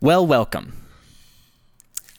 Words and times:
Well, 0.00 0.24
welcome. 0.24 0.74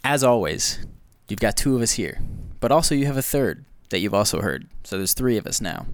As 0.03 0.21
always, 0.21 0.85
you've 1.29 1.39
got 1.39 1.55
two 1.55 1.77
of 1.77 1.81
us 1.81 1.93
here, 1.93 2.19
but 2.59 2.73
also 2.73 2.93
you 2.93 3.05
have 3.05 3.15
a 3.15 3.21
third 3.21 3.63
that 3.89 3.99
you've 3.99 4.13
also 4.13 4.41
heard. 4.41 4.67
So 4.83 4.97
there's 4.97 5.13
three 5.13 5.37
of 5.37 5.47
us 5.47 5.61
now. 5.61 5.85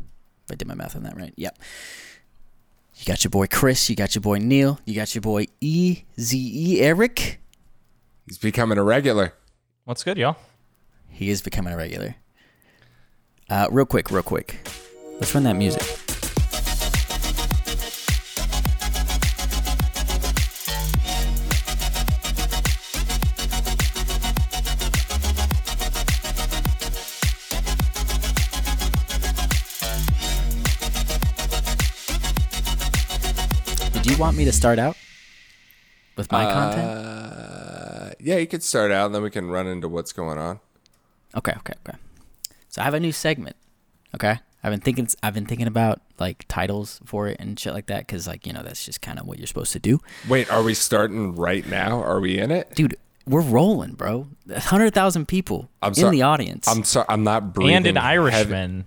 If 0.46 0.54
I 0.54 0.56
did 0.56 0.68
my 0.68 0.74
math 0.74 0.96
on 0.96 1.04
that 1.04 1.16
right. 1.16 1.34
Yep. 1.36 1.60
You 2.96 3.06
got 3.06 3.24
your 3.24 3.30
boy 3.30 3.46
Chris, 3.46 3.88
you 3.88 3.96
got 3.96 4.16
your 4.16 4.24
boy 4.24 4.40
Neil, 4.40 4.80
you 4.86 4.96
got 4.96 5.14
your 5.14 5.22
boy 5.22 5.46
E 5.62 6.02
Z 6.20 6.36
E 6.36 6.82
Eric. 6.82 7.40
He's 8.26 8.40
becoming 8.40 8.80
a 8.80 8.84
regular. 8.84 9.34
What's 9.84 10.04
good, 10.04 10.18
y'all? 10.18 10.38
He 11.10 11.30
is 11.30 11.44
becoming 11.44 11.72
a 11.72 11.78
regular. 11.78 12.16
Uh, 13.48 13.68
real 13.70 13.86
quick, 13.86 14.10
real 14.10 14.24
quick. 14.24 14.68
Let's 15.20 15.36
run 15.36 15.44
that 15.44 15.56
music. 15.56 16.05
You 34.16 34.22
want 34.22 34.38
me 34.38 34.46
to 34.46 34.52
start 34.52 34.80
out 34.80 34.96
with 36.16 36.32
my 36.32 36.46
content? 36.46 36.88
Uh, 36.88 38.10
yeah, 38.20 38.38
you 38.38 38.48
could 38.48 38.64
start 38.64 38.92
out, 38.92 39.08
and 39.08 39.16
then 39.16 39.22
we 39.22 39.30
can 39.30 39.50
run 39.50 39.68
into 39.68 39.88
what's 39.90 40.14
going 40.14 40.38
on. 40.38 40.60
Okay, 41.36 41.54
okay, 41.58 41.74
okay. 41.88 41.98
So 42.70 42.82
I 42.82 42.86
have 42.86 42.94
a 42.94 43.00
new 43.00 43.12
segment. 43.12 43.56
Okay, 44.14 44.40
I've 44.64 44.72
been 44.72 44.80
thinking. 44.80 45.08
I've 45.22 45.34
been 45.34 45.46
thinking 45.46 45.68
about 45.68 46.02
like 46.18 46.46
titles 46.48 47.02
for 47.06 47.28
it 47.28 47.38
and 47.40 47.60
shit 47.60 47.74
like 47.74 47.88
that 47.88 48.08
because, 48.08 48.26
like, 48.28 48.48
you 48.48 48.54
know, 48.54 48.64
that's 48.64 48.86
just 48.86 49.02
kind 49.02 49.20
of 49.20 49.26
what 49.28 49.38
you're 49.38 49.48
supposed 49.48 49.74
to 49.74 49.80
do, 49.80 50.00
Wait, 50.30 50.50
are 50.52 50.64
we 50.64 50.74
starting 50.74 51.36
right 51.36 51.68
now? 51.70 52.02
Are 52.02 52.20
we 52.22 52.40
in 52.40 52.52
it? 52.52 52.74
dude. 52.76 52.96
We're 53.28 53.42
rolling, 53.42 53.94
bro. 53.94 54.28
Hundred 54.56 54.94
thousand 54.94 55.28
people 55.28 55.68
I'm 55.82 55.90
in 55.90 55.96
sorry- 55.96 56.16
the 56.18 56.22
audience. 56.22 56.68
I'm 56.68 56.84
sorry. 56.84 57.08
I'm 57.10 57.24
not 57.24 57.54
breathing. 57.56 57.76
and 57.76 57.88
an 57.88 57.96
heavy- 57.96 58.08
Irishman. 58.20 58.86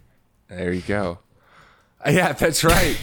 There 0.49 0.73
you 0.73 0.81
go. 0.83 1.19
Yeah, 2.07 2.33
that's 2.33 2.63
right. 2.63 2.97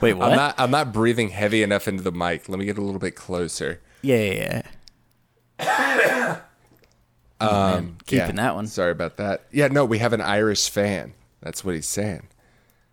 Wait, 0.00 0.14
what? 0.14 0.30
I'm 0.30 0.36
not. 0.36 0.54
I'm 0.58 0.70
not 0.70 0.92
breathing 0.92 1.28
heavy 1.30 1.62
enough 1.62 1.86
into 1.88 2.02
the 2.02 2.12
mic. 2.12 2.48
Let 2.48 2.58
me 2.58 2.64
get 2.64 2.78
a 2.78 2.82
little 2.82 3.00
bit 3.00 3.14
closer. 3.16 3.80
yeah, 4.02 4.16
yeah, 4.16 4.62
yeah. 5.60 6.36
Um, 7.40 7.96
keeping 8.04 8.26
yeah. 8.26 8.32
that 8.32 8.54
one. 8.54 8.66
Sorry 8.66 8.92
about 8.92 9.16
that. 9.16 9.46
Yeah, 9.50 9.68
no, 9.68 9.86
we 9.86 9.96
have 9.98 10.12
an 10.12 10.20
Irish 10.20 10.68
fan. 10.68 11.14
That's 11.40 11.64
what 11.64 11.74
he's 11.74 11.88
saying. 11.88 12.28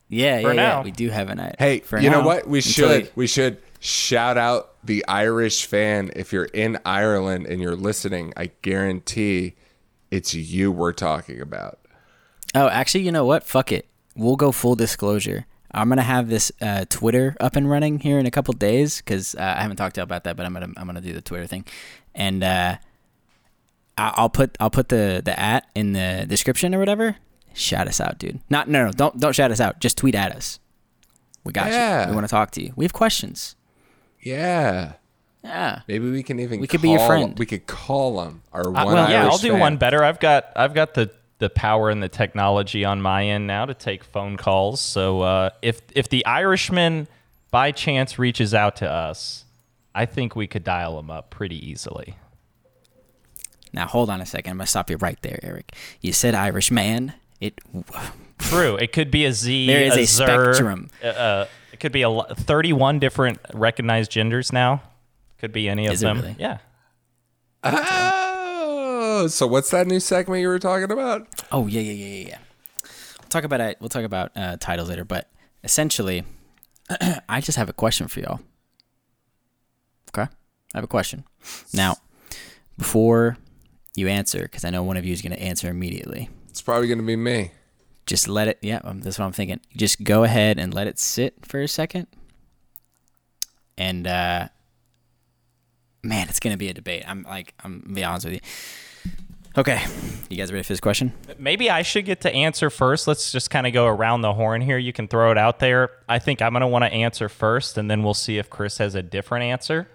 Yeah, 0.08 0.42
For 0.42 0.54
yeah, 0.54 0.78
yeah. 0.78 0.84
We 0.84 0.92
do 0.92 1.10
have 1.10 1.28
an 1.30 1.40
idea. 1.42 1.56
Hey, 1.60 1.80
for 1.82 2.00
you 2.00 2.10
know 2.10 2.22
what? 2.22 2.48
We 2.48 2.62
should 2.62 3.04
you- 3.04 3.12
we 3.16 3.28
should 3.28 3.58
shout 3.82 4.38
out 4.38 4.76
the 4.86 5.06
Irish 5.06 5.66
fan. 5.66 6.12
If 6.16 6.32
you're 6.32 6.46
in 6.46 6.80
Ireland 6.86 7.46
and 7.48 7.62
you're 7.62 7.76
listening, 7.76 8.32
I 8.38 8.52
guarantee 8.62 9.56
it's 10.12 10.34
you 10.34 10.72
we're 10.72 10.94
talking 10.94 11.42
about. 11.42 11.80
Oh, 12.56 12.70
actually, 12.70 13.04
you 13.04 13.12
know 13.12 13.26
what? 13.26 13.44
Fuck 13.44 13.74
it. 13.74 13.86
We'll 14.16 14.38
go 14.38 14.54
full 14.54 14.76
disclosure. 14.76 15.46
I'm 15.78 15.90
gonna 15.90 16.02
have 16.02 16.28
this 16.30 16.52
uh, 16.62 16.86
Twitter 16.90 17.36
up 17.40 17.56
and 17.56 17.70
running 17.70 18.00
here 18.00 18.20
in 18.20 18.26
a 18.26 18.32
couple 18.32 18.54
days 18.54 18.98
because 18.98 19.36
uh, 19.36 19.56
I 19.58 19.62
haven't 19.62 19.78
talked 19.78 19.96
to 19.96 20.02
you 20.02 20.04
about 20.04 20.24
that, 20.26 20.36
but 20.36 20.46
I'm 20.46 20.54
gonna 20.54 20.70
I'm 20.78 20.86
gonna 20.88 21.02
do 21.02 21.14
the 21.14 21.22
Twitter 21.22 21.48
thing, 21.48 21.66
and 22.16 22.44
uh, 22.44 22.76
I- 23.98 24.14
I'll 24.16 24.30
put 24.30 24.58
I'll 24.60 24.70
put 24.70 24.90
the 24.90 25.22
the 25.24 25.38
at 25.40 25.68
in 25.76 25.94
the 25.94 26.26
description 26.28 26.74
or 26.76 26.80
whatever. 26.80 27.18
Shout 27.54 27.88
us 27.88 28.00
out, 28.00 28.20
dude. 28.20 28.40
Not 28.50 28.68
no 28.70 28.86
no 28.86 28.92
don't 28.92 29.20
don't 29.20 29.34
shout 29.34 29.52
us 29.52 29.60
out. 29.60 29.80
Just 29.80 29.98
tweet 29.98 30.16
at 30.16 30.32
us. 30.36 30.60
We 31.44 31.54
got 31.54 31.72
Yeah. 31.72 32.04
you. 32.04 32.10
We 32.10 32.16
want 32.16 32.28
to 32.28 32.32
talk 32.32 32.52
to 32.52 32.62
you. 32.64 32.74
We 32.76 32.86
have 32.86 32.94
questions. 32.94 33.56
Yeah. 34.22 34.94
Yeah. 35.44 35.82
Maybe 35.88 36.10
we 36.12 36.24
can 36.24 36.40
even 36.40 36.60
We 36.60 36.68
could 36.68 36.82
be 36.82 36.90
your 36.90 37.06
friend. 37.08 37.38
We 37.40 37.46
could 37.46 37.66
call 37.68 38.22
them 38.22 38.42
our 38.52 38.68
Uh, 38.68 38.72
one 38.72 38.86
well, 38.88 39.10
yeah, 39.10 39.22
Irish 39.24 39.32
I'll 39.34 39.38
do 39.40 39.52
fan. 39.52 39.60
one 39.60 39.78
better. 39.78 40.04
I've 40.04 40.20
got 40.20 40.46
I've 40.56 40.74
got 40.74 40.94
the 40.94 41.10
the 41.40 41.50
power 41.50 41.90
and 41.90 42.02
the 42.02 42.10
technology 42.10 42.84
on 42.84 43.02
my 43.02 43.26
end 43.26 43.48
now 43.48 43.66
to 43.66 43.74
take 43.74 44.04
phone 44.04 44.38
calls. 44.38 44.82
So 44.82 45.22
uh, 45.22 45.50
if 45.62 45.82
if 45.94 46.10
the 46.10 46.26
Irishman 46.26 47.08
by 47.52 47.72
chance 47.72 48.18
reaches 48.18 48.54
out 48.54 48.78
to 48.78 48.90
us, 48.90 49.46
I 49.94 50.06
think 50.06 50.36
we 50.36 50.48
could 50.48 50.64
dial 50.64 50.98
him 51.00 51.10
up 51.12 51.30
pretty 51.30 51.70
easily. 51.70 52.16
Now 53.74 53.86
hold 53.88 54.10
on 54.10 54.22
a 54.22 54.26
second. 54.26 54.52
I'm 54.52 54.58
gonna 54.58 54.68
stop 54.68 54.90
you 54.90 54.98
right 54.98 55.22
there, 55.22 55.40
Eric. 55.44 55.76
You 56.02 56.14
said 56.14 56.34
Irish 56.36 56.72
man. 56.72 57.14
It 57.40 57.60
True. 58.40 58.76
It 58.76 58.92
could 58.92 59.10
be 59.12 59.26
a 59.26 59.34
Z. 59.34 59.68
There 59.68 59.82
is 59.82 59.98
a 59.98 60.06
zer, 60.06 60.54
spectrum. 60.54 60.90
Uh, 61.04 61.08
uh, 61.08 61.48
it 61.74 61.80
could 61.80 61.92
be 61.92 62.04
a 62.04 62.24
31 62.24 63.00
different 63.00 63.40
recognized 63.54 64.12
genders 64.12 64.54
now. 64.54 64.82
Could 65.40 65.52
be 65.52 65.68
any 65.70 65.88
of 65.88 65.94
Is 65.94 66.04
it 66.04 66.06
them. 66.06 66.22
really? 66.22 66.36
Yeah. 66.40 66.58
Oh, 69.20 69.26
so 69.28 69.48
what's 69.48 69.72
that 69.72 69.88
new 69.88 70.00
segment 70.00 70.42
you 70.42 70.48
were 70.48 70.60
talking 70.60 70.92
about? 70.92 71.28
Oh 71.52 71.66
yeah, 71.66 71.82
yeah, 71.82 71.92
yeah, 71.94 72.06
yeah, 72.22 72.28
yeah. 72.30 72.38
We'll 73.20 73.30
talk 73.30 73.44
about 73.44 73.62
it. 73.62 73.78
We'll 73.80 73.90
talk 73.90 74.04
about 74.04 74.32
uh, 74.36 74.58
titles 74.60 74.90
later, 74.90 75.04
but 75.06 75.28
essentially, 75.64 76.24
I 77.28 77.42
just 77.42 77.58
have 77.58 77.68
a 77.68 77.74
question 77.74 78.08
for 78.08 78.20
y'all. 78.20 78.40
Okay, 80.16 80.30
I 80.74 80.78
have 80.78 80.84
a 80.84 80.88
question. 80.88 81.24
Now, 81.74 81.96
before 82.78 83.38
you 83.96 84.08
answer, 84.08 84.44
because 84.44 84.64
I 84.64 84.70
know 84.70 84.84
one 84.84 84.98
of 84.98 85.06
you 85.06 85.14
is 85.14 85.22
going 85.24 85.32
to 85.34 85.42
answer 85.42 85.68
immediately, 85.68 86.30
It's 86.50 86.62
probably 86.62 86.88
going 86.88 87.00
to 87.00 87.04
be 87.06 87.16
me. 87.16 87.52
just 88.06 88.28
let 88.28 88.48
it. 88.48 88.60
Yeah, 88.62 88.82
um, 88.84 89.02
that's 89.02 89.18
what 89.18 89.26
I'm 89.26 89.32
thinking. 89.32 89.60
Just 89.76 90.04
go 90.04 90.24
ahead 90.26 90.60
and 90.60 90.74
let 90.76 90.86
it 90.86 91.00
sit 91.00 91.44
for 91.46 91.60
a 91.60 91.68
second, 91.68 92.06
and 93.80 94.06
uh, 94.06 94.48
man, 96.04 96.30
it's 96.30 96.40
going 96.40 96.54
to 96.54 96.58
be 96.58 96.70
a 96.70 96.74
debate. 96.74 97.04
I'm 97.08 97.24
like, 97.24 97.56
I'm 97.64 97.80
be 97.94 98.04
honest 98.04 98.26
with 98.28 98.36
you. 98.36 98.40
Okay, 99.58 99.84
you 100.30 100.38
guys 100.38 100.52
ready 100.52 100.62
for 100.62 100.74
this 100.74 100.80
question? 100.80 101.14
Maybe 101.40 101.72
I 101.72 101.82
should 101.82 102.06
get 102.06 102.22
to 102.22 102.32
answer 102.32 102.70
first. 102.70 103.08
Let's 103.08 103.32
just 103.32 103.50
kind 103.50 103.66
of 103.66 103.74
go 103.74 103.88
around 103.88 104.22
the 104.22 104.32
horn 104.34 104.62
here. 104.62 104.78
You 104.78 104.94
can 104.94 105.08
throw 105.08 105.32
it 105.32 105.38
out 105.38 105.58
there. 105.58 105.90
I 106.08 106.20
think 106.20 106.44
I'm 106.44 106.52
going 106.54 106.62
to 106.62 106.68
want 106.68 106.84
to 106.84 106.94
answer 106.94 107.28
first, 107.28 107.76
and 107.76 107.90
then 107.90 108.04
we'll 108.04 108.14
see 108.14 108.38
if 108.38 108.52
Chris 108.52 108.78
has 108.78 108.94
a 108.94 109.02
different 109.02 109.46
answer. 109.46 109.90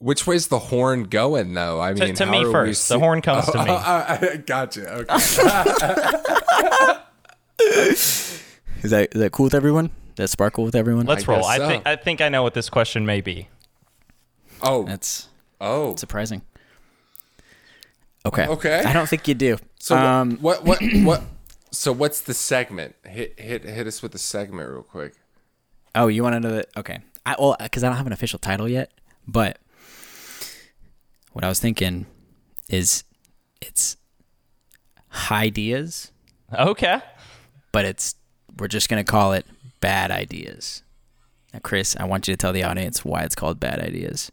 Which 0.00 0.26
way's 0.26 0.48
the 0.48 0.58
horn 0.58 1.04
going, 1.04 1.54
though? 1.54 1.80
I 1.80 1.94
mean, 1.94 2.14
to 2.14 2.26
how 2.26 2.30
me 2.30 2.44
are 2.44 2.52
first. 2.52 2.84
see- 2.84 2.94
The 2.94 2.98
horn 3.00 3.22
comes 3.22 3.48
oh, 3.48 3.52
to 3.52 3.58
me. 3.64 3.70
Oh, 3.70 3.74
oh, 3.86 4.18
I 4.32 4.36
gotcha. 4.36 4.86
Okay. 4.92 5.14
Is 8.82 8.90
that 8.90 9.08
is 9.14 9.20
that 9.20 9.32
cool 9.32 9.44
with 9.44 9.54
everyone? 9.54 9.90
That 10.16 10.28
sparkle 10.28 10.62
with 10.62 10.74
everyone? 10.76 11.06
Let's 11.06 11.26
I 11.26 11.32
roll. 11.32 11.40
guess 11.40 11.48
I 11.48 11.56
so. 11.56 11.66
think 11.66 11.86
I 11.86 11.96
think 11.96 12.20
I 12.20 12.28
know 12.28 12.42
what 12.42 12.52
this 12.52 12.68
question 12.68 13.06
may 13.06 13.22
be. 13.22 13.48
oh, 14.62 14.84
That's 14.84 15.28
oh. 15.60 15.96
surprising. 15.96 16.42
Okay. 18.26 18.46
Okay. 18.46 18.82
I 18.84 18.92
don't 18.92 19.08
think 19.08 19.28
you 19.28 19.34
do. 19.34 19.56
So 19.78 19.96
um, 19.96 20.36
what, 20.38 20.64
what, 20.64 20.80
what, 20.82 20.92
what? 21.04 21.22
So 21.70 21.92
what's 21.92 22.20
the 22.22 22.34
segment? 22.34 22.94
Hit, 23.04 23.38
hit, 23.38 23.64
hit 23.64 23.86
us 23.86 24.02
with 24.02 24.12
the 24.12 24.18
segment 24.18 24.68
real 24.70 24.82
quick. 24.82 25.14
oh, 25.94 26.08
you 26.08 26.22
want 26.22 26.34
to 26.34 26.40
know 26.40 26.54
that? 26.56 26.68
Okay. 26.76 26.98
I 27.24 27.36
well, 27.38 27.56
because 27.60 27.82
I 27.84 27.88
don't 27.88 27.96
have 27.96 28.06
an 28.06 28.12
official 28.12 28.38
title 28.38 28.68
yet, 28.68 28.90
but 29.26 29.58
what 31.32 31.44
I 31.44 31.48
was 31.48 31.60
thinking 31.60 32.06
is 32.68 33.04
it's 33.60 33.96
ideas, 35.30 36.12
Okay. 36.56 37.00
but 37.72 37.84
it's 37.84 38.14
we're 38.58 38.68
just 38.68 38.88
gonna 38.88 39.04
call 39.04 39.32
it 39.32 39.44
bad 39.80 40.10
ideas. 40.10 40.82
Now, 41.52 41.60
Chris, 41.62 41.96
I 41.98 42.04
want 42.04 42.28
you 42.28 42.34
to 42.34 42.38
tell 42.38 42.52
the 42.52 42.62
audience 42.62 43.04
why 43.04 43.22
it's 43.22 43.34
called 43.34 43.60
bad 43.60 43.80
ideas. 43.80 44.30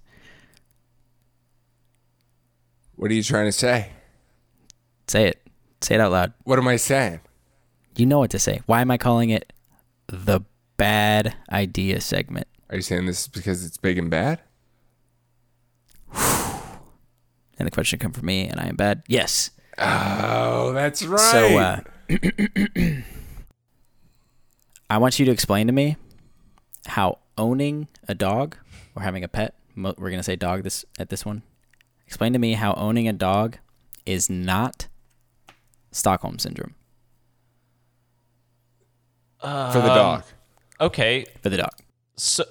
What 2.95 3.11
are 3.11 3.13
you 3.13 3.23
trying 3.23 3.45
to 3.45 3.51
say? 3.51 3.89
Say 5.07 5.27
it. 5.27 5.41
Say 5.81 5.95
it 5.95 6.01
out 6.01 6.11
loud. 6.11 6.33
What 6.43 6.59
am 6.59 6.67
I 6.67 6.77
saying? 6.77 7.19
You 7.95 8.05
know 8.05 8.19
what 8.19 8.31
to 8.31 8.39
say. 8.39 8.61
Why 8.65 8.81
am 8.81 8.91
I 8.91 8.97
calling 8.97 9.29
it 9.29 9.51
the 10.07 10.41
bad 10.77 11.35
idea 11.51 12.01
segment? 12.01 12.47
Are 12.69 12.75
you 12.75 12.81
saying 12.81 13.05
this 13.05 13.21
is 13.21 13.27
because 13.27 13.65
it's 13.65 13.77
big 13.77 13.97
and 13.97 14.09
bad? 14.09 14.41
And 17.59 17.67
the 17.67 17.71
question 17.71 17.99
come 17.99 18.11
from 18.11 18.25
me, 18.25 18.47
and 18.47 18.59
I 18.59 18.63
am 18.65 18.75
bad. 18.75 19.03
Yes. 19.07 19.51
Oh, 19.77 20.73
that's 20.73 21.03
right. 21.03 21.19
So, 21.19 21.57
uh, 21.59 21.81
I 24.89 24.97
want 24.97 25.19
you 25.19 25.25
to 25.25 25.31
explain 25.31 25.67
to 25.67 25.73
me 25.73 25.95
how 26.87 27.19
owning 27.37 27.89
a 28.07 28.15
dog 28.15 28.57
or 28.95 29.03
having 29.03 29.23
a 29.23 29.27
pet. 29.27 29.53
We're 29.77 29.93
going 29.93 30.17
to 30.17 30.23
say 30.23 30.35
dog 30.35 30.63
this 30.63 30.83
at 30.97 31.09
this 31.09 31.25
one. 31.25 31.43
Explain 32.13 32.33
to 32.33 32.37
me 32.39 32.53
how 32.53 32.75
owning 32.75 33.07
a 33.07 33.11
dog 33.13 33.57
is 34.05 34.29
not 34.29 34.87
Stockholm 35.91 36.37
syndrome 36.37 36.75
for 39.41 39.47
Um, 39.47 39.73
the 39.73 39.79
dog. 39.95 40.23
Okay. 40.79 41.25
for 41.41 41.49
the 41.49 41.57
dog. 41.57 41.71
So, 42.15 42.43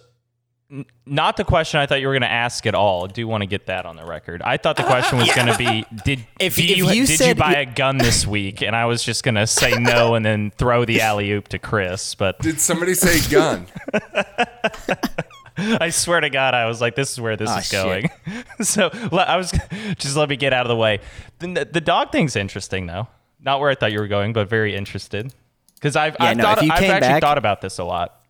n- 0.68 0.84
not 1.06 1.36
the 1.36 1.44
question 1.44 1.78
I 1.78 1.86
thought 1.86 2.00
you 2.00 2.08
were 2.08 2.12
going 2.12 2.22
to 2.22 2.30
ask 2.30 2.66
at 2.66 2.74
all. 2.74 3.04
I 3.04 3.06
do 3.12 3.28
want 3.28 3.42
to 3.42 3.46
get 3.46 3.66
that 3.66 3.86
on 3.86 3.94
the 3.94 4.04
record. 4.04 4.42
I 4.42 4.56
thought 4.56 4.76
the 4.76 4.82
question 4.82 5.18
was 5.18 5.32
going 5.36 5.46
to 5.46 5.56
be 5.56 5.84
did 6.04 6.26
If- 6.40 6.56
do 6.56 6.62
if 6.64 6.76
you, 6.78 6.88
you 6.90 7.06
did 7.06 7.20
you 7.20 7.34
buy 7.36 7.52
you- 7.62 7.70
a 7.70 7.72
gun 7.72 7.98
this 7.98 8.26
week? 8.26 8.62
And 8.62 8.74
I 8.74 8.86
was 8.86 9.04
just 9.04 9.22
going 9.22 9.36
to 9.36 9.46
say 9.46 9.74
no 9.78 10.16
and 10.16 10.26
then 10.26 10.50
throw 10.58 10.84
the 10.84 11.00
alley 11.02 11.30
oop 11.30 11.46
to 11.48 11.60
Chris. 11.60 12.16
But 12.16 12.40
Did 12.40 12.60
somebody 12.60 12.94
say 12.94 13.20
gun? 13.30 13.68
I 15.56 15.90
swear 15.90 16.20
to 16.20 16.30
God, 16.30 16.54
I 16.54 16.66
was 16.66 16.80
like, 16.80 16.94
this 16.94 17.12
is 17.12 17.20
where 17.20 17.36
this 17.36 17.50
Ah, 17.50 17.58
is 17.58 17.70
going. 17.70 18.10
so 18.62 18.90
I 19.12 19.36
was 19.36 19.52
just 19.98 20.16
let 20.16 20.28
me 20.28 20.36
get 20.36 20.52
out 20.52 20.64
of 20.66 20.68
the 20.68 20.76
way. 20.76 21.00
The, 21.40 21.68
the 21.70 21.80
dog 21.80 22.12
thing's 22.12 22.36
interesting 22.36 22.86
though. 22.86 23.08
Not 23.40 23.60
where 23.60 23.70
I 23.70 23.74
thought 23.74 23.92
you 23.92 23.98
were 24.00 24.08
going, 24.08 24.32
but 24.32 24.48
very 24.48 24.74
interested. 24.74 25.32
Because 25.74 25.96
I've, 25.96 26.16
Yeah, 26.20 26.26
I've, 26.26 26.36
no, 26.36 26.44
thought, 26.44 26.58
if 26.58 26.64
you 26.64 26.72
I've 26.72 26.78
came 26.78 26.90
actually 26.92 27.08
back- 27.08 27.20
thought 27.22 27.38
about 27.38 27.60
this 27.60 27.78
a 27.78 27.84
lot. 27.84 28.20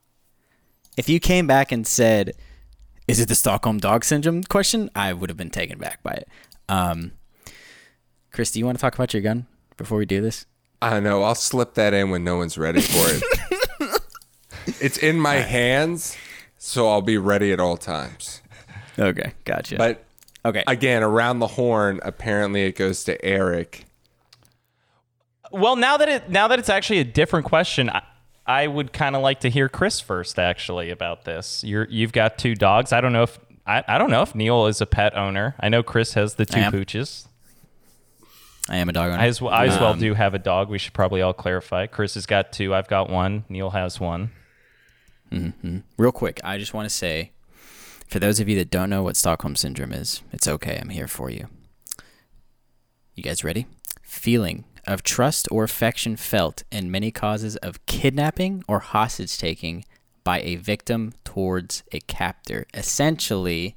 If 0.96 1.08
you 1.08 1.20
came 1.20 1.46
back 1.46 1.70
and 1.72 1.86
said, 1.86 2.32
"Is 3.06 3.20
it 3.20 3.28
the 3.28 3.34
Stockholm 3.34 3.78
Dog 3.78 4.04
Syndrome?" 4.04 4.42
question, 4.44 4.90
I 4.94 5.12
would 5.12 5.30
have 5.30 5.36
been 5.36 5.50
taken 5.50 5.78
back 5.78 6.02
by 6.02 6.12
it. 6.12 6.28
Um, 6.68 7.12
Chris, 8.32 8.50
do 8.52 8.58
you 8.58 8.64
want 8.66 8.78
to 8.78 8.82
talk 8.82 8.94
about 8.94 9.12
your 9.14 9.22
gun 9.22 9.46
before 9.76 9.98
we 9.98 10.06
do 10.06 10.20
this? 10.22 10.46
I 10.80 10.90
don't 10.90 11.04
know. 11.04 11.22
I'll 11.22 11.34
slip 11.34 11.74
that 11.74 11.94
in 11.94 12.10
when 12.10 12.24
no 12.24 12.36
one's 12.36 12.56
ready 12.58 12.80
for 12.80 13.04
it. 13.06 14.00
it's 14.80 14.98
in 14.98 15.18
my 15.18 15.34
hands, 15.36 16.16
so 16.64 16.88
I'll 16.88 17.02
be 17.02 17.18
ready 17.18 17.50
at 17.50 17.58
all 17.58 17.76
times. 17.76 18.40
Okay, 18.96 19.32
gotcha. 19.44 19.76
But 19.76 20.04
okay, 20.44 20.62
again, 20.68 21.02
around 21.02 21.40
the 21.40 21.48
horn, 21.48 21.98
apparently 22.04 22.62
it 22.62 22.76
goes 22.76 23.02
to 23.04 23.22
Eric. 23.24 23.84
Well, 25.50 25.74
now 25.74 25.96
that 25.96 26.08
it 26.08 26.30
now 26.30 26.46
that 26.46 26.60
it's 26.60 26.68
actually 26.68 27.00
a 27.00 27.04
different 27.04 27.46
question, 27.46 27.90
I, 27.90 28.02
I 28.46 28.68
would 28.68 28.92
kind 28.92 29.16
of 29.16 29.22
like 29.22 29.40
to 29.40 29.50
hear 29.50 29.68
Chris 29.68 29.98
first, 29.98 30.38
actually, 30.38 30.90
about 30.90 31.24
this. 31.24 31.64
You're 31.64 31.88
you've 31.90 32.12
got 32.12 32.38
two 32.38 32.54
dogs. 32.54 32.92
I 32.92 33.00
don't 33.00 33.12
know 33.12 33.24
if 33.24 33.40
I, 33.66 33.82
I 33.88 33.98
don't 33.98 34.10
know 34.10 34.22
if 34.22 34.36
Neil 34.36 34.66
is 34.66 34.80
a 34.80 34.86
pet 34.86 35.16
owner. 35.18 35.56
I 35.58 35.68
know 35.68 35.82
Chris 35.82 36.14
has 36.14 36.36
the 36.36 36.46
two 36.46 36.60
I 36.60 36.70
pooches. 36.70 37.26
I 38.68 38.76
am 38.76 38.88
a 38.88 38.92
dog 38.92 39.10
owner. 39.10 39.20
I 39.20 39.26
as, 39.26 39.42
well, 39.42 39.52
I 39.52 39.66
as 39.66 39.80
well 39.80 39.94
Um, 39.94 39.98
do 39.98 40.14
have 40.14 40.34
a 40.34 40.38
dog. 40.38 40.70
We 40.70 40.78
should 40.78 40.92
probably 40.92 41.22
all 41.22 41.32
clarify. 41.32 41.88
Chris 41.88 42.14
has 42.14 42.24
got 42.24 42.52
two. 42.52 42.72
I've 42.72 42.86
got 42.86 43.10
one. 43.10 43.44
Neil 43.48 43.70
has 43.70 43.98
one. 43.98 44.30
Mm-hmm. 45.32 45.78
Real 45.96 46.12
quick, 46.12 46.40
I 46.44 46.58
just 46.58 46.74
want 46.74 46.88
to 46.88 46.94
say, 46.94 47.32
for 48.06 48.18
those 48.18 48.38
of 48.38 48.48
you 48.48 48.56
that 48.56 48.70
don't 48.70 48.90
know 48.90 49.02
what 49.02 49.16
Stockholm 49.16 49.56
Syndrome 49.56 49.92
is, 49.92 50.22
it's 50.30 50.46
okay. 50.46 50.78
I'm 50.80 50.90
here 50.90 51.08
for 51.08 51.30
you. 51.30 51.48
You 53.14 53.22
guys 53.22 53.42
ready? 53.42 53.66
Feeling 54.02 54.64
of 54.86 55.02
trust 55.02 55.48
or 55.50 55.64
affection 55.64 56.16
felt 56.16 56.64
in 56.70 56.90
many 56.90 57.10
causes 57.10 57.56
of 57.56 57.84
kidnapping 57.86 58.62
or 58.68 58.80
hostage 58.80 59.38
taking 59.38 59.84
by 60.24 60.40
a 60.42 60.56
victim 60.56 61.14
towards 61.24 61.82
a 61.92 62.00
captor. 62.00 62.66
Essentially, 62.74 63.76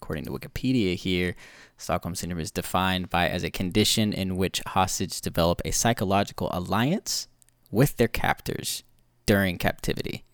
according 0.00 0.24
to 0.24 0.30
Wikipedia 0.30 0.94
here, 0.94 1.34
Stockholm 1.76 2.14
Syndrome 2.14 2.40
is 2.40 2.52
defined 2.52 3.10
by 3.10 3.28
as 3.28 3.42
a 3.42 3.50
condition 3.50 4.12
in 4.12 4.36
which 4.36 4.62
hostages 4.68 5.20
develop 5.20 5.60
a 5.64 5.72
psychological 5.72 6.48
alliance 6.52 7.26
with 7.72 7.96
their 7.96 8.08
captors 8.08 8.84
during 9.26 9.58
captivity 9.58 10.24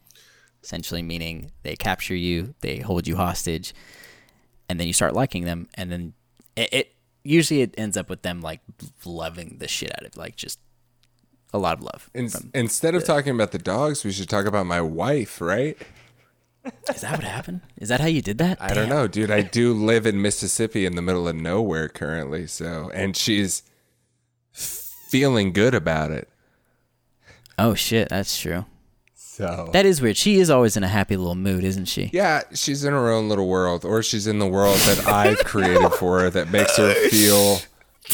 essentially 0.62 1.02
meaning 1.02 1.50
they 1.62 1.76
capture 1.76 2.16
you, 2.16 2.54
they 2.60 2.78
hold 2.78 3.06
you 3.06 3.16
hostage, 3.16 3.74
and 4.68 4.78
then 4.78 4.86
you 4.86 4.92
start 4.92 5.14
liking 5.14 5.44
them, 5.44 5.68
and 5.74 5.90
then 5.90 6.12
it, 6.56 6.68
it 6.72 6.94
usually 7.24 7.62
it 7.62 7.74
ends 7.78 7.96
up 7.96 8.08
with 8.08 8.22
them 8.22 8.40
like 8.40 8.60
loving 9.04 9.56
the 9.58 9.68
shit 9.68 9.92
out 9.96 10.04
of 10.04 10.16
like 10.16 10.36
just 10.36 10.58
a 11.52 11.58
lot 11.58 11.78
of 11.78 11.84
love. 11.84 12.10
In, 12.14 12.30
instead 12.54 12.94
of 12.94 13.04
talking 13.04 13.34
about 13.34 13.52
the 13.52 13.58
dogs, 13.58 14.04
we 14.04 14.12
should 14.12 14.28
talk 14.28 14.46
about 14.46 14.66
my 14.66 14.80
wife, 14.80 15.40
right? 15.40 15.78
is 16.94 17.00
that 17.00 17.12
what 17.12 17.24
happened? 17.24 17.62
Is 17.78 17.88
that 17.88 18.00
how 18.00 18.06
you 18.06 18.20
did 18.22 18.38
that? 18.38 18.60
I 18.60 18.74
don't 18.74 18.88
know, 18.88 19.06
dude. 19.06 19.30
I 19.30 19.42
do 19.42 19.72
live 19.72 20.06
in 20.06 20.20
Mississippi 20.20 20.84
in 20.84 20.96
the 20.96 21.02
middle 21.02 21.28
of 21.28 21.36
nowhere 21.36 21.88
currently, 21.88 22.46
so 22.46 22.90
and 22.92 23.16
she's 23.16 23.62
feeling 24.52 25.52
good 25.52 25.74
about 25.74 26.10
it. 26.10 26.28
Oh 27.58 27.74
shit, 27.74 28.08
that's 28.08 28.38
true. 28.38 28.66
So 29.38 29.70
That 29.72 29.86
is 29.86 30.02
weird. 30.02 30.16
She 30.16 30.40
is 30.40 30.50
always 30.50 30.76
in 30.76 30.82
a 30.82 30.88
happy 30.88 31.16
little 31.16 31.36
mood, 31.36 31.62
isn't 31.62 31.84
she? 31.84 32.10
yeah, 32.12 32.42
she's 32.54 32.82
in 32.84 32.92
her 32.92 33.08
own 33.08 33.28
little 33.28 33.46
world, 33.46 33.84
or 33.84 34.02
she's 34.02 34.26
in 34.26 34.40
the 34.40 34.48
world 34.48 34.78
that 34.80 35.06
I've 35.06 35.38
created 35.44 35.90
for 35.92 36.20
her 36.22 36.30
that 36.30 36.50
makes 36.50 36.76
her 36.76 36.92
feel, 37.08 37.58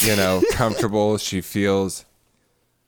you 0.07 0.15
know, 0.15 0.43
comfortable. 0.51 1.17
She 1.17 1.41
feels, 1.41 2.05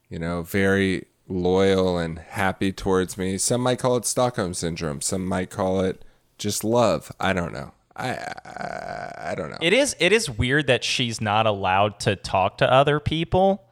you 0.08 0.20
know, 0.20 0.44
very 0.44 1.06
loyal 1.28 1.98
and 1.98 2.20
happy 2.20 2.72
towards 2.72 3.18
me. 3.18 3.40
Some 3.40 3.62
might 3.62 3.80
call 3.80 3.98
it 3.98 4.06
Stockholm 4.06 4.54
syndrome. 4.54 5.02
Some 5.02 5.26
might 5.26 5.50
call 5.50 5.82
it 5.82 6.06
just 6.38 6.64
love. 6.64 7.12
I 7.20 7.34
don't 7.34 7.52
know. 7.54 7.72
I 7.96 8.10
I, 8.12 9.32
I 9.32 9.36
don't 9.36 9.50
know. 9.50 9.58
It 9.62 9.74
is 9.74 9.96
it 10.00 10.12
is 10.12 10.30
weird 10.30 10.68
that 10.68 10.84
she's 10.84 11.20
not 11.20 11.48
allowed 11.48 12.00
to 12.02 12.16
talk 12.16 12.60
to 12.60 12.72
other 12.72 13.00
people, 13.00 13.64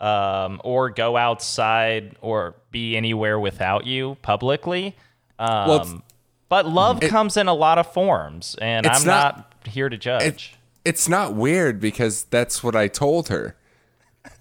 um, 0.00 0.62
or 0.64 0.88
go 0.88 1.18
outside 1.18 2.16
or 2.22 2.54
be 2.74 2.96
anywhere 2.96 3.38
without 3.40 3.86
you 3.86 4.18
publicly. 4.20 4.94
Um, 5.38 5.68
Well, 5.68 6.02
but 6.50 6.66
love 6.66 7.00
comes 7.00 7.36
in 7.38 7.48
a 7.48 7.54
lot 7.54 7.78
of 7.78 7.90
forms, 7.90 8.54
and 8.60 8.86
I'm 8.86 9.04
not- 9.06 9.36
not, 9.36 9.54
here 9.72 9.88
to 9.88 9.96
judge. 9.96 10.56
It's 10.84 11.08
not 11.08 11.32
weird 11.34 11.80
because 11.80 12.24
that's 12.24 12.62
what 12.62 12.76
I 12.76 12.88
told 12.88 13.28
her. 13.28 13.56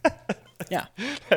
Yeah, 0.70 0.86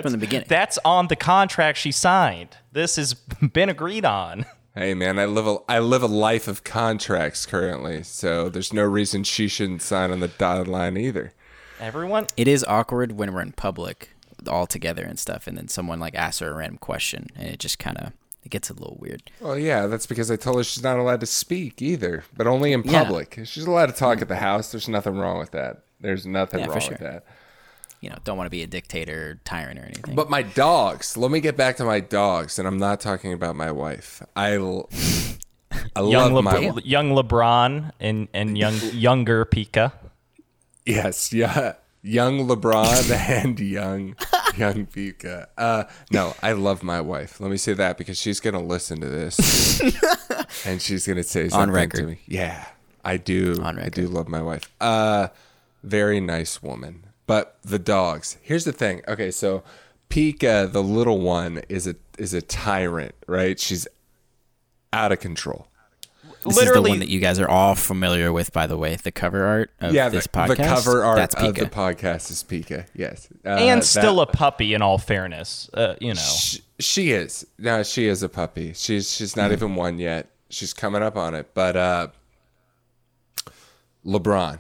from 0.02 0.12
the 0.12 0.18
beginning. 0.18 0.46
That's 0.48 0.78
on 0.84 1.08
the 1.08 1.16
contract 1.16 1.78
she 1.78 1.90
signed. 1.90 2.56
This 2.72 2.94
has 2.96 3.14
been 3.52 3.68
agreed 3.68 4.04
on. 4.04 4.46
Hey 4.74 4.94
man, 4.94 5.18
I 5.18 5.24
live 5.24 5.46
a 5.48 5.56
I 5.68 5.80
live 5.80 6.02
a 6.02 6.06
life 6.06 6.46
of 6.46 6.62
contracts 6.62 7.44
currently, 7.44 8.02
so 8.04 8.48
there's 8.48 8.72
no 8.72 8.84
reason 8.84 9.24
she 9.24 9.48
shouldn't 9.48 9.82
sign 9.82 10.12
on 10.12 10.20
the 10.20 10.28
dotted 10.28 10.68
line 10.68 10.96
either. 10.96 11.32
Everyone, 11.80 12.26
it 12.36 12.46
is 12.46 12.62
awkward 12.68 13.12
when 13.18 13.34
we're 13.34 13.42
in 13.42 13.52
public 13.52 14.10
all 14.48 14.66
together 14.66 15.04
and 15.04 15.18
stuff, 15.18 15.46
and 15.46 15.56
then 15.56 15.68
someone 15.68 16.00
like 16.00 16.14
asks 16.14 16.40
her 16.40 16.50
a 16.50 16.54
random 16.54 16.78
question, 16.78 17.28
and 17.36 17.48
it 17.48 17.58
just 17.58 17.78
kind 17.78 17.98
of 17.98 18.12
it 18.42 18.50
gets 18.50 18.70
a 18.70 18.74
little 18.74 18.96
weird. 19.00 19.30
Well, 19.40 19.58
yeah, 19.58 19.86
that's 19.86 20.06
because 20.06 20.30
I 20.30 20.36
told 20.36 20.58
her 20.58 20.64
she's 20.64 20.82
not 20.82 20.98
allowed 20.98 21.20
to 21.20 21.26
speak 21.26 21.82
either, 21.82 22.24
but 22.36 22.46
only 22.46 22.72
in 22.72 22.82
Yeah. 22.84 23.02
public. 23.02 23.40
She's 23.44 23.64
allowed 23.64 23.86
to 23.86 23.92
talk 23.92 24.22
at 24.22 24.28
the 24.28 24.34
mm-hmm. 24.34 24.42
house. 24.44 24.70
There's 24.70 24.88
nothing 24.88 25.16
wrong 25.16 25.38
with 25.38 25.50
that. 25.50 25.82
There's 26.00 26.26
nothing 26.26 26.60
Yeah, 26.60 26.66
wrong 26.66 26.80
sure. 26.80 26.90
with 26.92 27.00
that. 27.00 27.24
You 28.00 28.10
know, 28.10 28.18
don't 28.24 28.36
want 28.36 28.46
to 28.46 28.50
be 28.50 28.62
a 28.62 28.66
dictator, 28.66 29.30
or 29.30 29.34
tyrant, 29.44 29.80
or 29.80 29.84
anything. 29.84 30.14
But 30.14 30.30
my 30.30 30.42
dogs. 30.42 31.16
Let 31.16 31.30
me 31.30 31.40
get 31.40 31.56
back 31.56 31.76
to 31.78 31.84
my 31.84 31.98
dogs, 31.98 32.58
and 32.58 32.68
I'm 32.68 32.78
not 32.78 33.00
talking 33.00 33.32
about 33.32 33.56
my 33.56 33.72
wife. 33.72 34.22
I, 34.36 34.54
l- 34.56 34.88
I 35.96 36.02
young, 36.02 36.34
love 36.34 36.44
my 36.44 36.72
young 36.84 37.10
LeBron 37.10 37.90
and 37.98 38.28
and 38.32 38.56
young 38.56 38.74
younger 38.92 39.44
Pika. 39.44 39.92
Yes, 40.84 41.32
yeah, 41.32 41.74
young 42.06 42.46
LeBron 42.46 43.10
and 43.44 43.58
young 43.58 44.16
young 44.56 44.86
Pika. 44.86 45.46
Uh, 45.58 45.84
no, 46.10 46.34
I 46.42 46.52
love 46.52 46.82
my 46.82 47.00
wife. 47.00 47.40
Let 47.40 47.50
me 47.50 47.56
say 47.56 47.72
that 47.74 47.98
because 47.98 48.18
she's 48.18 48.40
gonna 48.40 48.62
listen 48.62 49.00
to 49.00 49.08
this, 49.08 49.80
and 50.66 50.80
she's 50.80 51.06
gonna 51.06 51.22
say 51.22 51.48
something 51.48 51.70
record. 51.72 52.00
to 52.00 52.06
me. 52.06 52.20
Yeah, 52.26 52.64
I 53.04 53.16
do. 53.16 53.60
On 53.62 53.78
I 53.78 53.88
do 53.88 54.06
love 54.08 54.28
my 54.28 54.42
wife. 54.42 54.70
Uh, 54.80 55.28
very 55.82 56.20
nice 56.20 56.62
woman. 56.62 57.02
But 57.26 57.58
the 57.62 57.80
dogs. 57.80 58.38
Here's 58.42 58.64
the 58.64 58.72
thing. 58.72 59.02
Okay, 59.08 59.32
so 59.32 59.64
Pika, 60.08 60.70
the 60.70 60.82
little 60.82 61.20
one, 61.20 61.62
is 61.68 61.86
a 61.86 61.96
is 62.18 62.32
a 62.32 62.40
tyrant, 62.42 63.14
right? 63.26 63.58
She's 63.58 63.88
out 64.92 65.10
of 65.12 65.18
control. 65.20 65.66
This 66.46 66.58
is 66.58 66.72
the 66.72 66.82
one 66.82 66.98
that 67.00 67.08
you 67.08 67.20
guys 67.20 67.38
are 67.38 67.48
all 67.48 67.74
familiar 67.74 68.32
with, 68.32 68.52
by 68.52 68.66
the 68.66 68.76
way. 68.76 68.96
The 68.96 69.12
cover 69.12 69.44
art 69.44 69.70
of 69.80 69.94
yeah, 69.94 70.08
this 70.08 70.24
the, 70.24 70.30
podcast. 70.30 70.48
the 70.48 70.56
cover 70.56 71.04
art 71.04 71.16
That's 71.16 71.34
of 71.34 71.54
the 71.54 71.66
podcast 71.66 72.30
is 72.30 72.42
Pika. 72.42 72.86
Yes, 72.94 73.28
uh, 73.44 73.50
and 73.50 73.84
still 73.84 74.16
that- 74.16 74.28
a 74.28 74.32
puppy. 74.32 74.74
In 74.74 74.82
all 74.82 74.98
fairness, 74.98 75.70
uh, 75.74 75.94
you 76.00 76.14
know. 76.14 76.20
She, 76.20 76.60
she 76.78 77.12
is. 77.12 77.46
No, 77.58 77.82
she 77.82 78.06
is 78.06 78.22
a 78.22 78.28
puppy. 78.28 78.72
She's 78.74 79.12
she's 79.14 79.36
not 79.36 79.52
even 79.52 79.74
one 79.74 79.98
yet. 79.98 80.28
She's 80.50 80.72
coming 80.72 81.02
up 81.02 81.16
on 81.16 81.34
it. 81.34 81.50
But 81.54 81.76
uh 81.76 82.08
LeBron. 84.06 84.58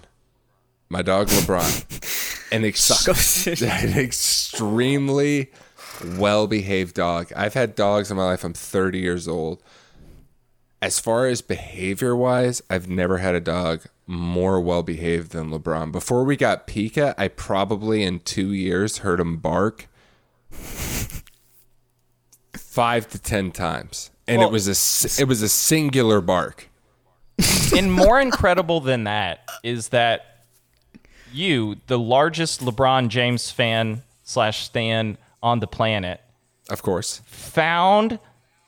My 0.88 1.02
dog 1.02 1.28
LeBron. 1.28 2.46
an, 2.52 2.64
ex- 2.64 3.46
an 3.62 3.98
extremely 3.98 5.50
well 6.16 6.46
behaved 6.46 6.94
dog. 6.94 7.32
I've 7.34 7.54
had 7.54 7.74
dogs 7.74 8.10
in 8.10 8.16
my 8.16 8.24
life. 8.24 8.44
I'm 8.44 8.52
30 8.52 8.98
years 8.98 9.28
old. 9.28 9.62
As 10.82 11.00
far 11.00 11.26
as 11.26 11.40
behavior 11.40 12.14
wise, 12.14 12.62
I've 12.68 12.88
never 12.88 13.18
had 13.18 13.34
a 13.34 13.40
dog 13.40 13.82
more 14.06 14.60
well 14.60 14.82
behaved 14.82 15.32
than 15.32 15.50
LeBron. 15.50 15.90
Before 15.90 16.22
we 16.22 16.36
got 16.36 16.66
Pika, 16.66 17.14
I 17.18 17.28
probably 17.28 18.02
in 18.02 18.20
two 18.20 18.52
years 18.52 18.98
heard 18.98 19.18
him 19.18 19.38
bark 19.38 19.88
five 22.54 23.08
to 23.08 23.18
ten 23.18 23.50
times, 23.52 24.10
and 24.28 24.38
Well- 24.38 24.48
it 24.48 24.52
was 24.52 24.68
a 24.68 24.72
s- 24.72 25.18
it 25.18 25.26
was 25.26 25.42
a 25.42 25.48
singular 25.48 26.20
bark. 26.20 26.68
and 27.76 27.92
more 27.92 28.20
incredible 28.20 28.80
than 28.80 29.04
that 29.04 29.40
is 29.62 29.88
that 29.88 30.44
you, 31.32 31.76
the 31.86 31.98
largest 31.98 32.60
LeBron 32.60 33.08
James 33.08 33.50
fan 33.50 34.02
slash 34.22 34.64
stan 34.64 35.18
on 35.42 35.60
the 35.60 35.66
planet, 35.66 36.20
Of 36.70 36.82
course, 36.82 37.20
found 37.26 38.18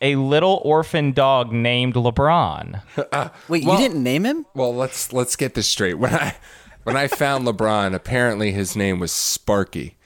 a 0.00 0.16
little 0.16 0.60
orphan 0.64 1.12
dog 1.12 1.52
named 1.52 1.94
LeBron. 1.94 2.82
Wait, 3.48 3.64
Well- 3.64 3.74
you 3.80 3.88
didn't 3.88 4.02
name 4.02 4.24
him? 4.24 4.46
Well, 4.54 4.74
let's 4.74 5.12
let's 5.12 5.36
get 5.36 5.54
this 5.54 5.66
straight. 5.68 5.94
When 5.94 6.14
I 6.14 6.36
when 6.84 6.96
I 6.96 7.08
found 7.08 7.46
LeBron, 7.46 7.94
apparently 7.94 8.52
his 8.52 8.74
name 8.76 8.98
was 8.98 9.12
Sparky. 9.12 9.96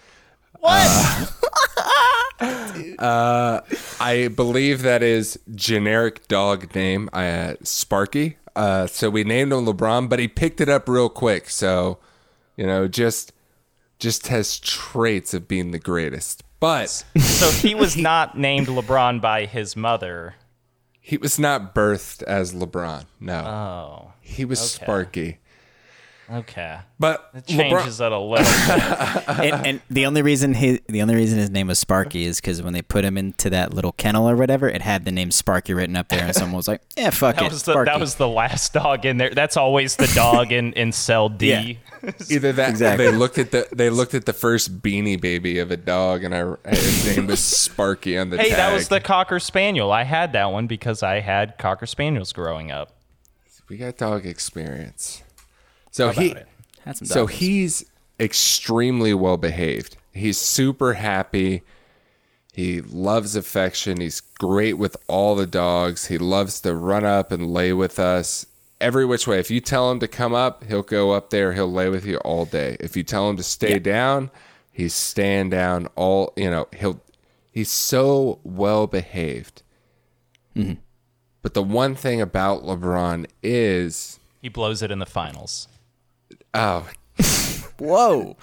What? 0.60 1.32
I 2.98 4.28
believe 4.34 4.82
that 4.82 5.02
is 5.02 5.38
generic 5.54 6.26
dog 6.28 6.74
name. 6.74 7.08
Uh, 7.12 7.54
Sparky. 7.62 8.36
Uh, 8.54 8.86
so 8.86 9.08
we 9.10 9.24
named 9.24 9.52
him 9.52 9.64
LeBron, 9.64 10.08
but 10.08 10.18
he 10.18 10.28
picked 10.28 10.60
it 10.60 10.68
up 10.68 10.88
real 10.88 11.08
quick. 11.08 11.48
So, 11.48 11.98
you 12.56 12.66
know, 12.66 12.86
just 12.88 13.32
just 13.98 14.26
has 14.28 14.58
traits 14.58 15.32
of 15.34 15.46
being 15.48 15.70
the 15.70 15.78
greatest. 15.78 16.42
But 16.62 16.86
So 17.18 17.50
he 17.50 17.74
was 17.74 17.96
not 17.96 18.38
named 18.38 18.68
LeBron 18.68 19.20
by 19.20 19.46
his 19.46 19.74
mother. 19.76 20.36
he 21.00 21.16
was 21.16 21.36
not 21.38 21.74
birthed 21.74 22.22
as 22.22 22.54
LeBron. 22.54 23.04
No, 23.18 23.38
Oh, 23.44 24.12
he 24.20 24.44
was 24.44 24.60
Sparky. 24.60 25.38
okay. 26.30 26.78
But 27.00 27.28
It 27.34 27.46
LeBron, 27.46 27.56
changes 27.70 28.00
it 28.00 28.12
a 28.12 28.18
little. 28.18 28.44
bit. 28.44 29.28
and, 29.54 29.66
and 29.66 29.80
the 29.90 30.06
only 30.06 30.22
reason 30.22 30.54
he, 30.54 30.80
the 30.88 31.02
only 31.02 31.16
reason 31.16 31.38
his 31.40 31.50
name 31.50 31.66
was 31.66 31.80
Sparky 31.80 32.24
is 32.24 32.40
because 32.40 32.62
when 32.62 32.72
they 32.72 32.82
put 32.82 33.04
him 33.04 33.18
into 33.18 33.50
that 33.50 33.74
little 33.74 33.90
kennel 33.92 34.28
or 34.30 34.36
whatever, 34.36 34.68
it 34.68 34.82
had 34.82 35.04
the 35.04 35.10
name 35.12 35.32
Sparky 35.32 35.74
written 35.74 35.96
up 35.96 36.08
there, 36.10 36.24
and 36.24 36.32
someone 36.34 36.56
was 36.56 36.68
like, 36.68 36.80
"Yeah, 36.96 37.10
fuck 37.10 37.34
That 37.36 37.46
it, 37.46 37.50
was 37.52 37.64
the 37.64 37.84
that 37.84 37.98
was 37.98 38.14
the 38.14 38.28
last 38.28 38.72
dog 38.72 39.04
in 39.04 39.16
there. 39.16 39.30
That's 39.30 39.56
always 39.56 39.96
the 39.96 40.06
dog 40.14 40.52
in 40.52 40.72
in 40.74 40.92
cell 40.92 41.28
D. 41.28 41.48
Yeah. 41.48 41.91
either 42.30 42.52
that 42.52 42.70
Exactly. 42.70 43.06
they 43.06 43.12
looked 43.16 43.38
at 43.38 43.50
the 43.50 43.68
they 43.72 43.90
looked 43.90 44.14
at 44.14 44.26
the 44.26 44.32
first 44.32 44.80
beanie 44.82 45.20
baby 45.20 45.58
of 45.58 45.70
a 45.70 45.76
dog, 45.76 46.24
and 46.24 46.34
I 46.34 46.70
his 46.70 47.16
name 47.16 47.26
was 47.26 47.42
Sparky 47.42 48.18
on 48.18 48.30
the 48.30 48.36
Hey, 48.38 48.48
tag. 48.48 48.56
that 48.56 48.72
was 48.72 48.88
the 48.88 49.00
cocker 49.00 49.38
spaniel. 49.38 49.92
I 49.92 50.02
had 50.04 50.32
that 50.32 50.46
one 50.52 50.66
because 50.66 51.02
I 51.02 51.20
had 51.20 51.58
cocker 51.58 51.86
spaniels 51.86 52.32
growing 52.32 52.70
up. 52.70 52.92
we 53.68 53.76
got 53.76 53.96
dog 53.96 54.26
experience. 54.26 55.22
So 55.90 56.10
about 56.10 56.22
he 56.22 56.30
it? 56.32 56.48
Had 56.84 56.96
some 56.96 57.06
so 57.06 57.26
doggos. 57.26 57.30
he's 57.30 57.84
extremely 58.18 59.14
well 59.14 59.36
behaved. 59.36 59.96
He's 60.12 60.38
super 60.38 60.94
happy. 60.94 61.62
He 62.52 62.80
loves 62.82 63.34
affection. 63.36 64.00
He's 64.00 64.20
great 64.20 64.74
with 64.74 64.96
all 65.06 65.34
the 65.34 65.46
dogs. 65.46 66.06
He 66.06 66.18
loves 66.18 66.60
to 66.62 66.74
run 66.74 67.04
up 67.04 67.32
and 67.32 67.50
lay 67.52 67.72
with 67.72 67.98
us 67.98 68.44
every 68.82 69.04
which 69.06 69.26
way. 69.26 69.38
If 69.38 69.50
you 69.50 69.60
tell 69.60 69.90
him 69.90 69.98
to 70.00 70.08
come 70.08 70.34
up, 70.34 70.64
he'll 70.64 70.82
go 70.82 71.12
up 71.12 71.30
there. 71.30 71.52
He'll 71.54 71.70
lay 71.72 71.88
with 71.88 72.04
you 72.04 72.18
all 72.18 72.44
day. 72.44 72.76
If 72.80 72.96
you 72.96 73.02
tell 73.02 73.28
him 73.30 73.36
to 73.38 73.42
stay 73.42 73.78
down, 73.78 74.30
he's 74.72 74.92
staying 74.94 75.50
down 75.50 75.86
all, 75.96 76.32
you 76.36 76.50
know, 76.50 76.68
he'll 76.76 77.00
he's 77.50 77.70
so 77.70 78.38
well 78.42 78.86
behaved. 78.86 79.62
Mm-hmm. 80.56 80.74
But 81.42 81.54
the 81.54 81.62
one 81.62 81.94
thing 81.94 82.20
about 82.20 82.62
LeBron 82.62 83.26
is 83.42 84.20
He 84.40 84.48
blows 84.48 84.82
it 84.82 84.90
in 84.90 84.98
the 84.98 85.06
finals. 85.06 85.68
oh 86.54 86.88
Whoa! 87.78 88.36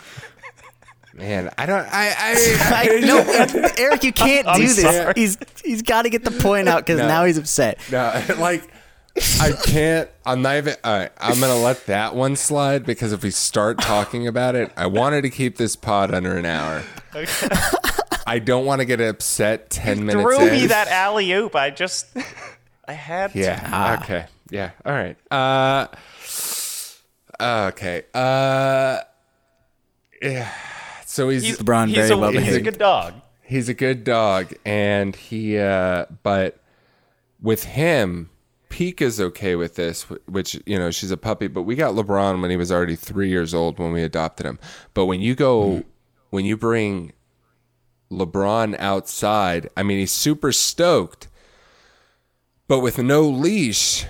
man, 1.13 1.49
I 1.57 1.65
don't 1.65 1.87
I 1.91 2.13
I, 2.17 2.57
I, 2.99 2.99
no, 3.05 3.69
Eric, 3.77 4.03
you 4.03 4.11
can't 4.13 4.47
I'm 4.47 4.59
do 4.59 4.67
this. 4.67 4.81
sorry. 4.81 5.13
He's 5.15 5.37
he's 5.63 5.81
got 5.81 6.03
to 6.03 6.09
get 6.09 6.23
the 6.23 6.31
point 6.31 6.67
out 6.67 6.85
because 6.85 6.99
No. 6.99 7.07
now 7.07 7.25
he's 7.25 7.37
upset. 7.37 7.79
No, 7.91 8.21
like 8.37 8.69
I 9.41 9.51
can't. 9.65 10.09
I'm 10.25 10.41
not 10.41 10.57
even. 10.57 10.75
All 10.83 10.97
right, 10.97 11.11
I'm 11.19 11.39
gonna 11.39 11.59
let 11.59 11.85
that 11.87 12.15
one 12.15 12.35
slide 12.35 12.85
because 12.85 13.11
if 13.13 13.23
we 13.23 13.31
start 13.31 13.79
talking 13.79 14.27
about 14.27 14.55
it, 14.55 14.71
I 14.77 14.87
wanted 14.87 15.21
to 15.21 15.29
keep 15.29 15.57
this 15.57 15.75
pod 15.75 16.13
under 16.13 16.37
an 16.37 16.45
hour. 16.45 16.83
I 18.27 18.39
don't 18.39 18.65
want 18.65 18.79
to 18.79 18.85
get 18.85 19.01
upset 19.01 19.69
ten 19.69 20.05
minutes. 20.05 20.23
Threw 20.23 20.47
in. 20.47 20.51
me 20.51 20.67
that 20.67 20.87
alley 20.87 21.31
oop. 21.31 21.55
I 21.55 21.69
just 21.69 22.07
I 22.87 22.93
had 22.93 23.33
to. 23.33 23.39
Yeah. 23.39 23.99
Okay. 24.01 24.25
Yeah. 24.49 24.71
All 24.85 24.93
right. 24.93 25.17
Uh. 25.31 25.87
Okay. 27.39 28.03
Uh. 28.13 28.99
Yeah. 30.21 30.51
So 31.05 31.29
he's 31.29 31.43
He's, 31.43 31.57
LeBron 31.57 31.87
he's 31.87 31.95
very 31.95 32.09
a, 32.11 32.17
well 32.17 32.31
He's 32.31 32.55
a 32.55 32.61
good 32.61 32.77
dog. 32.77 33.13
he's 33.43 33.67
a 33.67 33.73
good 33.73 34.03
dog 34.03 34.53
and 34.63 35.15
he 35.15 35.57
uh 35.57 36.05
but 36.21 36.59
with 37.41 37.63
him 37.63 38.29
Pika's 38.69 39.19
okay 39.19 39.55
with 39.55 39.75
this 39.75 40.03
which 40.27 40.59
you 40.65 40.77
know 40.77 40.91
she's 40.91 41.11
a 41.11 41.17
puppy 41.17 41.47
but 41.47 41.63
we 41.63 41.75
got 41.75 41.95
LeBron 41.95 42.41
when 42.41 42.51
he 42.51 42.57
was 42.57 42.71
already 42.71 42.95
3 42.95 43.27
years 43.27 43.53
old 43.53 43.79
when 43.79 43.91
we 43.91 44.03
adopted 44.03 44.45
him. 44.45 44.59
But 44.93 45.05
when 45.05 45.21
you 45.21 45.35
go 45.35 45.63
mm-hmm. 45.63 45.89
when 46.29 46.45
you 46.45 46.55
bring 46.55 47.13
LeBron 48.11 48.77
outside 48.79 49.69
I 49.75 49.83
mean 49.83 49.99
he's 49.99 50.11
super 50.11 50.51
stoked 50.51 51.27
but 52.67 52.79
with 52.79 52.99
no 52.99 53.23
leash 53.23 54.05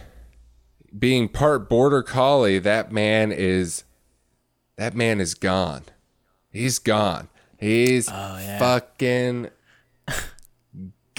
being 0.97 1.29
part 1.29 1.69
border 1.69 2.03
collie 2.03 2.59
that 2.59 2.91
man 2.91 3.31
is 3.31 3.83
that 4.79 4.95
man 4.95 5.19
is 5.19 5.33
gone. 5.33 5.83
He's 6.51 6.79
gone. 6.79 7.27
He's 7.57 8.07
oh, 8.09 8.55
fucking 8.59 9.49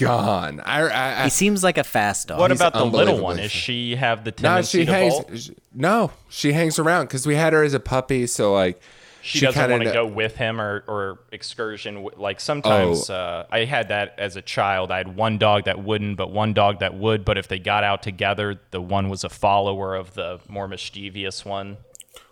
gone 0.07 0.59
I, 0.61 0.81
I, 0.81 1.21
I 1.21 1.23
He 1.25 1.29
seems 1.29 1.63
like 1.63 1.77
a 1.77 1.83
fast 1.83 2.27
dog. 2.27 2.39
What 2.39 2.51
he's 2.51 2.59
about 2.59 2.73
the 2.73 2.85
little 2.85 3.15
one? 3.15 3.31
unbelievably 3.39 3.45
Is 3.45 3.51
she 3.51 3.95
have 3.95 4.23
the 4.23 4.31
no 4.31 4.35
tendency 4.35 4.79
she 4.79 4.85
to 4.85 4.91
hangs 4.91 5.13
bolt? 5.47 5.49
no 5.73 6.11
she 6.29 6.53
hangs 6.53 6.79
around 6.79 7.05
because 7.05 7.25
we 7.27 7.35
had 7.35 7.53
her 7.53 7.63
as 7.63 7.73
a 7.73 7.79
puppy 7.79 8.27
so 8.27 8.53
like 8.53 8.81
She, 9.23 9.41
doesn't 9.41 9.69
want 9.69 9.83
to 9.83 9.91
go 9.93 10.07
with 10.07 10.35
him 10.37 10.59
or, 10.59 10.83
or 10.87 11.19
excursion. 11.31 12.07
Like 12.17 12.39
sometimes 12.39 13.07
Oh. 13.09 13.13
uh, 13.15 13.45
I 13.51 13.65
had 13.65 13.89
that 13.89 14.15
as 14.17 14.35
a 14.35 14.41
child. 14.41 14.89
I 14.89 14.97
had 14.97 15.15
one 15.15 15.37
dog 15.37 15.65
that 15.65 15.77
wouldn't, 15.83 16.17
but 16.17 16.31
one 16.31 16.53
dog 16.53 16.79
that 16.79 16.95
would. 16.95 17.23
But 17.23 17.37
if 17.37 17.47
they 17.47 17.59
got 17.59 17.83
out 17.83 18.01
together, 18.01 18.59
the 18.71 18.81
one 18.81 19.09
was 19.09 19.23
a 19.23 19.29
follower 19.29 19.93
of 19.95 20.15
the 20.15 20.39
more 20.49 20.67
mischievous 20.67 21.45
one. 21.45 21.77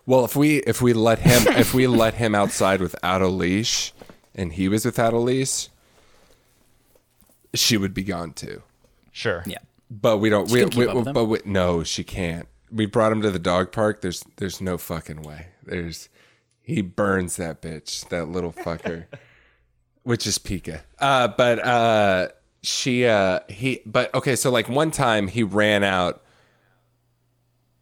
Well, 0.08 0.26
if 0.26 0.36
we 0.36 0.58
if 0.66 0.82
we 0.82 0.94
let 0.94 1.20
him 1.20 1.46
if 1.56 1.76
we 1.76 1.86
let 1.86 2.16
him 2.16 2.34
outside 2.34 2.82
without 2.82 3.22
a 3.22 3.28
leash, 3.28 3.94
and 4.34 4.54
he 4.54 4.68
was 4.68 4.84
without 4.84 5.14
a 5.14 5.20
leash, 5.20 5.68
she 7.54 7.78
would 7.78 7.94
be 7.94 8.04
gone 8.04 8.34
too. 8.34 8.62
Sure. 9.12 9.44
yeah. 9.46 9.58
But 9.90 10.18
we 10.18 10.30
don't. 10.30 10.50
We, 10.50 10.60
can 10.62 10.70
keep 10.70 10.80
we, 10.80 10.88
up 10.88 10.96
with 10.96 11.08
him. 11.08 11.14
but 11.14 11.26
we, 11.26 11.40
no, 11.46 11.84
she 11.84 12.04
can't. 12.04 12.48
We 12.72 12.86
brought 12.86 13.12
him 13.12 13.22
to 13.24 13.32
the 13.32 13.40
dog 13.40 13.72
park. 13.72 14.02
There's 14.02 14.24
there's 14.38 14.62
no 14.62 14.78
fucking 14.78 15.24
way. 15.24 15.48
There's 15.64 16.10
he 16.62 16.82
burns 16.82 17.38
that 17.38 17.62
bitch, 17.62 18.08
that 18.10 18.30
little 18.30 18.54
fucker, 18.54 19.06
which 20.04 20.28
is 20.28 20.38
Pika. 20.38 20.82
Uh, 21.00 21.30
but 21.30 21.60
uh, 21.66 22.28
she 22.62 23.08
uh 23.08 23.40
he 23.50 23.82
but 23.86 24.14
okay. 24.14 24.36
So 24.36 24.52
like 24.52 24.70
one 24.70 24.92
time 24.92 25.28
he 25.28 25.44
ran 25.44 25.84
out. 25.84 26.24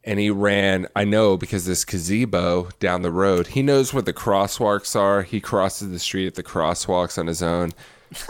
And 0.04 0.22
he 0.22 0.30
ran, 0.30 0.88
I 0.96 1.04
know 1.04 1.36
because 1.36 1.66
this 1.66 1.84
gazebo 1.84 2.70
down 2.80 3.02
the 3.02 3.12
road, 3.12 3.48
he 3.48 3.62
knows 3.62 3.94
where 3.94 4.02
the 4.02 4.14
crosswalks 4.14 4.96
are. 4.96 5.22
He 5.24 5.42
crosses 5.42 5.90
the 5.90 6.00
street 6.00 6.28
at 6.28 6.36
the 6.36 6.44
crosswalks 6.44 7.18
on 7.18 7.28
his 7.28 7.44
own. 7.44 7.74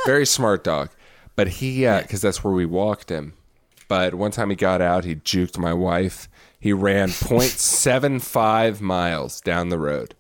Very 0.04 0.26
smart 0.26 0.64
dog. 0.64 0.90
But 1.38 1.48
he, 1.48 1.86
uh, 1.86 2.02
because 2.02 2.22
that's 2.22 2.44
where 2.44 2.54
we 2.54 2.66
walked 2.66 3.10
him. 3.10 3.34
But 3.88 4.16
one 4.16 4.32
time 4.32 4.50
he 4.50 4.56
got 4.58 4.82
out, 4.82 5.06
he 5.06 5.16
juked 5.16 5.58
my 5.58 5.72
wife. 5.72 6.28
He 6.60 6.74
ran 6.74 7.08
0.75 7.10 8.82
miles 8.82 9.40
down 9.40 9.70
the 9.70 9.80
road 9.80 10.16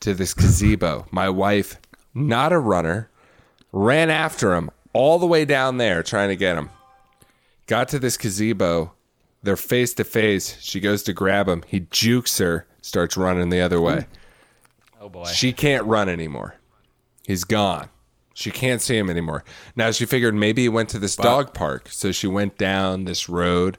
to 0.00 0.14
this 0.14 0.34
gazebo. 0.34 1.06
My 1.10 1.28
wife, 1.28 1.80
not 2.14 2.52
a 2.52 2.58
runner, 2.58 3.10
ran 3.72 4.10
after 4.10 4.54
him 4.54 4.70
all 4.92 5.18
the 5.18 5.26
way 5.26 5.44
down 5.44 5.78
there 5.78 6.02
trying 6.02 6.28
to 6.28 6.36
get 6.36 6.56
him. 6.56 6.70
Got 7.66 7.88
to 7.88 7.98
this 7.98 8.16
gazebo. 8.18 8.92
They're 9.42 9.56
face 9.56 9.94
to 9.94 10.04
face. 10.04 10.60
She 10.60 10.78
goes 10.78 11.02
to 11.04 11.14
grab 11.14 11.48
him. 11.48 11.64
He 11.66 11.80
jukes 11.90 12.36
her, 12.38 12.66
starts 12.82 13.16
running 13.16 13.48
the 13.48 13.62
other 13.62 13.80
way. 13.80 14.06
Oh 15.00 15.08
boy. 15.08 15.24
She 15.24 15.54
can't 15.54 15.86
run 15.86 16.10
anymore. 16.10 16.56
He's 17.26 17.44
gone. 17.44 17.88
She 18.34 18.50
can't 18.50 18.80
see 18.80 18.96
him 18.96 19.10
anymore. 19.10 19.44
Now 19.76 19.90
she 19.90 20.06
figured 20.06 20.34
maybe 20.34 20.62
he 20.62 20.68
went 20.68 20.88
to 20.90 20.98
this 20.98 21.16
dog 21.16 21.52
park. 21.54 21.88
So 21.90 22.12
she 22.12 22.26
went 22.26 22.56
down 22.56 23.04
this 23.04 23.28
road. 23.28 23.76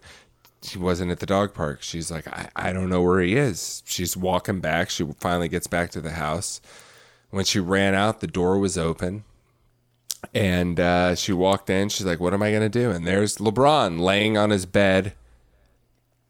She 0.64 0.78
wasn't 0.78 1.10
at 1.12 1.20
the 1.20 1.26
dog 1.26 1.54
park. 1.54 1.82
She's 1.82 2.12
like, 2.12 2.28
I, 2.28 2.50
I 2.56 2.72
don't 2.74 2.90
know 2.90 3.02
where 3.02 3.20
he 3.22 3.36
is. 3.36 3.82
She's 3.86 4.16
walking 4.16 4.60
back. 4.60 4.90
She 4.92 5.04
finally 5.20 5.48
gets 5.50 5.66
back 5.68 5.90
to 5.92 6.02
the 6.02 6.12
house. 6.12 6.62
When 7.32 7.46
she 7.46 7.60
ran 7.60 7.96
out, 7.96 8.20
the 8.20 8.28
door 8.28 8.60
was 8.60 8.78
open. 8.78 9.24
And 10.36 10.80
uh, 10.80 11.16
she 11.16 11.34
walked 11.34 11.70
in. 11.70 11.90
She's 11.90 12.06
like, 12.06 12.20
"What 12.20 12.34
am 12.34 12.44
I 12.44 12.52
gonna 12.52 12.70
do?" 12.70 12.92
And 12.92 13.08
there's 13.08 13.38
LeBron 13.38 14.00
laying 14.00 14.38
on 14.38 14.52
his 14.52 14.68
bed. 14.68 15.14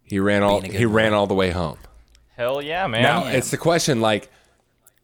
He 0.02 0.18
ran 0.18 0.44
all. 0.44 0.62
Being 0.62 0.74
a 0.76 0.78
He 0.78 0.86
ran 0.86 1.14
all 1.14 1.28
the 1.28 1.34
way 1.34 1.50
home. 1.50 1.78
Hell 2.38 2.62
yeah, 2.62 2.88
man. 2.88 3.02
Now 3.04 3.26
it's 3.26 3.52
the 3.52 3.58
question 3.58 4.00
like 4.00 4.32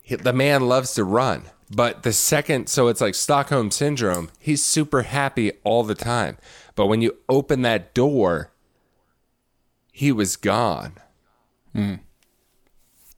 he- 0.02 0.16
the 0.16 0.32
man 0.32 0.70
loves 0.70 0.94
to 0.94 1.04
run, 1.04 1.44
but 1.70 2.04
the 2.04 2.14
second 2.14 2.68
so 2.70 2.88
it's 2.88 3.02
like 3.02 3.16
Stockholm 3.16 3.72
syndrome. 3.72 4.30
He's 4.40 4.64
super 4.64 5.04
happy 5.04 5.52
all 5.64 5.84
the 5.84 5.96
time, 5.96 6.38
but 6.76 6.88
when 6.88 7.02
you 7.02 7.18
open 7.30 7.62
that 7.64 7.94
door, 7.94 8.52
he 9.92 10.12
was 10.12 10.36
gone. 10.36 10.94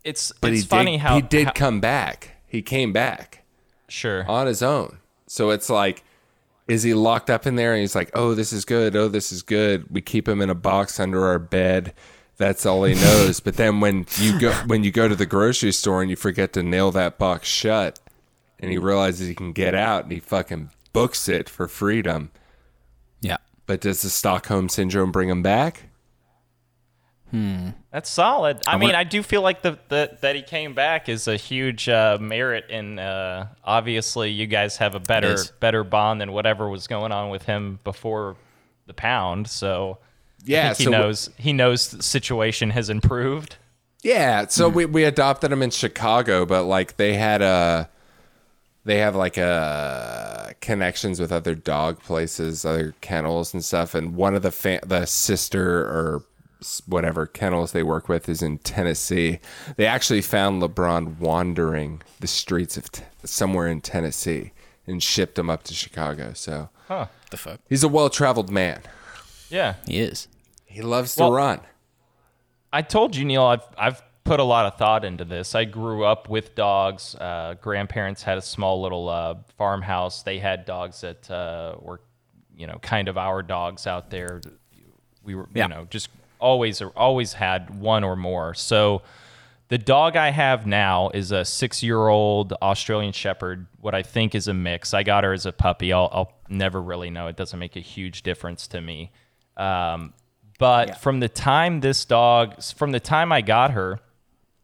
it's 0.03 0.31
But 0.41 0.51
it's 0.53 0.61
he 0.63 0.67
funny 0.67 0.91
did, 0.93 1.01
how 1.01 1.15
he 1.15 1.21
did 1.21 1.45
how- 1.47 1.53
come 1.53 1.79
back. 1.79 2.35
He 2.47 2.61
came 2.61 2.91
back 2.91 3.45
sure. 3.87 4.25
on 4.29 4.47
his 4.47 4.63
own. 4.63 4.97
So 5.27 5.49
it's 5.51 5.69
like. 5.69 6.03
Is 6.67 6.83
he 6.83 6.93
locked 6.93 7.31
up 7.31 7.47
in 7.47 7.55
there 7.55 7.73
and 7.73 7.81
he's 7.81 7.95
like, 7.95 8.11
oh, 8.13 8.35
this 8.35 8.53
is 8.53 8.63
good. 8.63 8.95
Oh, 8.95 9.07
this 9.07 9.31
is 9.31 9.41
good. 9.41 9.87
We 9.89 10.01
keep 10.01 10.27
him 10.29 10.39
in 10.39 10.51
a 10.51 10.55
box 10.55 10.99
under 10.99 11.25
our 11.25 11.39
bed. 11.39 11.95
That's 12.37 12.63
all 12.63 12.83
he 12.83 12.93
knows. 12.93 13.39
but 13.39 13.55
then 13.57 13.79
when 13.79 14.05
you 14.17 14.39
go 14.39 14.51
when 14.67 14.83
you 14.83 14.91
go 14.91 15.07
to 15.07 15.15
the 15.15 15.25
grocery 15.25 15.71
store 15.71 16.01
and 16.03 16.11
you 16.11 16.15
forget 16.15 16.53
to 16.53 16.61
nail 16.61 16.91
that 16.91 17.17
box 17.17 17.47
shut, 17.47 17.99
and 18.59 18.71
he 18.71 18.77
realizes 18.77 19.27
he 19.27 19.35
can 19.35 19.51
get 19.53 19.73
out 19.75 20.03
and 20.03 20.11
he 20.11 20.19
fucking 20.19 20.69
books 20.93 21.27
it 21.29 21.47
for 21.49 21.67
freedom. 21.67 22.31
Yeah. 23.21 23.37
But 23.65 23.81
does 23.81 24.01
the 24.01 24.09
Stockholm 24.09 24.69
syndrome 24.69 25.11
bring 25.11 25.29
him 25.29 25.41
back? 25.43 25.83
Hmm. 27.31 27.69
That's 27.91 28.09
solid. 28.09 28.63
I, 28.65 28.73
I 28.73 28.77
mean, 28.77 28.87
want- 28.87 28.95
I 28.95 29.03
do 29.03 29.21
feel 29.21 29.41
like 29.43 29.61
the, 29.61 29.77
the 29.89 30.17
that 30.21 30.35
he 30.35 30.41
came 30.41 30.73
back 30.73 31.09
is 31.09 31.27
a 31.27 31.35
huge 31.37 31.87
uh, 31.87 32.17
merit, 32.19 32.65
and 32.71 32.99
uh, 32.99 33.45
obviously, 33.63 34.31
you 34.31 34.47
guys 34.47 34.77
have 34.77 34.95
a 34.95 34.99
better 34.99 35.37
better 35.59 35.83
bond 35.83 36.19
than 36.21 36.31
whatever 36.31 36.67
was 36.69 36.87
going 36.87 37.11
on 37.11 37.29
with 37.29 37.43
him 37.43 37.79
before 37.83 38.35
the 38.87 38.95
pound. 38.95 39.47
So 39.47 39.99
I 40.01 40.43
Yeah, 40.45 40.67
think 40.69 40.77
he 40.79 40.83
so 40.85 40.89
we- 40.89 40.97
knows 40.97 41.29
he 41.37 41.53
knows 41.53 41.91
the 41.91 42.01
situation 42.03 42.71
has 42.71 42.89
improved. 42.89 43.57
Yeah, 44.01 44.47
so 44.47 44.69
we, 44.69 44.85
we 44.85 45.03
adopted 45.03 45.51
him 45.51 45.61
in 45.61 45.69
Chicago, 45.71 46.45
but 46.45 46.63
like 46.63 46.95
they 46.97 47.13
had 47.15 47.41
a 47.43 47.89
they 48.85 48.97
have 48.99 49.15
like 49.15 49.37
a 49.37 50.53
connections 50.61 51.19
with 51.19 51.31
other 51.31 51.55
dog 51.55 51.99
places, 52.01 52.65
other 52.65 52.93
kennels 53.01 53.53
and 53.53 53.63
stuff. 53.63 53.93
And 53.95 54.15
one 54.15 54.35
of 54.35 54.41
the 54.41 54.51
fa- 54.51 54.79
the 54.85 55.05
sister 55.05 55.81
or 55.81 56.23
whatever 56.87 57.25
kennels 57.25 57.71
they 57.71 57.83
work 57.83 58.09
with 58.09 58.27
is 58.27 58.41
in 58.41 58.57
Tennessee. 58.59 59.39
They 59.77 59.85
actually 59.85 60.21
found 60.21 60.61
LeBron 60.61 61.17
wandering 61.19 62.01
the 62.19 62.27
streets 62.27 62.75
of 62.77 62.91
t- 62.91 63.03
somewhere 63.23 63.67
in 63.67 63.79
Tennessee 63.81 64.51
and 64.85 65.01
shipped 65.01 65.39
him 65.39 65.49
up 65.49 65.63
to 65.63 65.73
Chicago. 65.73 66.33
So 66.33 66.69
huh. 66.87 67.07
The 67.31 67.37
fuck? 67.37 67.59
he's 67.69 67.83
a 67.83 67.87
well 67.87 68.09
traveled 68.09 68.49
man. 68.49 68.81
Yeah, 69.49 69.75
He 69.87 69.99
is. 69.99 70.27
He 70.65 70.81
loves 70.81 71.15
to 71.15 71.23
Well- 71.23 71.31
run. 71.31 71.61
I 72.71 72.81
told 72.83 73.15
you, 73.15 73.25
Neil, 73.25 73.43
I've 73.43 73.63
I've 73.77 74.01
put 74.23 74.39
a 74.39 74.43
lot 74.43 74.65
of 74.65 74.77
thought 74.77 75.03
into 75.05 75.25
this. 75.25 75.55
I 75.55 75.65
grew 75.65 76.03
up 76.05 76.29
with 76.29 76.55
dogs. 76.55 77.15
Uh, 77.15 77.55
grandparents 77.61 78.21
had 78.23 78.37
a 78.37 78.41
small 78.41 78.81
little 78.81 79.09
uh, 79.09 79.35
farmhouse. 79.57 80.23
They 80.23 80.39
had 80.39 80.65
dogs 80.65 81.01
that 81.01 81.29
uh, 81.31 81.75
were, 81.79 82.01
you 82.55 82.67
know, 82.67 82.77
kind 82.81 83.07
of 83.07 83.17
our 83.17 83.41
dogs 83.41 83.87
out 83.87 84.09
there. 84.09 84.41
We 85.23 85.35
were, 85.35 85.47
Yeah. 85.53 85.65
you 85.65 85.69
know, 85.69 85.87
just 85.89 86.09
always 86.39 86.81
always 86.81 87.33
had 87.33 87.79
one 87.79 88.03
or 88.03 88.15
more. 88.15 88.53
So. 88.53 89.01
The 89.69 89.77
dog 89.77 90.15
I 90.15 90.31
have 90.31 90.65
now 90.65 91.11
is 91.13 91.31
a 91.31 91.45
six-year-old 91.45 92.53
Australian 92.53 93.13
Shepherd. 93.13 93.67
What 93.79 93.93
I 93.93 94.01
think 94.01 94.33
is 94.33 94.47
a 94.47 94.53
mix. 94.55 94.95
I 94.95 95.03
got 95.03 95.23
her 95.23 95.31
as 95.31 95.45
a 95.45 95.51
puppy. 95.51 95.93
I'll, 95.93 96.09
I'll 96.11 96.33
never 96.49 96.81
really 96.81 97.11
know. 97.11 97.27
It 97.27 97.35
doesn't 97.35 97.59
make 97.59 97.75
a 97.75 97.79
huge 97.79 98.23
difference 98.23 98.65
to 98.69 98.81
me. 98.81 99.11
Um, 99.57 100.15
but 100.57 100.97
from 100.97 101.19
the 101.19 101.29
time 101.29 101.81
this 101.81 102.03
dog, 102.03 102.63
from 102.63 102.89
the 102.93 102.99
time 102.99 103.31
I 103.31 103.41
got 103.41 103.69
her, 103.69 103.99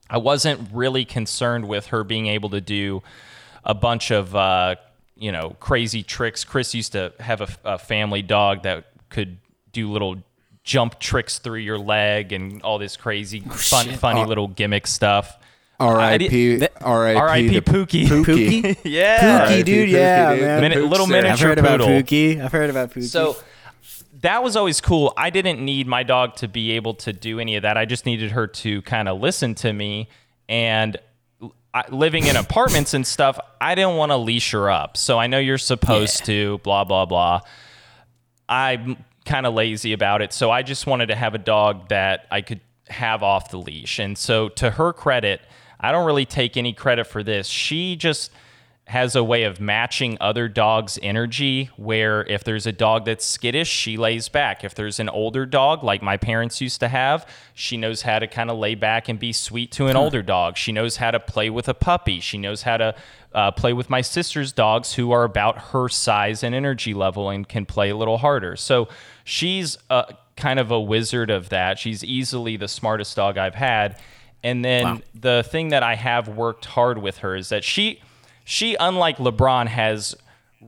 I 0.09 0.17
wasn't 0.17 0.69
really 0.71 1.05
concerned 1.05 1.67
with 1.67 1.87
her 1.87 2.03
being 2.03 2.27
able 2.27 2.49
to 2.51 2.61
do 2.61 3.01
a 3.63 3.73
bunch 3.73 4.11
of, 4.11 4.35
uh, 4.35 4.75
you 5.17 5.31
know, 5.31 5.55
crazy 5.59 6.03
tricks. 6.03 6.43
Chris 6.43 6.75
used 6.75 6.91
to 6.91 7.13
have 7.19 7.41
a, 7.41 7.47
a 7.63 7.77
family 7.79 8.21
dog 8.21 8.63
that 8.63 8.85
could 9.09 9.37
do 9.71 9.91
little 9.91 10.17
jump 10.63 10.99
tricks 10.99 11.39
through 11.39 11.59
your 11.59 11.77
leg 11.77 12.33
and 12.33 12.61
all 12.63 12.77
this 12.77 12.97
crazy, 12.97 13.39
fun, 13.39 13.87
funny 13.97 14.21
Uh, 14.21 14.25
little 14.27 14.47
gimmick 14.47 14.87
stuff. 14.87 15.37
R.I.P. 15.79 16.67
R.I.P. 16.81 17.19
R.I.P. 17.19 17.61
Pookie. 17.61 18.05
Pookie. 18.07 18.77
yeah. 18.83 19.47
Pookie, 19.49 19.65
dude, 19.65 19.89
Pookie, 19.89 19.91
yeah, 19.91 20.35
man. 20.39 20.61
Mini- 20.61 20.75
little 20.77 21.05
Pookster. 21.05 21.15
I've 21.17 21.23
miniature 21.23 21.47
heard 21.49 21.57
about 21.59 21.79
poodle. 21.79 21.87
Pookie. 21.87 22.41
I've 22.41 22.51
heard 22.51 22.69
about 22.69 22.91
Pookie. 22.91 23.03
So 23.03 23.35
that 24.25 24.43
was 24.43 24.55
always 24.55 24.81
cool. 24.81 25.13
I 25.15 25.29
didn't 25.29 25.63
need 25.63 25.87
my 25.87 26.03
dog 26.03 26.35
to 26.37 26.47
be 26.47 26.71
able 26.71 26.95
to 26.95 27.13
do 27.13 27.39
any 27.39 27.55
of 27.55 27.61
that. 27.61 27.77
I 27.77 27.85
just 27.85 28.05
needed 28.05 28.31
her 28.31 28.47
to 28.47 28.81
kind 28.81 29.07
of 29.07 29.19
listen 29.19 29.55
to 29.55 29.71
me. 29.71 30.09
And 30.49 30.97
I, 31.73 31.83
living 31.89 32.25
in 32.25 32.35
apartments 32.35 32.93
and 32.93 33.05
stuff, 33.05 33.37
I 33.61 33.75
didn't 33.75 33.97
want 33.97 34.11
to 34.11 34.17
leash 34.17 34.51
her 34.51 34.69
up. 34.69 34.97
So 34.97 35.19
I 35.19 35.27
know 35.27 35.39
you're 35.39 35.57
supposed 35.57 36.21
Yeah. 36.21 36.25
to, 36.25 36.57
blah, 36.59 36.83
blah, 36.83 37.05
blah. 37.05 37.41
I'm 38.47 39.03
kind 39.25 39.45
of 39.45 39.53
lazy 39.53 39.93
about 39.93 40.21
it. 40.21 40.33
So 40.33 40.51
I 40.51 40.61
just 40.61 40.87
wanted 40.87 41.07
to 41.07 41.15
have 41.15 41.33
a 41.35 41.39
dog 41.39 41.89
that 41.89 42.27
I 42.31 42.41
could 42.41 42.61
have 42.89 43.23
off 43.23 43.49
the 43.49 43.57
leash. 43.57 43.99
And 43.99 44.17
so, 44.17 44.49
to 44.49 44.71
her 44.71 44.93
credit, 44.93 45.41
I 45.79 45.91
don't 45.91 46.05
really 46.05 46.25
take 46.25 46.55
any 46.57 46.73
credit 46.73 47.05
for 47.05 47.23
this. 47.23 47.47
She 47.47 47.95
just 47.95 48.31
has 48.87 49.15
a 49.15 49.23
way 49.23 49.43
of 49.43 49.59
matching 49.59 50.15
other 50.21 50.47
dogs' 50.47 50.99
energy 51.01 51.71
where 51.75 52.23
if 52.27 52.43
there's 52.43 52.67
a 52.67 52.71
dog 52.71 53.05
that's 53.05 53.25
skittish, 53.25 53.67
she 53.67 53.97
lays 53.97 54.29
back. 54.29 54.63
If 54.63 54.75
there's 54.75 54.99
an 54.99 55.09
older 55.09 55.47
dog 55.47 55.83
like 55.83 56.03
my 56.03 56.17
parents 56.17 56.61
used 56.61 56.79
to 56.81 56.87
have, 56.87 57.27
she 57.55 57.77
knows 57.77 58.03
how 58.03 58.19
to 58.19 58.27
kind 58.27 58.51
of 58.51 58.59
lay 58.59 58.75
back 58.75 59.09
and 59.09 59.17
be 59.17 59.33
sweet 59.33 59.71
to 59.71 59.87
an 59.87 59.95
older 59.95 60.21
dog. 60.21 60.55
She 60.55 60.71
knows 60.71 60.97
how 60.97 61.09
to 61.09 61.19
play 61.19 61.49
with 61.49 61.67
a 61.67 61.73
puppy. 61.73 62.19
She 62.19 62.37
knows 62.37 62.61
how 62.61 62.77
to 62.77 62.95
uh, 63.33 63.51
play 63.51 63.73
with 63.73 63.89
my 63.89 64.01
sister's 64.01 64.53
dogs 64.53 64.93
who 64.93 65.11
are 65.11 65.23
about 65.23 65.57
her 65.71 65.89
size 65.89 66.43
and 66.43 66.53
energy 66.53 66.93
level 66.93 67.29
and 67.31 67.49
can 67.49 67.65
play 67.65 67.89
a 67.89 67.97
little 67.97 68.19
harder. 68.19 68.55
So 68.55 68.87
she's 69.23 69.79
a, 69.89 70.13
kind 70.37 70.59
of 70.59 70.69
a 70.69 70.79
wizard 70.79 71.31
of 71.31 71.49
that. 71.49 71.79
She's 71.79 72.03
easily 72.03 72.55
the 72.55 72.67
smartest 72.67 73.15
dog 73.15 73.39
I've 73.39 73.55
had. 73.55 73.99
And 74.43 74.63
then 74.63 74.83
Wow. 74.83 74.99
the 75.15 75.43
thing 75.49 75.69
that 75.69 75.81
I 75.81 75.95
have 75.95 76.27
worked 76.27 76.65
hard 76.65 76.99
with 76.99 77.17
her 77.17 77.35
is 77.35 77.49
that 77.49 77.63
she 77.63 77.99
she 78.45 78.75
unlike 78.79 79.17
LeBron 79.17 79.67
has 79.67 80.15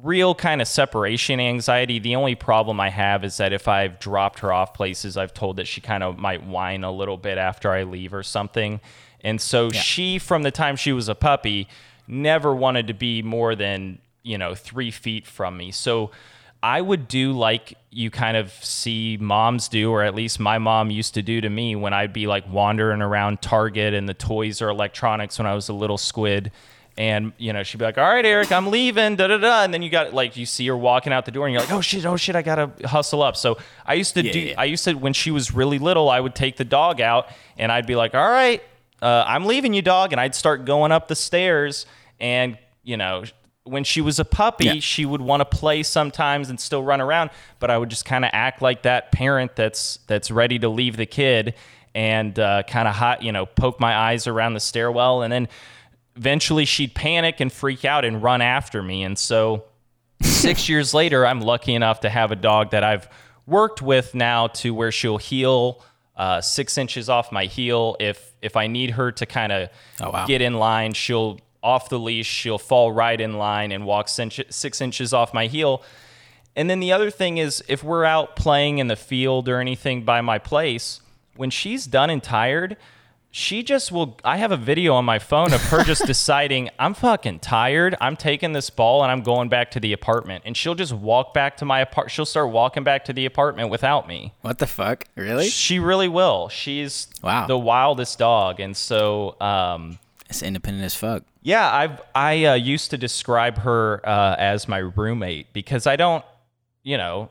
real 0.03 0.35
kind 0.35 0.61
of 0.61 0.67
separation 0.67 1.39
anxiety. 1.39 1.97
The 1.97 2.15
only 2.15 2.35
problem 2.35 2.79
I 2.79 2.89
have 2.89 3.23
is 3.23 3.37
that 3.37 3.53
if 3.53 3.67
I've 3.67 3.99
dropped 3.99 4.39
her 4.39 4.51
off 4.51 4.73
places, 4.73 5.17
I've 5.17 5.33
told 5.33 5.55
that 5.55 5.67
she 5.67 5.81
kind 5.81 6.03
of 6.03 6.17
might 6.17 6.43
whine 6.43 6.83
a 6.83 6.91
little 6.91 7.17
bit 7.17 7.37
after 7.37 7.71
I 7.71 7.83
leave 7.83 8.13
or 8.13 8.21
something. 8.21 8.79
And 9.21 9.41
so 9.41 9.71
she 9.71 10.19
from 10.19 10.43
the 10.43 10.51
time 10.51 10.75
she 10.75 10.93
was 10.93 11.07
a 11.07 11.15
puppy 11.15 11.67
never 12.07 12.53
wanted 12.53 12.87
to 12.87 12.93
be 12.93 13.21
more 13.21 13.55
than, 13.55 13.99
you 14.23 14.37
know, 14.37 14.53
3 14.53 14.91
feet 14.91 15.25
from 15.25 15.57
me. 15.57 15.71
So 15.71 16.11
I 16.61 16.81
would 16.81 17.07
do 17.07 17.33
like 17.33 17.75
you 17.91 18.11
kind 18.11 18.37
of 18.37 18.51
see 18.51 19.17
moms 19.19 19.67
do, 19.67 19.91
or 19.91 20.03
at 20.03 20.15
least 20.15 20.39
my 20.39 20.57
mom 20.57 20.91
used 20.91 21.13
to 21.15 21.21
do 21.21 21.41
to 21.41 21.49
me 21.49 21.75
when 21.75 21.93
I'd 21.93 22.13
be 22.13 22.27
like 22.27 22.51
wandering 22.51 23.01
around 23.01 23.41
Target 23.41 23.93
and 23.93 24.07
the 24.07 24.13
toys 24.13 24.61
or 24.61 24.69
electronics 24.69 25.37
when 25.37 25.47
I 25.47 25.53
was 25.53 25.69
a 25.69 25.73
little 25.73 25.97
squid. 25.97 26.51
And 26.97 27.33
you 27.37 27.53
know, 27.53 27.61
she'd 27.61 27.77
be 27.77 27.85
like, 27.85 27.97
"All 27.99 28.03
right, 28.11 28.25
Eric, 28.25 28.51
I'm 28.51 28.67
leaving." 28.71 29.15
Da 29.17 29.27
da 29.27 29.37
da. 29.37 29.63
And 29.63 29.71
then 29.73 29.83
you 29.83 29.89
got 29.91 30.13
like 30.15 30.35
you 30.35 30.47
see 30.47 30.65
her 30.67 30.75
walking 30.75 31.13
out 31.13 31.25
the 31.25 31.31
door, 31.31 31.45
and 31.45 31.53
you're 31.53 31.61
like, 31.61 31.71
"Oh 31.71 31.81
shit, 31.81 32.05
oh 32.07 32.17
shit, 32.17 32.35
I 32.35 32.41
gotta 32.41 32.71
hustle 32.87 33.21
up." 33.21 33.35
So 33.37 33.57
I 33.85 33.93
used 33.93 34.15
to 34.15 34.23
Yeah, 34.25 34.31
do. 34.31 34.39
yeah. 34.39 34.55
I 34.57 34.65
used 34.65 34.83
to 34.85 34.93
when 34.95 35.13
she 35.13 35.29
was 35.29 35.53
really 35.53 35.77
little, 35.77 36.09
I 36.09 36.19
would 36.19 36.33
take 36.33 36.57
the 36.57 36.65
dog 36.65 36.99
out, 36.99 37.27
and 37.57 37.71
I'd 37.71 37.85
be 37.85 37.95
like, 37.95 38.15
"All 38.15 38.27
right, 38.29 38.63
uh, 39.01 39.23
I'm 39.27 39.45
leaving 39.45 39.75
you, 39.75 39.83
dog," 39.83 40.11
and 40.11 40.19
I'd 40.19 40.33
start 40.33 40.65
going 40.65 40.91
up 40.91 41.07
the 41.07 41.15
stairs, 41.15 41.85
and 42.19 42.57
you 42.83 42.97
know, 42.97 43.25
when 43.63 43.83
she 43.83 44.01
was 44.01 44.17
a 44.17 44.25
puppy, 44.25 44.65
Yeah. 44.65 44.73
she 44.79 45.05
would 45.05 45.21
want 45.21 45.41
to 45.41 45.45
play 45.45 45.83
sometimes 45.83 46.49
and 46.49 46.59
still 46.59 46.81
run 46.81 46.99
around, 46.99 47.29
but 47.59 47.69
I 47.69 47.77
would 47.77 47.89
just 47.89 48.05
kind 48.05 48.25
of 48.25 48.31
act 48.33 48.61
like 48.63 48.81
that 48.83 49.11
parent 49.11 49.55
that's 49.55 49.99
that's 50.07 50.31
ready 50.31 50.57
to 50.59 50.69
leave 50.69 50.97
the 50.97 51.05
kid 51.05 51.53
and 51.93 52.39
uh, 52.39 52.63
kind 52.63 52.87
of 52.87 52.95
hot, 52.95 53.21
you 53.21 53.31
know, 53.31 53.45
poke 53.45 53.79
my 53.79 53.95
eyes 53.95 54.25
around 54.25 54.53
the 54.55 54.59
stairwell, 54.59 55.21
and 55.21 55.31
then 55.31 55.47
eventually 56.17 56.65
she'd 56.65 56.93
panic 56.95 57.39
and 57.39 57.51
freak 57.51 57.85
out 57.85 58.03
and 58.05 58.21
run 58.21 58.41
after 58.41 58.81
me, 58.83 59.03
and 59.03 59.17
so 59.17 59.63
six 60.21 60.67
years 60.69 60.93
later, 60.93 61.25
I'm 61.25 61.41
lucky 61.41 61.73
enough 61.73 62.01
to 62.01 62.09
have 62.09 62.31
a 62.31 62.35
dog 62.35 62.71
that 62.71 62.83
I've 62.83 63.07
worked 63.45 63.81
with 63.81 64.13
now 64.15 64.47
to 64.47 64.73
where 64.73 64.91
she'll 64.91 65.17
heel 65.17 65.83
uh, 66.15 66.41
six 66.41 66.77
inches 66.77 67.09
off 67.09 67.31
my 67.31 67.45
heel. 67.45 67.95
If 67.99 68.33
if 68.41 68.55
I 68.55 68.67
need 68.67 68.91
her 68.91 69.11
to 69.13 69.25
kind 69.25 69.51
of 69.51 69.69
Oh, 70.01 70.09
wow. 70.11 70.25
get 70.25 70.41
in 70.41 70.55
line, 70.55 70.93
she'll 70.93 71.39
off 71.63 71.89
the 71.89 71.99
leash, 71.99 72.27
she'll 72.27 72.57
fall 72.59 72.91
right 72.91 73.19
in 73.19 73.33
line 73.37 73.71
and 73.71 73.85
walk 73.85 74.07
six 74.09 74.81
inches 74.81 75.13
off 75.13 75.33
my 75.33 75.47
heel. 75.47 75.83
And 76.55 76.69
then 76.69 76.79
the 76.79 76.91
other 76.91 77.11
thing 77.11 77.37
is, 77.37 77.63
if 77.67 77.83
we're 77.83 78.05
out 78.05 78.35
playing 78.35 78.79
in 78.79 78.87
the 78.87 78.95
field 78.95 79.47
or 79.49 79.59
anything 79.59 80.03
by 80.03 80.21
my 80.21 80.39
place, 80.39 81.01
when 81.35 81.49
she's 81.51 81.85
done 81.85 82.09
and 82.09 82.23
tired, 82.23 82.77
she 83.31 83.61
just 83.61 83.91
will. 83.91 84.17
I 84.23 84.37
have 84.37 84.51
a 84.51 84.57
video 84.57 84.93
on 84.95 85.05
my 85.05 85.19
phone 85.19 85.53
of 85.53 85.61
her 85.65 85.83
just 85.83 86.05
deciding, 86.07 86.69
I'm 86.79 86.93
fucking 86.93 87.39
tired. 87.39 87.95
I'm 88.01 88.15
taking 88.15 88.53
this 88.53 88.69
ball 88.69 89.03
and 89.03 89.11
I'm 89.11 89.21
going 89.21 89.49
back 89.49 89.71
to 89.71 89.79
the 89.79 89.93
apartment. 89.93 90.43
And 90.45 90.57
she'll 90.57 90.75
just 90.75 90.93
walk 90.93 91.33
back 91.33 91.57
to 91.57 91.65
my 91.65 91.81
apart. 91.81 92.09
She'll 92.09 92.25
start 92.25 92.51
walking 92.51 92.83
back 92.83 93.05
to 93.05 93.13
the 93.13 93.25
apartment 93.25 93.69
without 93.69 94.07
me. 94.07 94.33
what 94.41 94.57
the 94.59 94.65
fuck? 94.67 95.05
Really? 95.15 95.49
She 95.49 95.77
really 95.79 96.07
will. 96.07 96.49
She's 96.49 97.07
Wow. 97.21 97.45
the 97.47 97.57
wildest 97.59 98.17
dog. 98.17 98.59
And 98.59 98.75
so, 98.75 99.39
um, 99.41 99.99
It's 100.29 100.41
independent 100.41 100.85
as 100.85 100.95
fuck. 100.95 101.23
yeah, 101.43 101.71
I've 101.71 102.01
I 102.15 102.45
uh, 102.45 102.53
used 102.55 102.89
to 102.91 102.97
describe 102.97 103.59
her 103.59 104.01
uh, 104.03 104.35
as 104.39 104.67
my 104.67 104.79
roommate 104.79 105.53
because 105.53 105.85
I 105.85 105.95
don't, 105.95 106.25
you 106.83 106.97
know, 106.97 107.29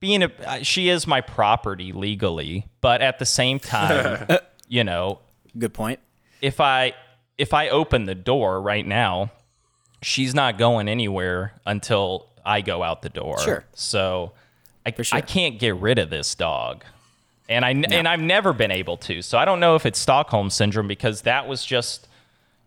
being 0.00 0.22
a 0.22 0.64
she 0.64 0.88
is 0.88 1.06
my 1.06 1.20
property 1.20 1.92
legally, 1.92 2.66
but 2.80 3.02
at 3.02 3.18
the 3.18 3.26
same 3.26 3.58
time, 3.58 4.26
you 4.70 4.84
know, 4.84 5.18
Good 5.58 5.74
point. 5.74 5.98
if 6.40 6.60
I 6.60 6.94
if 7.36 7.52
I 7.52 7.68
open 7.68 8.04
the 8.06 8.14
door 8.14 8.62
right 8.62 8.86
now, 8.86 9.30
she's 10.00 10.34
not 10.34 10.56
going 10.56 10.88
anywhere 10.88 11.52
until 11.66 12.28
I 12.46 12.62
go 12.62 12.82
out 12.82 13.02
the 13.02 13.10
door. 13.10 13.38
Sure. 13.40 13.64
So 13.74 14.32
I 14.86 14.92
sure. 15.02 15.18
I 15.18 15.20
can't 15.20 15.58
get 15.58 15.76
rid 15.76 15.98
of 15.98 16.08
this 16.08 16.34
dog. 16.34 16.84
And 17.48 17.64
I 17.64 17.70
and 17.70 18.06
I've 18.06 18.20
never 18.20 18.52
been 18.52 18.70
able 18.70 18.96
to. 18.98 19.22
So 19.22 19.36
I 19.36 19.44
don't 19.44 19.58
know 19.58 19.74
if 19.74 19.84
it's 19.84 19.98
Stockholm 19.98 20.50
syndrome 20.50 20.86
because 20.86 21.22
that 21.22 21.48
was 21.48 21.66
just 21.66 22.06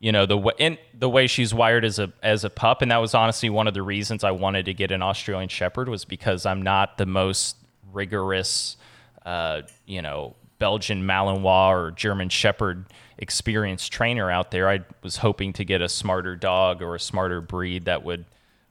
you 0.01 0.11
know 0.11 0.25
the 0.25 0.37
way 0.37 0.53
in 0.57 0.77
the 0.93 1.09
way 1.09 1.25
she's 1.27 1.53
wired 1.53 1.85
as 1.85 1.99
a 1.99 2.11
as 2.21 2.43
a 2.43 2.49
pup 2.49 2.81
and 2.81 2.91
that 2.91 2.97
was 2.97 3.15
honestly 3.15 3.49
one 3.49 3.67
of 3.69 3.73
the 3.73 3.81
reasons 3.81 4.25
I 4.25 4.31
wanted 4.31 4.65
to 4.65 4.73
get 4.73 4.91
an 4.91 5.01
Australian 5.01 5.47
shepherd 5.47 5.87
was 5.87 6.03
because 6.03 6.45
I'm 6.45 6.61
not 6.61 6.97
the 6.97 7.05
most 7.05 7.55
rigorous 7.93 8.75
uh, 9.25 9.61
you 9.85 10.01
know 10.01 10.35
Belgian 10.59 11.03
Malinois 11.05 11.69
or 11.71 11.91
German 11.91 12.29
Shepherd 12.29 12.85
experienced 13.17 13.91
trainer 13.91 14.29
out 14.31 14.51
there. 14.51 14.69
I 14.69 14.81
was 15.01 15.17
hoping 15.17 15.53
to 15.53 15.65
get 15.65 15.81
a 15.81 15.89
smarter 15.89 16.35
dog 16.35 16.81
or 16.81 16.95
a 16.95 16.99
smarter 16.99 17.41
breed 17.41 17.85
that 17.85 18.03
would 18.03 18.25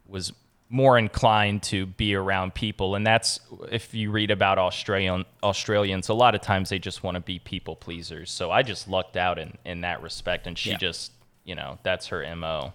was 0.07 0.33
more 0.69 0.97
inclined 0.99 1.63
to 1.63 1.85
be 1.85 2.15
around 2.15 2.55
people. 2.55 2.95
And 2.95 3.07
that's 3.07 3.41
if 3.71 3.93
you 3.95 4.11
read 4.11 4.31
about 4.31 4.59
Australian 4.59 5.27
Australians, 5.43 6.09
a 6.09 6.15
lot 6.15 6.35
of 6.35 6.41
times 6.41 6.71
they 6.71 6.79
just 6.79 7.03
want 7.03 7.15
to 7.17 7.21
be 7.21 7.39
people 7.39 7.77
pleasers. 7.77 8.31
So 8.31 8.51
I 8.51 8.63
just 8.63 8.89
lucked 8.89 9.17
out 9.19 9.39
in, 9.39 9.59
in 9.67 9.83
that 9.83 10.03
respect 10.03 10.47
and 10.47 10.57
she 10.59 10.71
Yeah. 10.71 10.77
just 10.79 11.13
you 11.45 11.55
know, 11.57 11.79
that's 11.83 12.07
her 12.07 12.23
MO. 12.37 12.73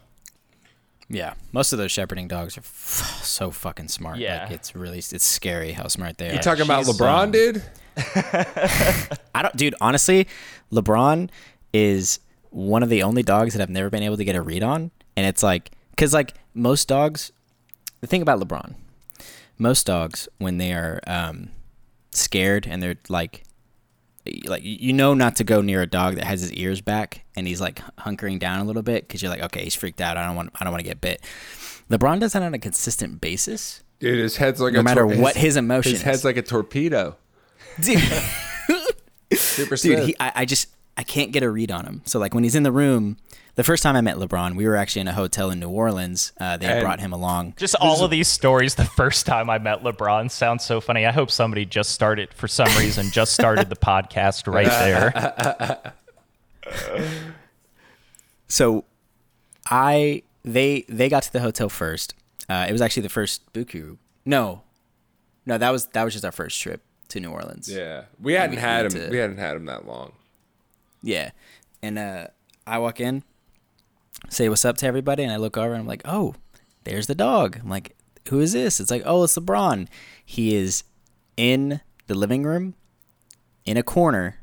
Yeah, 1.10 1.36
most 1.54 1.72
of 1.72 1.80
those 1.80 1.92
shepherding 1.92 2.28
dogs 2.28 2.58
are 2.58 2.62
f- 2.62 3.22
so 3.24 3.50
fucking 3.50 3.88
smart. 3.88 4.18
Yeah. 4.18 4.44
like 4.44 4.52
it's 4.52 4.76
really 4.76 4.98
it's 4.98 5.24
scary 5.24 5.72
how 5.72 5.88
smart 5.88 6.18
they 6.18 6.30
are. 6.30 6.34
You 6.34 6.40
talking 6.40 6.66
about 6.66 6.86
she's, 6.86 7.00
LeBron, 7.00 7.24
um, 7.24 7.32
dude? 7.32 7.64
I 9.36 9.42
don't, 9.42 9.56
dude. 9.56 9.76
Honestly, 9.82 10.28
LeBron 10.72 11.30
is 11.74 12.20
one 12.50 12.84
of 12.84 12.90
the 12.90 13.04
only 13.04 13.24
dogs 13.24 13.54
that 13.54 13.62
I've 13.62 13.70
never 13.70 13.90
been 13.90 14.04
able 14.04 14.18
to 14.18 14.24
get 14.26 14.36
a 14.36 14.42
read 14.42 14.64
on, 14.64 14.92
and 15.16 15.26
it's 15.26 15.44
like, 15.44 15.72
cause 15.98 16.14
like 16.14 16.34
most 16.54 16.88
dogs, 16.88 17.32
the 18.02 18.08
thing 18.08 18.22
about 18.22 18.40
LeBron, 18.40 18.76
most 19.58 19.86
dogs 19.86 20.28
when 20.38 20.58
they 20.58 20.74
are 20.74 21.00
um, 21.08 21.50
scared 22.12 22.68
and 22.68 22.82
they're 22.82 22.96
like, 23.10 23.44
like 24.46 24.62
you 24.64 24.92
know 24.92 25.14
not 25.14 25.36
to 25.38 25.44
go 25.44 25.62
near 25.62 25.82
a 25.82 25.88
dog 25.88 26.16
that 26.16 26.26
has 26.26 26.42
his 26.42 26.52
ears 26.54 26.82
back 26.82 27.24
and 27.36 27.48
he's 27.48 27.62
like 27.62 27.80
hunkering 27.98 28.38
down 28.40 28.60
a 28.60 28.64
little 28.66 28.82
bit 28.84 29.08
because 29.08 29.22
you're 29.22 29.32
like, 29.32 29.42
okay, 29.42 29.64
he's 29.64 29.76
freaked 29.76 30.02
out. 30.02 30.18
I 30.18 30.26
don't 30.26 30.36
want, 30.36 30.52
I 30.60 30.64
don't 30.64 30.74
want 30.74 30.84
to 30.84 30.88
get 30.90 31.00
bit. 31.02 31.22
LeBron 31.90 32.20
does 32.20 32.34
that 32.34 32.42
on 32.44 32.54
a 32.54 32.60
consistent 32.60 33.22
basis. 33.22 33.84
Dude, 34.00 34.20
his 34.20 34.36
head's 34.38 34.60
like 34.60 34.74
No 34.74 34.82
a 34.82 34.84
matter 34.84 35.08
tor- 35.08 35.16
what 35.18 35.36
his 35.38 35.56
emotion 35.58 35.94
His 35.94 36.02
head's 36.02 36.20
is. 36.20 36.26
like 36.26 36.38
a 36.38 36.42
torpedo. 36.42 37.16
Dude, 37.82 38.02
Super 39.38 39.76
dude 39.76 40.00
he, 40.00 40.16
I, 40.20 40.32
I 40.36 40.46
just 40.46 40.68
i 40.96 41.04
can't 41.04 41.32
get 41.32 41.44
a 41.44 41.50
read 41.50 41.72
on 41.72 41.86
him. 41.86 42.02
So 42.06 42.18
like 42.20 42.34
when 42.34 42.44
he's 42.44 42.56
in 42.56 42.64
the 42.64 42.72
room 42.72 43.18
the 43.56 43.64
first 43.64 43.84
time 43.84 43.96
i 43.96 44.02
met 44.02 44.16
lebron 44.18 44.56
we 44.56 44.66
were 44.68 44.76
actually 44.76 45.02
in 45.02 45.08
a 45.08 45.14
hotel 45.14 45.52
in 45.52 45.60
new 45.60 45.70
orleans. 45.70 46.32
Uh, 46.40 46.58
they 46.58 46.66
And- 46.68 46.82
brought 46.82 47.00
him 47.00 47.14
along. 47.14 47.54
Just 47.58 47.76
all 47.76 48.04
of 48.04 48.10
these 48.12 48.28
stories 48.28 48.76
the 48.76 48.86
first 48.86 49.26
time 49.26 49.50
I 49.50 49.58
met 49.60 49.84
LeBron 49.84 50.32
sounds 50.32 50.64
so 50.66 50.80
funny. 50.82 51.06
I 51.06 51.12
hope 51.12 51.30
somebody 51.30 51.66
just 51.66 51.92
started 51.92 52.34
for 52.34 52.48
some 52.48 52.68
reason 52.78 53.12
just 53.12 53.34
started 53.34 53.70
the 53.70 53.76
podcast 53.76 54.52
right 54.52 54.66
there. 55.86 55.94
so 58.48 58.86
i 59.70 60.24
they 60.44 60.86
they 60.88 61.10
got 61.10 61.24
to 61.24 61.34
the 61.34 61.42
hotel 61.42 61.68
first. 61.70 62.14
Uh, 62.50 62.66
it 62.70 62.72
was 62.72 62.82
actually 62.82 63.04
the 63.04 63.10
first 63.10 63.52
buku 63.54 63.98
no. 64.26 64.62
No 65.46 65.58
that 65.58 65.70
was 65.72 65.88
that 65.88 66.04
was 66.04 66.14
just 66.14 66.24
our 66.26 66.32
first 66.32 66.60
trip 66.62 66.82
to 67.10 67.20
new 67.20 67.30
orleans 67.30 67.70
yeah, 67.70 68.04
we 68.22 68.34
hadn't 68.34 68.56
we 68.58 68.62
had 68.62 68.86
him. 68.86 68.92
to- 68.92 69.10
We 69.10 69.18
hadn't 69.18 69.38
had 69.38 69.56
him 69.56 69.66
that 69.66 69.86
long. 69.88 70.12
Yeah. 71.02 71.32
And 71.82 71.98
uh, 72.00 72.28
I 72.66 72.80
walk 72.80 73.00
in, 73.00 73.24
say 74.30 74.50
what's 74.50 74.66
up 74.66 74.78
to 74.78 74.88
everybody, 74.88 75.24
and 75.24 75.32
I 75.32 75.38
look 75.38 75.58
over 75.58 75.72
and 75.74 75.82
I'm 75.82 75.88
like, 75.88 76.02
oh, 76.06 76.36
there's 76.84 77.08
the 77.08 77.16
dog. 77.16 77.60
I'm 77.62 77.70
like, 77.70 77.96
who 78.30 78.40
is 78.40 78.52
this? 78.54 78.80
It's 78.80 78.92
like, 78.92 79.04
oh, 79.06 79.24
it's 79.24 79.38
LeBron. 79.38 79.88
He 80.26 80.56
is 80.56 80.84
in 81.38 81.82
the 82.08 82.16
living 82.16 82.44
room, 82.44 82.74
in 83.64 83.78
a 83.78 83.84
corner, 83.84 84.40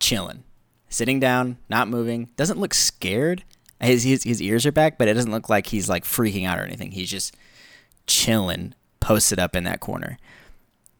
chilling, 0.00 0.42
sitting 0.88 1.20
down, 1.20 1.58
not 1.68 1.88
moving. 1.88 2.30
Doesn't 2.36 2.58
look 2.58 2.74
scared. 2.74 3.44
His, 3.80 4.02
his 4.02 4.24
his 4.24 4.42
ears 4.42 4.66
are 4.66 4.72
back, 4.72 4.98
but 4.98 5.06
it 5.06 5.14
doesn't 5.14 5.30
look 5.30 5.48
like 5.48 5.66
he's 5.68 5.88
like 5.88 6.04
freaking 6.04 6.46
out 6.46 6.58
or 6.58 6.62
anything. 6.64 6.90
He's 6.92 7.10
just 7.10 7.36
chilling, 8.06 8.74
posted 9.00 9.38
up 9.38 9.54
in 9.54 9.64
that 9.64 9.78
corner 9.80 10.18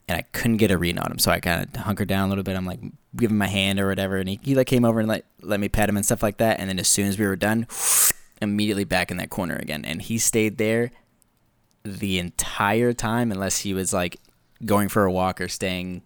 and 0.08 0.16
I 0.16 0.22
couldn't 0.32 0.56
get 0.56 0.70
a 0.70 0.78
read 0.78 0.98
on 0.98 1.10
him. 1.12 1.18
So 1.18 1.30
I 1.30 1.38
kind 1.40 1.62
of 1.74 1.82
hunkered 1.82 2.08
down 2.08 2.26
a 2.26 2.28
little 2.30 2.44
bit. 2.44 2.56
I'm 2.56 2.64
like, 2.66 2.80
give 3.14 3.30
him 3.30 3.38
my 3.38 3.46
hand 3.46 3.78
or 3.78 3.88
whatever. 3.88 4.16
And 4.16 4.28
he, 4.28 4.40
he 4.42 4.54
like 4.54 4.66
came 4.66 4.84
over 4.84 4.98
and 5.00 5.08
like 5.08 5.24
let 5.42 5.60
me 5.60 5.68
pet 5.68 5.88
him 5.88 5.96
and 5.96 6.04
stuff 6.06 6.22
like 6.22 6.38
that. 6.38 6.58
And 6.60 6.68
then 6.68 6.78
as 6.78 6.88
soon 6.88 7.06
as 7.08 7.18
we 7.18 7.26
were 7.26 7.36
done, 7.36 7.66
immediately 8.42 8.84
back 8.84 9.10
in 9.10 9.16
that 9.18 9.30
corner 9.30 9.56
again. 9.56 9.84
And 9.84 10.00
he 10.02 10.18
stayed 10.18 10.58
there 10.58 10.90
the 11.84 12.18
entire 12.18 12.92
time 12.92 13.30
unless 13.32 13.58
he 13.60 13.74
was 13.74 13.92
like 13.92 14.18
going 14.64 14.88
for 14.88 15.04
a 15.04 15.12
walk 15.12 15.40
or 15.40 15.48
staying 15.48 16.02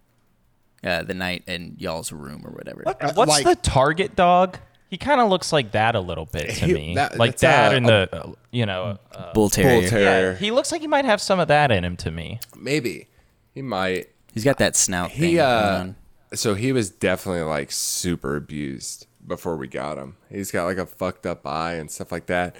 uh, 0.83 1.03
the 1.03 1.13
night 1.13 1.43
in 1.47 1.75
y'all's 1.77 2.11
room 2.11 2.43
or 2.45 2.51
whatever. 2.51 2.83
What's 3.15 3.29
like- 3.29 3.45
the 3.45 3.55
target 3.55 4.15
dog? 4.15 4.57
He 4.89 4.97
kind 4.97 5.19
of 5.19 5.27
looks 5.27 5.51
like 5.51 5.71
that 5.71 5.95
a 5.95 5.99
little 5.99 6.25
bit 6.27 6.49
to 6.51 6.53
He- 6.67 6.73
me, 6.73 6.95
that- 6.95 7.17
like 7.17 7.37
that 7.39 7.73
a- 7.73 7.77
in 7.77 7.83
the 7.83 8.09
uh, 8.11 8.31
you 8.51 8.65
know. 8.67 8.99
Uh, 9.11 9.33
Bull 9.33 9.49
terrier. 9.49 9.81
Bull 9.81 9.89
terrier. 9.89 10.31
yeah, 10.33 10.37
he 10.37 10.51
looks 10.51 10.71
like 10.71 10.81
he 10.81 10.87
might 10.87 11.05
have 11.05 11.19
some 11.21 11.39
of 11.39 11.47
that 11.47 11.71
in 11.71 11.83
him 11.83 11.97
to 11.97 12.11
me. 12.11 12.39
Maybe 12.55 13.07
he 13.53 13.61
might. 13.61 14.09
He's 14.33 14.43
got 14.43 14.57
that 14.57 14.75
snout 14.75 15.11
thing. 15.11 15.29
He 15.29 15.35
going 15.35 15.95
uh, 16.31 16.35
so 16.35 16.55
he 16.55 16.71
was 16.71 16.89
definitely 16.89 17.43
like 17.43 17.71
super 17.71 18.35
abused 18.35 19.05
before 19.25 19.55
we 19.55 19.67
got 19.67 19.97
him. 19.97 20.17
He's 20.29 20.51
got 20.51 20.65
like 20.65 20.77
a 20.77 20.85
fucked 20.85 21.25
up 21.25 21.45
eye 21.45 21.73
and 21.73 21.89
stuff 21.89 22.11
like 22.11 22.25
that. 22.27 22.55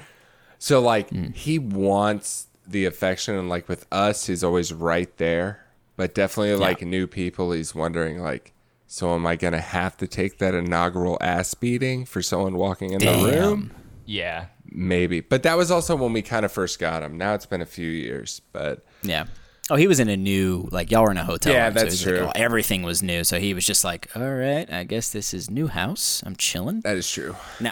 So 0.59 0.79
like 0.79 1.09
he 1.33 1.59
wants 1.59 2.47
the 2.65 2.85
affection 2.85 3.35
and 3.35 3.49
like 3.49 3.67
with 3.67 3.85
us, 3.91 4.27
he's 4.27 4.43
always 4.43 4.71
right 4.71 5.15
there. 5.17 5.65
But 5.95 6.15
definitely 6.15 6.55
like 6.55 6.81
new 6.81 7.07
people, 7.07 7.51
he's 7.51 7.75
wondering 7.75 8.19
like, 8.19 8.53
so 8.87 9.13
am 9.15 9.25
I 9.25 9.35
gonna 9.35 9.61
have 9.61 9.97
to 9.97 10.07
take 10.07 10.37
that 10.37 10.53
inaugural 10.53 11.17
ass 11.19 11.53
beating 11.53 12.05
for 12.05 12.21
someone 12.21 12.55
walking 12.55 12.91
in 12.91 12.99
the 12.99 13.05
room? 13.25 13.71
Yeah, 14.05 14.47
Maybe, 14.75 15.21
but 15.21 15.43
that 15.43 15.55
was 15.55 15.69
also 15.69 15.95
when 15.95 16.13
we 16.13 16.21
kind 16.21 16.45
of 16.45 16.51
first 16.51 16.79
got 16.79 17.03
him. 17.03 17.17
Now 17.17 17.35
it's 17.35 17.45
been 17.45 17.61
a 17.61 17.65
few 17.65 17.89
years, 17.89 18.41
but 18.51 18.83
Yeah. 19.03 19.25
Oh, 19.69 19.75
he 19.75 19.87
was 19.87 19.99
in 19.99 20.09
a 20.09 20.17
new 20.17 20.67
like 20.71 20.91
y'all 20.91 21.03
were 21.03 21.11
in 21.11 21.17
a 21.17 21.23
hotel. 21.23 21.53
Yeah, 21.53 21.67
room, 21.67 21.77
so 21.77 21.83
that's 21.83 22.05
like, 22.05 22.15
true. 22.15 22.25
oh, 22.27 22.31
everything 22.35 22.83
was 22.83 23.01
new, 23.01 23.23
so 23.23 23.39
he 23.39 23.53
was 23.53 23.65
just 23.65 23.83
like, 23.83 24.09
"All 24.15 24.33
right, 24.33 24.71
I 24.71 24.83
guess 24.83 25.09
this 25.09 25.33
is 25.33 25.49
new 25.49 25.67
house. 25.67 26.21
I'm 26.25 26.35
chilling." 26.35 26.81
that 26.81 26.97
is 26.97 27.09
true. 27.09 27.35
Now, 27.61 27.71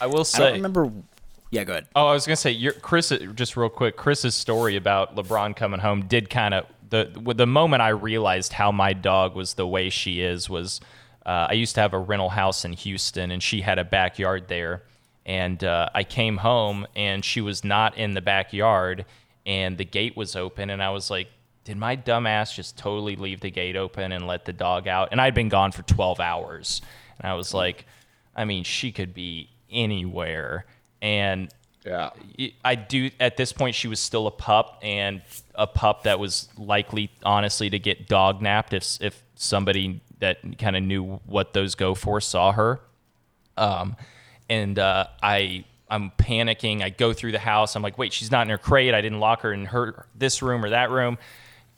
I 0.00 0.06
will 0.06 0.20
I 0.20 0.24
say. 0.24 0.38
don't 0.38 0.52
remember. 0.54 0.90
Yeah, 1.50 1.64
go 1.64 1.72
ahead. 1.74 1.86
Oh, 1.94 2.06
I 2.06 2.14
was 2.14 2.26
gonna 2.26 2.36
say, 2.36 2.50
your 2.50 2.72
Chris. 2.72 3.12
Just 3.34 3.56
real 3.56 3.68
quick, 3.68 3.96
Chris's 3.96 4.34
story 4.34 4.74
about 4.74 5.14
LeBron 5.14 5.54
coming 5.54 5.80
home 5.80 6.06
did 6.06 6.30
kind 6.30 6.52
of 6.52 6.66
the 6.88 7.10
the 7.36 7.46
moment 7.46 7.82
I 7.82 7.90
realized 7.90 8.52
how 8.52 8.72
my 8.72 8.92
dog 8.92 9.36
was 9.36 9.54
the 9.54 9.66
way 9.66 9.88
she 9.90 10.20
is 10.20 10.50
was. 10.50 10.80
Uh, 11.24 11.48
I 11.50 11.52
used 11.52 11.74
to 11.74 11.82
have 11.82 11.92
a 11.92 11.98
rental 11.98 12.30
house 12.30 12.64
in 12.64 12.72
Houston, 12.72 13.30
and 13.30 13.42
she 13.42 13.60
had 13.60 13.78
a 13.78 13.84
backyard 13.84 14.48
there. 14.48 14.82
And 15.26 15.62
uh, 15.62 15.90
I 15.94 16.02
came 16.02 16.38
home, 16.38 16.86
and 16.96 17.22
she 17.24 17.42
was 17.42 17.62
not 17.62 17.96
in 17.98 18.14
the 18.14 18.22
backyard, 18.22 19.04
and 19.46 19.76
the 19.78 19.84
gate 19.84 20.16
was 20.16 20.36
open, 20.36 20.70
and 20.70 20.82
I 20.82 20.90
was 20.90 21.10
like, 21.10 21.28
"Did 21.64 21.76
my 21.76 21.94
dumb 21.94 22.26
ass 22.26 22.54
just 22.54 22.76
totally 22.78 23.16
leave 23.16 23.40
the 23.40 23.50
gate 23.50 23.76
open 23.76 24.12
and 24.12 24.26
let 24.26 24.44
the 24.44 24.52
dog 24.52 24.88
out?" 24.88 25.08
And 25.12 25.20
I'd 25.20 25.34
been 25.34 25.48
gone 25.48 25.72
for 25.72 25.82
12 25.82 26.20
hours, 26.20 26.82
and 27.18 27.30
I 27.30 27.34
was 27.34 27.54
like, 27.54 27.86
"I 28.34 28.44
mean, 28.44 28.64
she 28.64 28.92
could 28.92 29.14
be 29.14 29.50
anywhere." 29.70 30.66
And 31.02 31.52
Yeah. 31.86 32.10
I 32.62 32.74
do 32.74 33.10
at 33.18 33.38
this 33.38 33.54
point 33.54 33.74
she 33.74 33.88
was 33.88 34.00
still 34.00 34.26
a 34.26 34.30
pup 34.30 34.78
and 34.82 35.22
a 35.54 35.66
pup 35.66 36.02
that 36.02 36.18
was 36.18 36.48
likely 36.58 37.10
honestly 37.22 37.70
to 37.70 37.78
get 37.78 38.06
dog 38.06 38.42
napped 38.42 38.74
if 38.74 39.00
if 39.00 39.22
somebody 39.34 40.02
that 40.18 40.58
kind 40.58 40.76
of 40.76 40.82
knew 40.82 41.20
what 41.24 41.54
those 41.54 41.74
go 41.74 41.94
for 41.94 42.20
saw 42.20 42.52
her 42.52 42.82
um 43.56 43.96
and 44.50 44.78
uh 44.78 45.06
I 45.22 45.64
I'm 45.90 46.12
panicking 46.18 46.82
I 46.82 46.90
go 46.90 47.12
through 47.12 47.32
the 47.32 47.38
house 47.38 47.76
I'm 47.76 47.82
like 47.82 47.98
wait 47.98 48.12
she's 48.12 48.30
not 48.30 48.42
in 48.42 48.50
her 48.50 48.58
crate 48.58 48.94
I 48.94 49.00
didn't 49.00 49.20
lock 49.20 49.42
her 49.42 49.52
in 49.52 49.66
her 49.66 50.06
this 50.14 50.42
room 50.42 50.64
or 50.64 50.70
that 50.70 50.90
room 50.90 51.18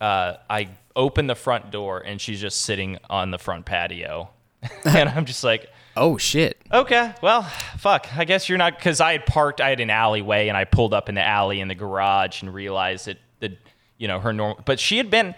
uh 0.00 0.34
I 0.48 0.68
open 0.94 1.26
the 1.26 1.34
front 1.34 1.70
door 1.70 2.00
and 2.00 2.20
she's 2.20 2.40
just 2.40 2.62
sitting 2.62 2.98
on 3.08 3.30
the 3.30 3.38
front 3.38 3.64
patio 3.64 4.30
and 4.84 5.08
I'm 5.08 5.24
just 5.24 5.42
like 5.42 5.68
Oh 5.96 6.16
shit! 6.16 6.56
Okay, 6.72 7.12
well, 7.20 7.42
fuck. 7.76 8.16
I 8.16 8.24
guess 8.24 8.48
you're 8.48 8.56
not 8.56 8.78
because 8.78 9.00
I 9.00 9.12
had 9.12 9.26
parked. 9.26 9.60
I 9.60 9.68
had 9.68 9.80
an 9.80 9.90
alleyway, 9.90 10.48
and 10.48 10.56
I 10.56 10.64
pulled 10.64 10.94
up 10.94 11.10
in 11.10 11.14
the 11.14 11.22
alley 11.22 11.60
in 11.60 11.68
the 11.68 11.74
garage 11.74 12.40
and 12.40 12.52
realized 12.52 13.06
that 13.06 13.18
the, 13.40 13.56
you 13.98 14.08
know, 14.08 14.18
her 14.18 14.32
normal. 14.32 14.62
But 14.64 14.80
she 14.80 14.96
had 14.96 15.10
been, 15.10 15.34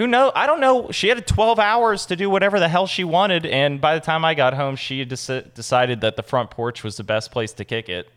who 0.00 0.06
knows? 0.06 0.32
I 0.34 0.46
don't 0.46 0.60
know. 0.60 0.90
She 0.90 1.08
had 1.08 1.26
12 1.26 1.58
hours 1.58 2.06
to 2.06 2.16
do 2.16 2.30
whatever 2.30 2.58
the 2.58 2.70
hell 2.70 2.86
she 2.86 3.04
wanted, 3.04 3.44
and 3.44 3.82
by 3.82 3.92
the 3.92 4.00
time 4.00 4.24
I 4.24 4.32
got 4.32 4.54
home, 4.54 4.74
she 4.76 5.04
decided 5.04 6.00
that 6.00 6.16
the 6.16 6.22
front 6.22 6.48
porch 6.48 6.82
was 6.82 6.96
the 6.96 7.04
best 7.04 7.30
place 7.30 7.52
to 7.52 7.66
kick 7.66 7.90
it. 7.90 8.08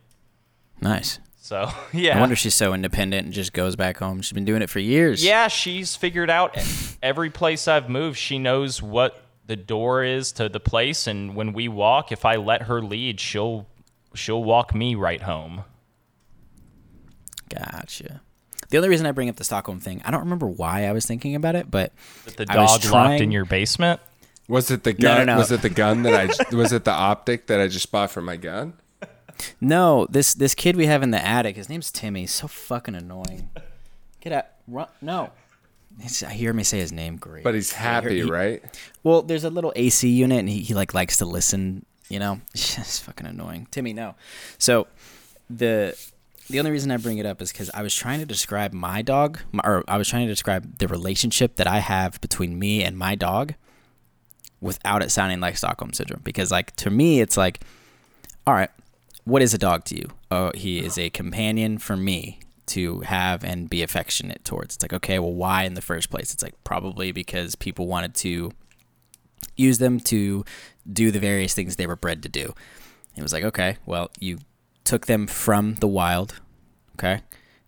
Nice. 0.79 1.19
So 1.41 1.69
yeah, 1.91 2.15
I 2.15 2.21
wonder 2.21 2.33
if 2.33 2.39
she's 2.39 2.55
so 2.55 2.73
independent 2.73 3.25
and 3.25 3.33
just 3.33 3.51
goes 3.51 3.75
back 3.75 3.97
home. 3.97 4.21
She's 4.21 4.31
been 4.31 4.45
doing 4.45 4.61
it 4.61 4.69
for 4.69 4.79
years. 4.79 5.25
Yeah, 5.25 5.49
she's 5.49 5.97
figured 5.97 6.29
out 6.29 6.57
every 7.03 7.29
place 7.29 7.67
I've 7.67 7.89
moved. 7.89 8.17
She 8.17 8.39
knows 8.39 8.81
what 8.81 9.21
the 9.45 9.57
door 9.57 10.05
is 10.05 10.31
to 10.33 10.47
the 10.47 10.61
place, 10.61 11.05
and 11.05 11.35
when 11.35 11.51
we 11.51 11.67
walk, 11.67 12.13
if 12.13 12.23
I 12.23 12.37
let 12.37 12.61
her 12.61 12.81
lead, 12.81 13.19
she'll 13.19 13.67
she'll 14.13 14.43
walk 14.45 14.73
me 14.73 14.95
right 14.95 15.21
home. 15.21 15.65
Gotcha. 17.49 18.21
The 18.73 18.77
only 18.79 18.89
reason 18.89 19.05
I 19.05 19.11
bring 19.11 19.29
up 19.29 19.35
the 19.35 19.43
Stockholm 19.43 19.79
thing, 19.79 20.01
I 20.03 20.09
don't 20.09 20.21
remember 20.21 20.47
why 20.47 20.85
I 20.87 20.93
was 20.93 21.05
thinking 21.05 21.35
about 21.35 21.53
it, 21.53 21.69
but 21.69 21.93
That 22.25 22.37
the 22.37 22.45
I 22.51 22.57
was 22.57 22.79
dog 22.79 22.91
locked 22.91 23.21
in 23.21 23.31
your 23.31 23.45
basement. 23.45 23.99
Was 24.47 24.71
it 24.71 24.83
the 24.83 24.93
No, 24.97 25.09
no, 25.09 25.17
gun? 25.17 25.25
no. 25.27 25.37
Was 25.37 25.51
it 25.51 25.61
the 25.61 25.69
gun 25.69 26.01
that 26.01 26.15
I? 26.15 26.55
was 26.55 26.73
it 26.73 26.83
the 26.83 26.89
optic 26.91 27.45
that 27.45 27.61
I 27.61 27.67
just 27.67 27.91
bought 27.91 28.09
for 28.09 28.23
my 28.23 28.35
gun? 28.35 28.73
no, 29.61 30.07
this 30.09 30.33
this 30.33 30.55
kid 30.55 30.75
we 30.75 30.87
have 30.87 31.03
in 31.03 31.11
the 31.11 31.23
attic, 31.23 31.55
his 31.55 31.69
name's 31.69 31.91
Timmy. 31.91 32.25
So 32.25 32.47
fucking 32.47 32.95
annoying. 32.95 33.49
Get 34.21 34.33
out! 34.33 34.45
Run! 34.67 34.87
No, 35.03 35.29
It's, 35.99 36.23
I 36.23 36.31
hear 36.33 36.51
me 36.51 36.63
say 36.63 36.79
his 36.79 36.91
name. 36.91 37.17
Great. 37.17 37.43
But 37.43 37.53
he's 37.53 37.73
happy, 37.73 38.23
he- 38.23 38.23
right? 38.23 38.63
Well, 39.03 39.21
there's 39.21 39.43
a 39.43 39.51
little 39.51 39.71
AC 39.75 40.09
unit, 40.09 40.39
and 40.39 40.49
he, 40.49 40.61
he 40.61 40.73
like 40.73 40.95
likes 40.95 41.17
to 41.17 41.25
listen. 41.25 41.85
You 42.09 42.17
know, 42.17 42.41
it's 42.55 42.75
just 42.75 43.03
fucking 43.03 43.27
annoying. 43.27 43.67
Timmy, 43.69 43.93
no. 43.93 44.15
So 44.57 44.87
the 45.47 45.95
the 46.49 46.59
only 46.59 46.71
reason 46.71 46.91
I 46.91 46.97
bring 46.97 47.17
it 47.17 47.25
up 47.25 47.41
is 47.41 47.51
because 47.51 47.69
I 47.73 47.81
was 47.81 47.95
trying 47.95 48.19
to 48.19 48.25
describe 48.25 48.73
my 48.73 49.01
dog, 49.01 49.39
or 49.63 49.83
I 49.87 49.97
was 49.97 50.07
trying 50.07 50.27
to 50.27 50.31
describe 50.31 50.77
the 50.79 50.87
relationship 50.87 51.55
that 51.55 51.67
I 51.67 51.79
have 51.79 52.19
between 52.21 52.59
me 52.59 52.83
and 52.83 52.97
my 52.97 53.15
dog, 53.15 53.53
without 54.61 55.01
it 55.03 55.11
sounding 55.11 55.39
like 55.39 55.57
Stockholm 55.57 55.93
syndrome. 55.93 56.21
Because 56.23 56.51
like 56.51 56.75
to 56.77 56.89
me, 56.89 57.21
it's 57.21 57.37
like, 57.37 57.61
all 58.45 58.53
right, 58.53 58.69
what 59.25 59.41
is 59.41 59.53
a 59.53 59.57
dog 59.57 59.85
to 59.85 59.95
you? 59.95 60.09
Oh, 60.31 60.51
he 60.53 60.79
uh-huh. 60.79 60.87
is 60.87 60.97
a 60.97 61.09
companion 61.09 61.77
for 61.77 61.95
me 61.95 62.39
to 62.65 63.01
have 63.01 63.43
and 63.43 63.69
be 63.69 63.83
affectionate 63.83 64.43
towards. 64.43 64.75
It's 64.75 64.83
like, 64.83 64.93
okay, 64.93 65.19
well, 65.19 65.33
why 65.33 65.63
in 65.63 65.73
the 65.73 65.81
first 65.81 66.09
place? 66.09 66.33
It's 66.33 66.43
like 66.43 66.55
probably 66.63 67.11
because 67.11 67.55
people 67.55 67.87
wanted 67.87 68.15
to 68.15 68.51
use 69.55 69.77
them 69.77 69.99
to 69.99 70.45
do 70.91 71.11
the 71.11 71.19
various 71.19 71.53
things 71.53 71.75
they 71.75 71.87
were 71.87 71.95
bred 71.95 72.23
to 72.23 72.29
do. 72.29 72.53
It 73.15 73.21
was 73.21 73.33
like, 73.33 73.43
okay, 73.43 73.77
well, 73.85 74.11
you 74.19 74.39
took 74.83 75.05
them 75.07 75.27
from 75.27 75.75
the 75.75 75.87
wild, 75.87 76.41
okay? 76.95 77.21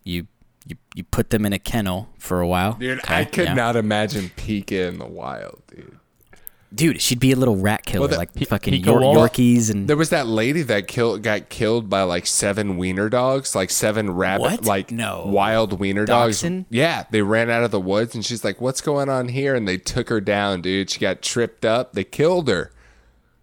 You 0.03 0.27
you 0.67 0.75
you 0.95 1.03
put 1.03 1.29
them 1.29 1.45
in 1.45 1.53
a 1.53 1.59
kennel 1.59 2.09
for 2.17 2.41
a 2.41 2.47
while. 2.47 2.73
Dude, 2.73 2.99
okay? 2.99 3.15
I 3.21 3.25
could 3.25 3.45
Yeah. 3.45 3.53
not 3.53 3.75
imagine 3.75 4.31
Pika 4.35 4.87
in 4.89 4.97
the 4.97 5.05
wild, 5.05 5.61
dude. 5.67 5.97
Dude, 6.73 6.99
she'd 7.01 7.19
be 7.19 7.31
a 7.31 7.35
little 7.37 7.55
rat 7.55 7.85
killer, 7.85 8.01
Well, 8.01 8.09
the- 8.09 8.17
like 8.17 8.33
P- 8.33 8.43
fucking 8.43 8.73
Pika 8.73 8.85
Yor- 8.87 8.99
Wolf? 8.99 9.15
Yorkies 9.31 9.69
and 9.69 9.87
There 9.87 9.95
was 9.95 10.09
that 10.09 10.27
lady 10.27 10.61
that 10.63 10.87
killed 10.87 11.21
got 11.23 11.47
killed 11.49 11.89
by 11.89 12.01
like 12.01 12.25
seven 12.27 12.75
wiener 12.77 13.07
dogs, 13.07 13.55
like 13.55 13.69
seven 13.69 14.09
rabbit 14.11 14.41
What? 14.41 14.65
like 14.65 14.91
No. 14.91 15.23
wild 15.27 15.79
wiener 15.79 16.05
dogs. 16.05 16.43
Yeah, 16.69 17.03
they 17.11 17.21
ran 17.21 17.49
out 17.49 17.63
of 17.63 17.71
the 17.71 17.79
woods 17.79 18.13
and 18.15 18.25
she's 18.25 18.43
like, 18.43 18.59
"What's 18.59 18.81
going 18.81 19.07
on 19.07 19.29
here?" 19.29 19.55
And 19.55 19.65
they 19.67 19.77
took 19.77 20.09
her 20.09 20.19
down, 20.19 20.61
dude. 20.61 20.89
She 20.89 20.99
got 20.99 21.21
tripped 21.21 21.63
up. 21.63 21.93
They 21.93 22.03
killed 22.03 22.49
her. 22.49 22.71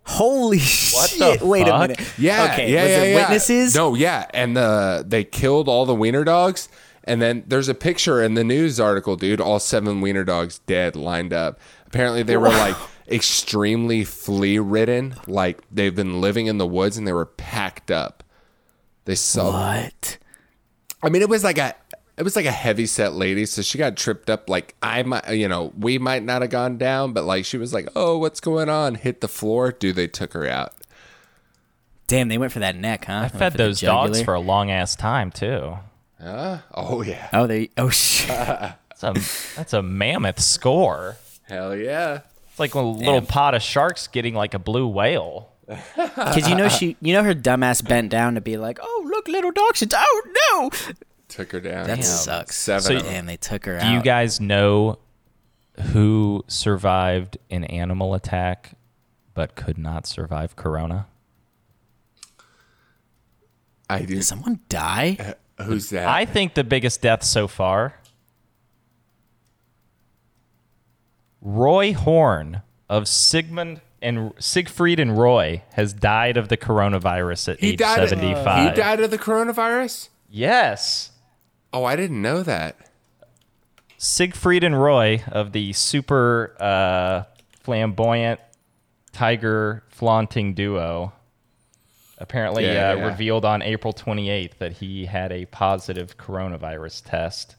Holy 0.04 0.58
the 0.58 0.62
shit! 0.64 1.42
Wait 1.42 1.68
a 1.68 1.78
minute. 1.78 2.00
Yeah, 2.18 2.50
Okay. 2.52 2.72
yeah, 2.72 2.82
was 2.82 2.90
yeah, 2.90 3.02
it 3.02 3.08
yeah. 3.10 3.16
witnesses? 3.16 3.74
No, 3.74 3.94
yeah, 3.94 4.26
and 4.34 4.56
the 4.56 5.04
they 5.06 5.24
killed 5.24 5.68
all 5.68 5.86
the 5.86 5.94
wiener 5.94 6.24
dogs, 6.24 6.68
and 7.04 7.20
then 7.22 7.44
there's 7.46 7.68
a 7.68 7.74
picture 7.74 8.22
in 8.22 8.34
the 8.34 8.44
news 8.44 8.78
article, 8.80 9.16
dude. 9.16 9.40
All 9.40 9.58
seven 9.58 10.00
wiener 10.00 10.24
dogs 10.24 10.58
dead, 10.60 10.96
lined 10.96 11.32
up. 11.32 11.60
Apparently, 11.86 12.22
they 12.22 12.36
were 12.36 12.48
like 12.48 12.76
extremely 13.08 14.04
flea 14.04 14.58
ridden, 14.58 15.14
like 15.26 15.58
they've 15.70 15.94
been 15.94 16.20
living 16.20 16.46
in 16.46 16.58
the 16.58 16.66
woods, 16.66 16.96
and 16.96 17.06
they 17.06 17.12
were 17.12 17.26
packed 17.26 17.90
up. 17.90 18.22
They 19.04 19.14
saw. 19.14 19.52
What? 19.52 20.18
I 21.02 21.08
mean, 21.08 21.22
it 21.22 21.28
was 21.28 21.44
like 21.44 21.58
a. 21.58 21.74
It 22.16 22.22
was 22.24 22.36
like 22.36 22.44
a 22.46 22.50
heavy 22.52 22.86
set 22.86 23.14
lady, 23.14 23.46
so 23.46 23.62
she 23.62 23.78
got 23.78 23.96
tripped 23.96 24.28
up. 24.28 24.48
Like 24.50 24.74
I 24.82 25.02
might, 25.02 25.30
you 25.32 25.48
know, 25.48 25.72
we 25.78 25.98
might 25.98 26.22
not 26.22 26.42
have 26.42 26.50
gone 26.50 26.76
down, 26.76 27.12
but 27.12 27.24
like 27.24 27.44
she 27.44 27.56
was 27.56 27.72
like, 27.72 27.88
"Oh, 27.96 28.18
what's 28.18 28.38
going 28.40 28.68
on?" 28.68 28.96
Hit 28.96 29.20
the 29.22 29.28
floor, 29.28 29.72
dude. 29.72 29.96
They 29.96 30.08
took 30.08 30.34
her 30.34 30.46
out. 30.46 30.74
Damn, 32.06 32.28
they 32.28 32.36
went 32.36 32.52
for 32.52 32.58
that 32.58 32.76
neck, 32.76 33.06
huh? 33.06 33.22
I 33.24 33.28
fed 33.28 33.54
those 33.54 33.80
dogs 33.80 34.20
for 34.20 34.34
a 34.34 34.40
long 34.40 34.70
ass 34.70 34.94
time 34.94 35.30
too. 35.30 35.78
Huh? 36.20 36.58
Oh 36.74 37.02
yeah, 37.02 37.28
Oh, 37.32 37.46
they. 37.46 37.70
Oh 37.78 37.88
shit. 37.88 38.28
That's 39.00 39.02
a 39.02 39.56
that's 39.56 39.72
a 39.72 39.82
mammoth 39.82 40.38
score. 40.40 41.16
hell 41.48 41.74
yeah. 41.74 42.20
It's 42.50 42.60
like 42.60 42.74
a 42.74 42.80
little 42.80 43.22
pot 43.22 43.54
of 43.54 43.62
sharks 43.62 44.06
getting 44.06 44.34
like 44.34 44.54
a 44.54 44.58
blue 44.60 44.86
whale. 44.86 45.48
Because 45.96 46.48
you 46.48 46.54
know 46.54 46.68
she, 46.68 46.96
you 47.00 47.12
know 47.14 47.24
her 47.24 47.34
dumbass 47.34 47.82
bent 47.86 48.10
down 48.10 48.34
to 48.36 48.40
be 48.40 48.56
like, 48.58 48.78
"Oh 48.82 49.04
look, 49.08 49.26
little 49.26 49.50
dachshunds! 49.52 49.94
Oh 49.96 50.22
no!" 50.52 50.94
Took 51.32 51.52
her 51.52 51.60
down. 51.60 51.86
That 51.86 51.98
Yeah. 51.98 52.04
sucks. 52.04 52.56
Seven. 52.56 52.82
So- 52.82 52.96
of 52.96 53.02
them. 53.04 53.12
Damn, 53.12 53.26
they 53.26 53.36
took 53.36 53.64
her 53.66 53.76
out. 53.76 53.80
Do 53.82 53.86
out. 53.88 53.92
you 53.94 54.02
guys 54.02 54.40
know 54.40 54.98
who 55.92 56.44
survived 56.46 57.38
an 57.50 57.64
animal 57.64 58.14
attack 58.14 58.72
but 59.34 59.54
could 59.54 59.78
not 59.78 60.06
survive 60.06 60.56
corona? 60.56 61.06
I 63.88 64.00
do. 64.00 64.14
Did 64.16 64.24
someone 64.24 64.60
die? 64.68 65.36
Uh, 65.58 65.64
who's 65.64 65.88
that? 65.90 66.06
I 66.08 66.24
think 66.26 66.54
the 66.54 66.64
biggest 66.64 67.00
death 67.02 67.22
so 67.24 67.48
far 67.48 67.94
Roy 71.40 71.92
Horn 71.92 72.62
of 72.88 73.08
Sigmund 73.08 73.80
and 74.00 74.32
Siegfried 74.38 75.00
and 75.00 75.16
Roy 75.18 75.62
has 75.74 75.92
died 75.92 76.36
of 76.36 76.48
the 76.48 76.56
coronavirus 76.56 77.52
at 77.54 77.60
he 77.60 77.70
age 77.70 77.78
died. 77.78 78.02
of- 78.02 78.08
75. 78.10 78.70
he 78.74 78.80
died 78.80 79.00
of 79.00 79.10
the 79.10 79.18
coronavirus. 79.18 80.08
Yes. 80.28 81.10
Oh, 81.72 81.84
I 81.84 81.96
didn't 81.96 82.20
know 82.20 82.42
that. 82.42 82.76
Siegfried 83.98 84.64
and 84.64 84.80
Roy 84.80 85.22
of 85.30 85.52
the 85.52 85.72
super 85.72 86.56
uh, 86.60 87.22
flamboyant 87.60 88.40
tiger 89.12 89.84
flaunting 89.88 90.54
duo 90.54 91.12
apparently 92.18 92.64
Yeah, 92.64 92.90
uh, 92.90 92.94
yeah. 92.96 93.06
revealed 93.06 93.44
on 93.44 93.62
April 93.62 93.92
28th 93.92 94.58
that 94.58 94.72
he 94.74 95.06
had 95.06 95.32
a 95.32 95.46
positive 95.46 96.16
coronavirus 96.16 97.02
test. 97.04 97.56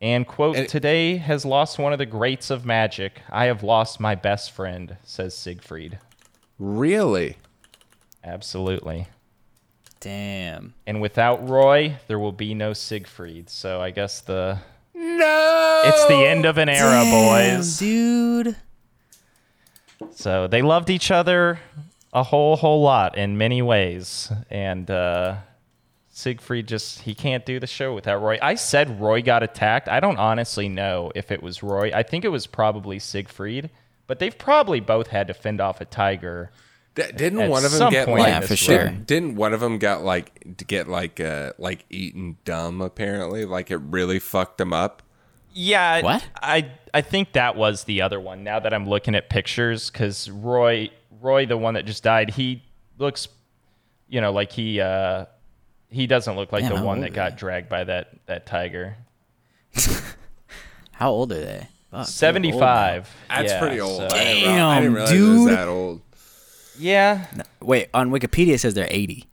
And 0.00 0.26
quote, 0.26 0.56
And- 0.56 0.68
today 0.68 1.16
has 1.16 1.44
lost 1.44 1.78
one 1.78 1.92
of 1.92 1.98
the 1.98 2.06
greats 2.06 2.50
of 2.50 2.64
magic. 2.64 3.20
I 3.28 3.46
have 3.46 3.62
lost 3.62 4.00
my 4.00 4.14
best 4.14 4.50
friend, 4.52 4.96
says 5.04 5.36
Siegfried. 5.36 5.98
Really? 6.58 7.36
Absolutely. 8.24 9.08
Damn. 10.00 10.74
And 10.86 11.00
without 11.00 11.48
Roy, 11.48 11.96
there 12.06 12.18
will 12.18 12.32
be 12.32 12.54
no 12.54 12.72
Siegfried. 12.72 13.50
So 13.50 13.80
I 13.80 13.90
guess 13.90 14.20
the 14.20 14.58
No. 14.94 15.82
it's 15.86 16.06
the 16.06 16.24
end 16.26 16.44
of 16.44 16.58
an 16.58 16.68
era, 16.68 17.02
Damn, 17.04 17.56
boys. 17.58 17.78
dude. 17.78 18.56
So 20.12 20.46
they 20.46 20.62
loved 20.62 20.90
each 20.90 21.10
other 21.10 21.58
a 22.12 22.22
whole 22.22 22.56
whole 22.56 22.80
lot 22.82 23.18
in 23.18 23.36
many 23.36 23.60
ways, 23.62 24.32
and 24.50 24.90
uh, 24.90 25.36
Siegfried 26.10 26.66
just 26.68 27.02
he 27.02 27.14
can't 27.14 27.44
do 27.44 27.58
the 27.60 27.66
show 27.66 27.92
without 27.94 28.22
Roy. 28.22 28.38
I 28.40 28.54
said 28.54 29.00
Roy 29.00 29.22
got 29.22 29.42
attacked. 29.42 29.88
I 29.88 30.00
don't 30.00 30.16
honestly 30.18 30.68
know 30.68 31.10
if 31.14 31.30
it 31.32 31.42
was 31.42 31.62
Roy. 31.62 31.90
I 31.92 32.02
think 32.04 32.24
it 32.24 32.28
was 32.30 32.46
probably 32.46 32.98
Siegfried, 32.98 33.70
but 34.06 34.20
they've 34.20 34.36
probably 34.36 34.80
both 34.80 35.08
had 35.08 35.26
to 35.28 35.34
fend 35.34 35.60
off 35.60 35.80
a 35.80 35.84
tiger. 35.84 36.50
D- 36.98 37.12
didn't 37.16 37.40
At 37.40 37.50
one 37.50 37.64
of 37.64 37.70
them 37.70 37.78
some 37.78 37.92
get 37.92 38.06
point 38.06 38.20
like? 38.20 38.28
Yeah, 38.28 38.40
for 38.40 38.46
this 38.48 38.58
sure. 38.58 38.84
run. 38.86 39.04
Didn't 39.06 39.36
one 39.36 39.52
of 39.54 39.60
them 39.60 39.78
get 39.78 40.02
like 40.02 40.56
to 40.56 40.64
get 40.64 40.88
like 40.88 41.20
uh 41.20 41.52
like 41.58 41.84
eaten 41.90 42.38
dumb? 42.44 42.80
Apparently, 42.80 43.44
like 43.44 43.70
it 43.70 43.76
really 43.76 44.18
fucked 44.18 44.58
them 44.58 44.72
up. 44.72 45.02
Yeah, 45.52 46.02
What? 46.02 46.24
I 46.42 46.70
I 46.92 47.00
think 47.00 47.32
that 47.32 47.56
was 47.56 47.84
the 47.84 48.02
other 48.02 48.18
one. 48.20 48.42
Now 48.44 48.58
that 48.60 48.74
I'm 48.74 48.88
looking 48.88 49.14
at 49.14 49.30
pictures, 49.30 49.90
because 49.90 50.28
Roy 50.30 50.90
Roy, 51.20 51.46
the 51.46 51.56
one 51.56 51.74
that 51.74 51.84
just 51.86 52.02
died, 52.02 52.30
he 52.30 52.62
looks, 52.98 53.28
you 54.08 54.20
know, 54.20 54.32
like 54.32 54.50
he 54.52 54.80
uh 54.80 55.26
he 55.90 56.06
doesn't 56.06 56.34
look 56.36 56.52
like 56.52 56.62
Damn, 56.62 56.72
the 56.72 56.78
how 56.78 56.84
one 56.84 56.98
old 56.98 57.04
that 57.04 57.12
are 57.12 57.14
got 57.14 57.36
dragged 57.36 57.68
by 57.68 57.84
that 57.84 58.08
that 58.26 58.44
tiger. 58.46 58.96
How 60.92 61.10
old 61.10 61.30
are 61.32 61.38
they? 61.38 61.58
Fuck, 61.60 61.68
they're 61.90 61.98
old 62.00 62.08
Seventy 62.08 62.52
five. 62.52 63.08
That's 63.28 63.52
pretty 63.58 63.80
old. 63.80 64.02
I, 64.02 64.08
didn't, 64.08 64.42
Damn, 64.44 64.68
I 64.68 64.80
didn't 64.80 64.94
realize 64.94 65.12
it 65.12 65.14
dude. 65.14 65.38
was 65.38 65.46
that 65.56 65.68
old. 65.68 66.00
Yeah, 66.78 67.26
now. 67.36 67.44
Wait, 67.60 67.88
on 67.92 68.10
Wikipedia 68.10 68.54
it 68.54 68.58
says 68.58 68.74
they're 68.74 68.88
80. 68.90 69.24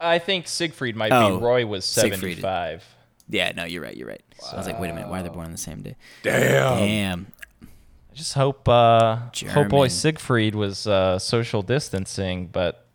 I 0.00 0.18
think 0.18 0.46
Siegfried 0.46 0.94
might 0.96 1.10
Oh, 1.12 1.38
be. 1.38 1.44
Roy 1.44 1.66
was 1.66 1.84
Siegfried. 1.84 2.14
seventy 2.20 2.34
five. 2.40 2.84
Yeah, 3.28 3.52
no, 3.56 3.64
you're 3.64 3.82
right. 3.82 3.96
You're 3.96 4.08
right. 4.08 4.22
I 4.52 4.56
was 4.56 4.66
like, 4.66 4.78
wait 4.78 4.90
a 4.90 4.94
minute, 4.94 5.08
why 5.08 5.20
are 5.20 5.22
they 5.22 5.28
born 5.30 5.46
on 5.46 5.52
the 5.52 5.58
same 5.58 5.80
day? 5.82 5.96
Damn. 6.22 6.78
Damn. 6.78 7.26
I 7.62 8.14
just 8.14 8.34
hope 8.34 8.68
uh 8.68 9.16
hope 9.16 9.68
boy 9.68 9.88
German. 9.88 9.90
Siegfried 9.90 10.54
was 10.54 10.86
uh, 10.86 11.18
social 11.18 11.62
distancing, 11.62 12.46
but 12.46 12.86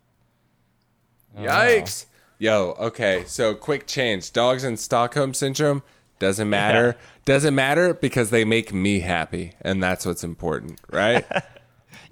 Yikes. 1.36 2.06
Yo, 2.38 2.74
okay. 2.78 3.24
So 3.26 3.54
quick 3.54 3.86
change. 3.86 4.32
Dogs 4.32 4.64
in 4.64 4.76
Stockholm 4.76 5.34
syndrome 5.34 5.82
doesn't 6.18 6.48
matter. 6.50 6.96
Doesn't 7.24 7.54
matter 7.54 7.94
because 7.94 8.30
they 8.30 8.44
make 8.44 8.72
me 8.72 9.00
happy, 9.00 9.52
and 9.60 9.82
that's 9.82 10.04
what's 10.06 10.24
important, 10.24 10.80
right? 10.90 11.24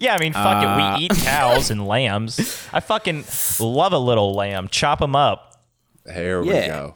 Yeah, 0.01 0.15
I 0.15 0.19
mean, 0.19 0.33
fuck 0.33 0.65
Uh, 0.65 0.95
it. 0.97 0.99
We 0.99 1.05
eat 1.05 1.13
cows 1.25 1.71
and 1.71 1.87
lambs. 1.87 2.39
I 2.73 2.81
fucking 2.81 3.25
love 3.61 3.93
a 3.93 3.99
little 3.99 4.35
lamb. 4.35 4.67
Chop 4.69 4.99
them 4.99 5.15
up. 5.15 5.63
Here 6.13 6.41
we 6.43 6.49
Yeah. 6.53 6.67
go. 6.69 6.95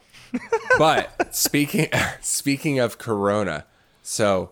But 0.77 1.33
speaking 1.33 1.87
speaking 2.21 2.79
of 2.79 2.97
Corona, 2.97 3.65
so 4.01 4.49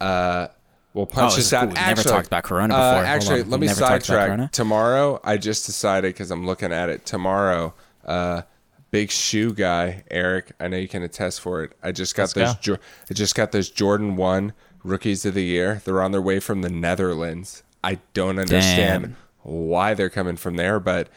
uh, 0.00 0.48
we'll 0.94 1.06
punch 1.06 1.34
Oh, 1.34 1.36
this 1.36 1.36
this 1.36 1.46
is 1.46 1.52
out. 1.52 1.60
cool. 1.60 1.68
We've 1.68 1.86
never 1.86 2.02
talked 2.02 2.26
about 2.26 2.42
Corona 2.42 2.74
uh, 2.74 2.78
before. 2.78 2.94
Hold 2.94 3.06
actually, 3.06 3.42
let 3.44 3.60
me 3.60 3.66
never 3.68 3.80
talked 3.80 4.08
about 4.08 4.28
sidetrack. 4.28 4.52
Tomorrow, 4.52 5.20
I 5.22 5.36
just 5.36 5.66
decided 5.66 6.08
because 6.14 6.30
I'm 6.32 6.46
looking 6.46 6.72
at 6.72 6.88
it. 6.88 7.06
Tomorrow, 7.06 7.74
uh, 8.06 8.42
big 8.90 9.10
shoe 9.12 9.52
guy 9.52 10.02
Eric. 10.10 10.52
I 10.58 10.66
know 10.68 10.78
you 10.78 10.88
can 10.88 11.02
attest 11.04 11.40
for 11.42 11.62
it. 11.62 11.72
I 11.82 11.92
just 11.92 12.16
got 12.16 12.22
Let's 12.22 12.32
those. 12.34 12.54
go. 12.54 12.60
Jo- 12.76 12.82
I 13.10 13.14
just 13.14 13.34
got 13.36 13.52
those 13.52 13.70
Jordan 13.70 14.16
One 14.16 14.52
rookies 14.82 15.24
of 15.26 15.34
the 15.34 15.44
year. 15.44 15.80
They're 15.84 16.02
on 16.02 16.10
their 16.12 16.22
way 16.22 16.40
from 16.40 16.62
the 16.62 16.70
Netherlands. 16.70 17.62
I 17.82 17.98
don't 18.14 18.38
understand 18.38 19.02
Damn. 19.04 19.16
why 19.42 19.94
they're 19.94 20.10
coming 20.10 20.36
from 20.36 20.56
there, 20.56 20.78
but 20.80 21.08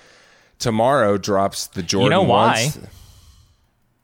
tomorrow 0.59 1.17
drops 1.17 1.67
the 1.67 1.83
Jordan. 1.83 2.05
You 2.05 2.09
know 2.09 2.23
why? 2.23 2.51
ones. 2.63 2.79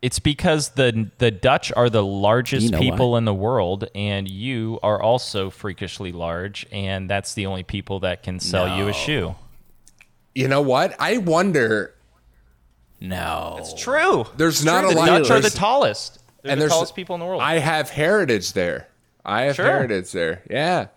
It's 0.02 0.20
because 0.20 0.70
the 0.70 1.10
the 1.18 1.30
Dutch 1.32 1.74
are 1.76 1.90
the 1.90 2.04
largest 2.04 2.66
You 2.66 2.72
know 2.72 2.80
people 2.80 3.18
in 3.18 3.26
the 3.26 3.34
world, 3.34 3.90
and 3.94 4.30
you 4.30 4.80
are 4.82 5.02
also 5.02 5.50
freakishly 5.50 6.12
large, 6.14 6.66
and 6.72 7.10
that's 7.10 7.34
the 7.34 7.46
only 7.48 7.64
people 7.64 8.00
that 8.02 8.24
can 8.24 8.40
sell 8.40 8.78
you 8.78 8.88
a 8.88 8.94
shoe. 8.94 9.36
You 10.36 10.48
know 10.48 10.62
what? 10.62 10.96
I 11.00 11.18
wonder. 11.18 11.96
No. 13.02 13.58
It's 13.60 13.74
true. 13.82 14.26
There's 14.38 14.64
not 14.64 14.82
True, 14.82 14.92
a 14.92 14.94
the 14.94 15.00
lot- 15.00 15.06
Dutch 15.08 15.32
are 15.32 15.40
the 15.40 15.50
tallest. 15.50 16.20
They're 16.44 16.54
and 16.54 16.62
the 16.62 16.68
tallest 16.70 16.96
people 16.96 17.16
in 17.16 17.20
the 17.20 17.26
world. 17.26 17.42
I 17.42 17.58
have 17.60 17.90
heritage 17.90 18.54
there. 18.54 18.88
I 19.26 19.44
have 19.44 19.56
Sure. 19.56 19.66
heritage 19.66 20.12
there. 20.12 20.44
Yeah. 20.50 20.88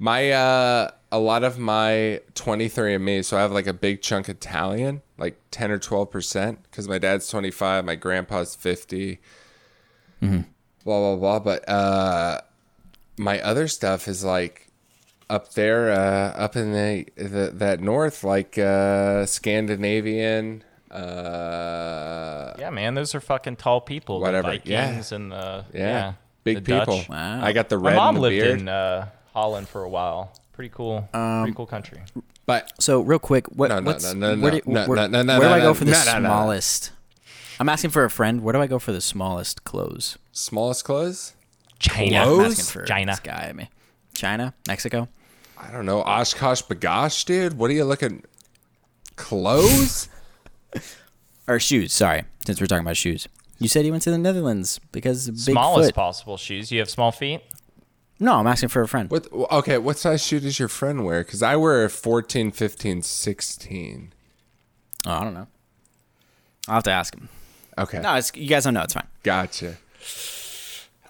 My 0.00 0.30
uh 0.32 0.90
a 1.10 1.18
lot 1.18 1.42
of 1.44 1.58
my 1.58 2.20
23andme, 2.34 3.24
so 3.24 3.36
I 3.36 3.40
have 3.40 3.52
like 3.52 3.66
a 3.66 3.72
big 3.72 4.02
chunk 4.02 4.28
Italian, 4.28 5.02
like 5.16 5.40
10 5.50 5.70
or 5.70 5.78
12% 5.78 6.58
cuz 6.70 6.88
my 6.88 6.98
dad's 6.98 7.28
25, 7.28 7.84
my 7.84 7.94
grandpa's 7.94 8.54
50. 8.54 9.18
Mm-hmm. 10.22 10.40
Blah 10.84 11.16
blah 11.16 11.16
blah, 11.16 11.38
but 11.38 11.68
uh 11.68 12.40
my 13.16 13.40
other 13.40 13.68
stuff 13.68 14.06
is 14.08 14.24
like 14.24 14.68
up 15.30 15.52
there 15.52 15.90
uh 15.90 16.32
up 16.36 16.56
in 16.56 16.72
the, 16.72 17.06
the 17.16 17.52
that 17.54 17.80
north 17.80 18.24
like 18.24 18.58
uh 18.58 19.26
Scandinavian 19.26 20.62
uh 20.90 22.54
yeah, 22.58 22.70
man, 22.70 22.94
those 22.94 23.14
are 23.14 23.20
fucking 23.20 23.56
tall 23.56 23.80
people. 23.80 24.20
Whatever, 24.20 24.52
The 24.52 24.60
yeah. 24.64 25.02
And 25.10 25.32
the 25.32 25.64
yeah, 25.72 25.80
yeah, 25.80 26.12
big 26.44 26.64
the 26.64 26.78
people. 26.78 26.98
Dutch. 26.98 27.08
Wow. 27.08 27.40
I 27.42 27.52
got 27.52 27.68
the 27.68 27.78
red. 27.78 27.82
My 27.82 27.90
red 27.90 27.96
mom 27.96 28.08
and 28.08 28.16
the 28.16 28.20
lived 28.20 28.36
beard. 28.36 28.60
in 28.60 28.68
uh, 28.68 29.08
Holland 29.32 29.68
for 29.68 29.82
a 29.82 29.88
while. 29.88 30.32
Pretty 30.58 30.74
cool. 30.74 31.08
Um, 31.14 31.42
pretty 31.44 31.54
cool 31.54 31.66
country. 31.66 32.00
but 32.44 32.72
So 32.80 33.00
real 33.00 33.20
quick, 33.20 33.46
what 33.46 33.68
No, 33.68 33.78
no, 33.78 33.86
what's, 33.92 34.12
no, 34.12 34.34
no, 34.34 34.42
where, 34.42 34.50
do, 34.50 34.60
no, 34.66 34.86
where, 34.88 34.96
no, 34.96 35.06
no, 35.06 35.22
no, 35.22 35.38
where 35.38 35.48
do 35.50 35.54
I 35.54 35.58
no, 35.58 35.64
go 35.66 35.74
for 35.74 35.84
the 35.84 35.92
no, 35.92 35.98
no, 36.04 36.12
no, 36.14 36.18
no. 36.18 36.28
smallest? 36.30 36.90
I'm 37.60 37.68
asking 37.68 37.90
for 37.90 38.02
a 38.02 38.10
friend. 38.10 38.42
Where 38.42 38.52
do 38.54 38.60
I 38.60 38.66
go 38.66 38.80
for 38.80 38.90
the 38.90 39.00
smallest 39.00 39.62
clothes? 39.62 40.18
smallest 40.32 40.84
clothes? 40.84 41.34
China. 41.78 42.16
I'm 42.22 42.24
Clothes? 42.26 42.58
asking 42.58 42.80
for 42.82 42.86
China. 42.88 43.12
this 43.12 43.20
guy. 43.20 43.46
I 43.48 43.52
mean, 43.52 43.68
China, 44.14 44.52
Mexico. 44.66 45.06
I 45.56 45.70
don't 45.70 45.86
know. 45.86 46.02
OshKosh 46.02 46.64
B'gosh, 46.66 47.24
dude. 47.24 47.56
What 47.56 47.70
are 47.70 47.74
you 47.74 47.84
looking? 47.84 48.24
Clothes? 49.14 50.08
Or 51.46 51.58
shoes, 51.58 51.94
sorry, 51.94 52.24
since 52.44 52.60
we're 52.60 52.66
talking 52.66 52.82
about 52.84 52.96
shoes. 52.98 53.26
You 53.58 53.68
said 53.68 53.86
you 53.86 53.92
went 53.92 54.02
to 54.02 54.10
the 54.10 54.18
Netherlands 54.18 54.80
because 54.92 55.28
of 55.28 55.36
big 55.36 55.40
Smallest 55.54 55.88
foot. 55.90 55.94
possible 55.94 56.36
shoes. 56.36 56.70
You 56.70 56.80
have 56.80 56.90
small 56.90 57.10
feet. 57.10 57.42
No, 58.20 58.34
I'm 58.34 58.46
asking 58.46 58.70
for 58.70 58.82
a 58.82 58.88
friend. 58.88 59.10
what? 59.10 59.28
Okay, 59.32 59.78
what 59.78 59.96
size 59.98 60.24
shoe 60.24 60.40
does 60.40 60.58
your 60.58 60.68
friend 60.68 61.04
wear? 61.04 61.22
Because 61.22 61.42
I 61.42 61.54
wear 61.56 61.84
a 61.84 61.88
14, 61.90 62.50
15, 62.50 63.02
16. 63.02 64.12
Oh, 65.06 65.10
I 65.10 65.24
don't 65.24 65.34
know. 65.34 65.46
I'll 66.66 66.74
have 66.74 66.82
to 66.84 66.90
ask 66.90 67.14
him. 67.14 67.28
Okay, 67.78 68.00
No, 68.00 68.14
it's, 68.16 68.34
you 68.34 68.48
guys 68.48 68.64
don't 68.64 68.74
know. 68.74 68.82
It's 68.82 68.94
fine. 68.94 69.06
gotcha. 69.22 69.76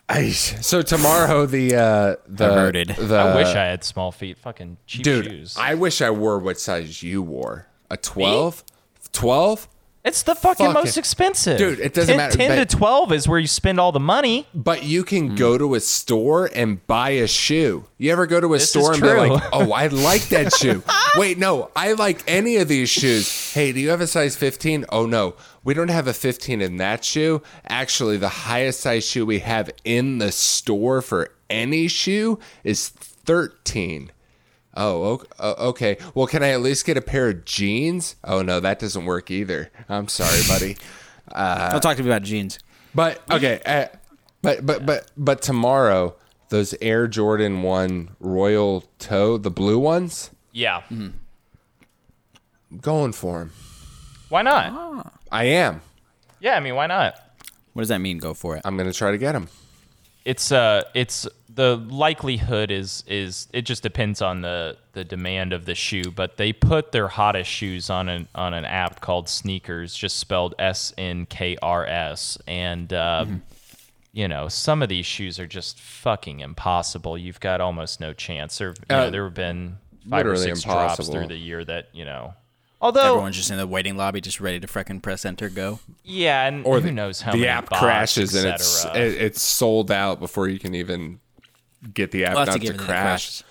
Aish. 0.08 0.62
So 0.64 0.80
tomorrow 0.82 1.44
the 1.44 1.74
uh 1.76 2.16
the 2.26 2.50
Averted. 2.50 2.88
the 2.96 3.16
I 3.16 3.34
wish 3.36 3.48
I 3.48 3.64
had 3.64 3.84
small 3.84 4.10
feet. 4.10 4.38
Fucking 4.38 4.78
cheap 4.86 5.02
dude. 5.04 5.26
shoes. 5.26 5.56
I 5.58 5.74
wish 5.74 6.00
I 6.00 6.10
wore 6.10 6.38
what 6.38 6.58
size 6.58 7.02
you 7.02 7.20
wore. 7.22 7.66
A 7.90 7.96
12? 7.98 8.64
12? 9.12 9.68
It's 10.08 10.22
the 10.24 10.34
fucking 10.34 10.66
Fuck 10.66 10.74
most 10.74 10.96
it. 10.96 11.00
expensive. 11.00 11.58
Dude, 11.58 11.78
it 11.80 11.94
doesn't 11.94 12.08
10, 12.08 12.16
matter, 12.16 12.36
10 12.36 12.50
but- 12.58 12.68
to 12.70 12.76
12 12.76 13.12
is 13.12 13.28
where 13.28 13.38
you 13.38 13.46
spend 13.46 13.78
all 13.78 13.92
the 13.92 14.00
money. 14.00 14.46
But 14.54 14.82
you 14.84 15.04
can 15.04 15.34
go 15.36 15.56
to 15.56 15.74
a 15.74 15.80
store 15.80 16.50
and 16.54 16.84
buy 16.86 17.10
a 17.10 17.26
shoe. 17.28 17.84
You 17.98 18.10
ever 18.12 18.26
go 18.26 18.40
to 18.40 18.54
a 18.54 18.58
This 18.58 18.70
store 18.70 18.92
is 18.92 18.98
and 18.98 19.02
be 19.02 19.08
true. 19.08 19.28
like, 19.34 19.42
"Oh, 19.52 19.72
I 19.72 19.86
like 20.08 20.28
that 20.30 20.52
shoe." 20.54 20.82
Wait, 21.16 21.38
no, 21.38 21.70
I 21.76 21.92
like 21.92 22.22
any 22.26 22.56
of 22.56 22.68
these 22.68 22.90
shoes. 22.90 23.52
Hey, 23.52 23.72
do 23.72 23.80
you 23.80 23.90
have 23.90 24.00
a 24.00 24.06
size 24.06 24.36
15? 24.36 24.84
Oh 24.90 25.06
no, 25.06 25.34
we 25.64 25.74
don't 25.74 25.88
have 25.90 26.06
a 26.08 26.14
15 26.14 26.60
in 26.60 26.76
that 26.78 27.04
shoe. 27.04 27.42
Actually, 27.68 28.16
the 28.16 28.28
highest 28.28 28.80
size 28.80 29.04
shoe 29.06 29.24
we 29.26 29.38
have 29.40 29.70
in 29.84 30.18
the 30.18 30.32
store 30.32 31.02
for 31.02 31.30
any 31.50 31.88
shoe 31.88 32.38
is 32.64 32.88
13. 32.88 34.12
Oh, 34.80 35.02
o- 35.02 35.22
o- 35.40 35.68
okay. 35.70 35.96
Well, 36.14 36.26
can 36.28 36.42
I 36.44 36.50
at 36.50 36.60
least 36.60 36.86
get 36.86 36.96
a 36.96 37.00
pair 37.02 37.28
of 37.30 37.44
jeans? 37.44 38.14
Oh 38.22 38.42
no, 38.42 38.60
that 38.60 38.78
doesn't 38.78 39.04
work 39.06 39.28
either. 39.30 39.70
I'm 39.88 40.06
sorry, 40.08 40.40
buddy. 40.46 40.76
don't 41.34 41.80
talk 41.82 41.96
to 41.96 42.02
me 42.04 42.08
about 42.08 42.22
jeans. 42.22 42.58
But 42.94 43.20
okay, 43.30 43.60
uh, 43.66 43.86
but 44.42 44.64
but 44.64 44.86
but 44.86 45.10
but 45.16 45.42
tomorrow 45.42 46.14
those 46.50 46.74
Air 46.80 47.08
Jordan 47.08 47.62
One 47.62 48.10
Royal 48.20 48.84
Toe, 48.98 49.36
the 49.36 49.50
blue 49.50 49.78
ones, 49.78 50.30
Yeah. 50.52 50.82
I'm 50.90 51.18
going 52.80 53.12
for 53.12 53.40
them. 53.40 53.52
Why 54.28 54.42
not? 54.42 55.12
I 55.32 55.44
am. 55.44 55.80
Yeah, 56.40 56.56
I 56.56 56.60
mean, 56.60 56.74
why 56.74 56.86
not? 56.86 57.14
What 57.72 57.82
does 57.82 57.88
that 57.88 58.00
mean? 58.00 58.18
Go 58.18 58.34
for 58.34 58.56
it. 58.56 58.62
I'm 58.64 58.76
gonna 58.76 58.92
try 58.92 59.10
to 59.10 59.18
get 59.18 59.32
them. 59.32 59.48
It's 60.24 60.52
uh 60.52 60.82
it's 60.94 61.26
the 61.58 61.74
likelihood 61.90 62.70
is 62.70 63.02
is 63.08 63.48
it 63.52 63.62
just 63.62 63.82
depends 63.82 64.22
on 64.22 64.42
the 64.42 64.76
the 64.92 65.02
demand 65.04 65.52
of 65.52 65.64
the 65.64 65.74
shoe, 65.74 66.08
but 66.12 66.36
they 66.36 66.52
put 66.52 66.92
their 66.92 67.08
hottest 67.08 67.50
shoes 67.50 67.90
on 67.90 68.08
an 68.08 68.28
on 68.36 68.54
an 68.54 68.64
app 68.64 69.00
called 69.00 69.28
Sneakers, 69.28 69.92
just 69.94 70.18
spelled 70.18 70.54
S 70.60 70.94
N 70.96 71.26
K 71.26 71.56
R 71.60 71.84
S, 71.84 72.38
and 72.46 72.92
um, 72.92 73.42
you 74.12 74.28
know 74.28 74.46
some 74.46 74.82
of 74.82 74.88
these 74.88 75.04
shoes 75.04 75.40
are 75.40 75.48
just 75.48 75.80
fucking 75.80 76.38
impossible. 76.38 77.18
You've 77.18 77.40
got 77.40 77.60
almost 77.60 77.98
no 78.00 78.12
chance. 78.12 78.56
There, 78.58 78.68
you 78.68 78.74
Uh, 78.96 78.96
know, 79.06 79.10
there 79.10 79.24
have 79.24 79.34
been 79.34 79.78
five 80.08 80.24
or 80.26 80.30
literally 80.30 80.44
six 80.54 80.62
drops 80.62 80.80
impossible. 81.00 81.12
through 81.12 81.26
the 81.26 81.36
year 81.36 81.64
that 81.64 81.88
you 81.92 82.04
know. 82.04 82.34
Although, 82.80 83.08
Everyone's 83.14 83.34
just 83.34 83.50
in 83.50 83.56
the 83.56 83.66
waiting 83.66 83.96
lobby, 83.96 84.20
just 84.20 84.40
ready 84.40 84.60
to 84.60 84.68
freaking 84.68 85.02
press 85.02 85.24
enter, 85.24 85.48
go. 85.48 85.80
yeah, 86.04 86.46
and 86.46 86.64
Or 86.64 86.76
who 86.76 86.86
the, 86.86 86.92
knows 86.92 87.20
how 87.20 87.32
the 87.32 87.38
many 87.38 87.48
app 87.48 87.68
bots, 87.68 87.82
crashes 87.82 88.36
and 88.36 88.46
it's 88.46 88.86
it's 88.94 89.42
sold 89.42 89.90
out 89.90 90.20
before 90.20 90.48
you 90.48 90.60
can 90.60 90.76
even 90.76 91.18
get 91.94 92.10
the 92.10 92.24
app 92.24 92.34
Well, 92.34 92.46
that's 92.46 92.56
not 92.56 92.60
to 92.60 92.66
to 92.66 92.72
give 92.72 92.74
it 92.74 92.78
the 92.78 92.84
crash. 92.84 93.42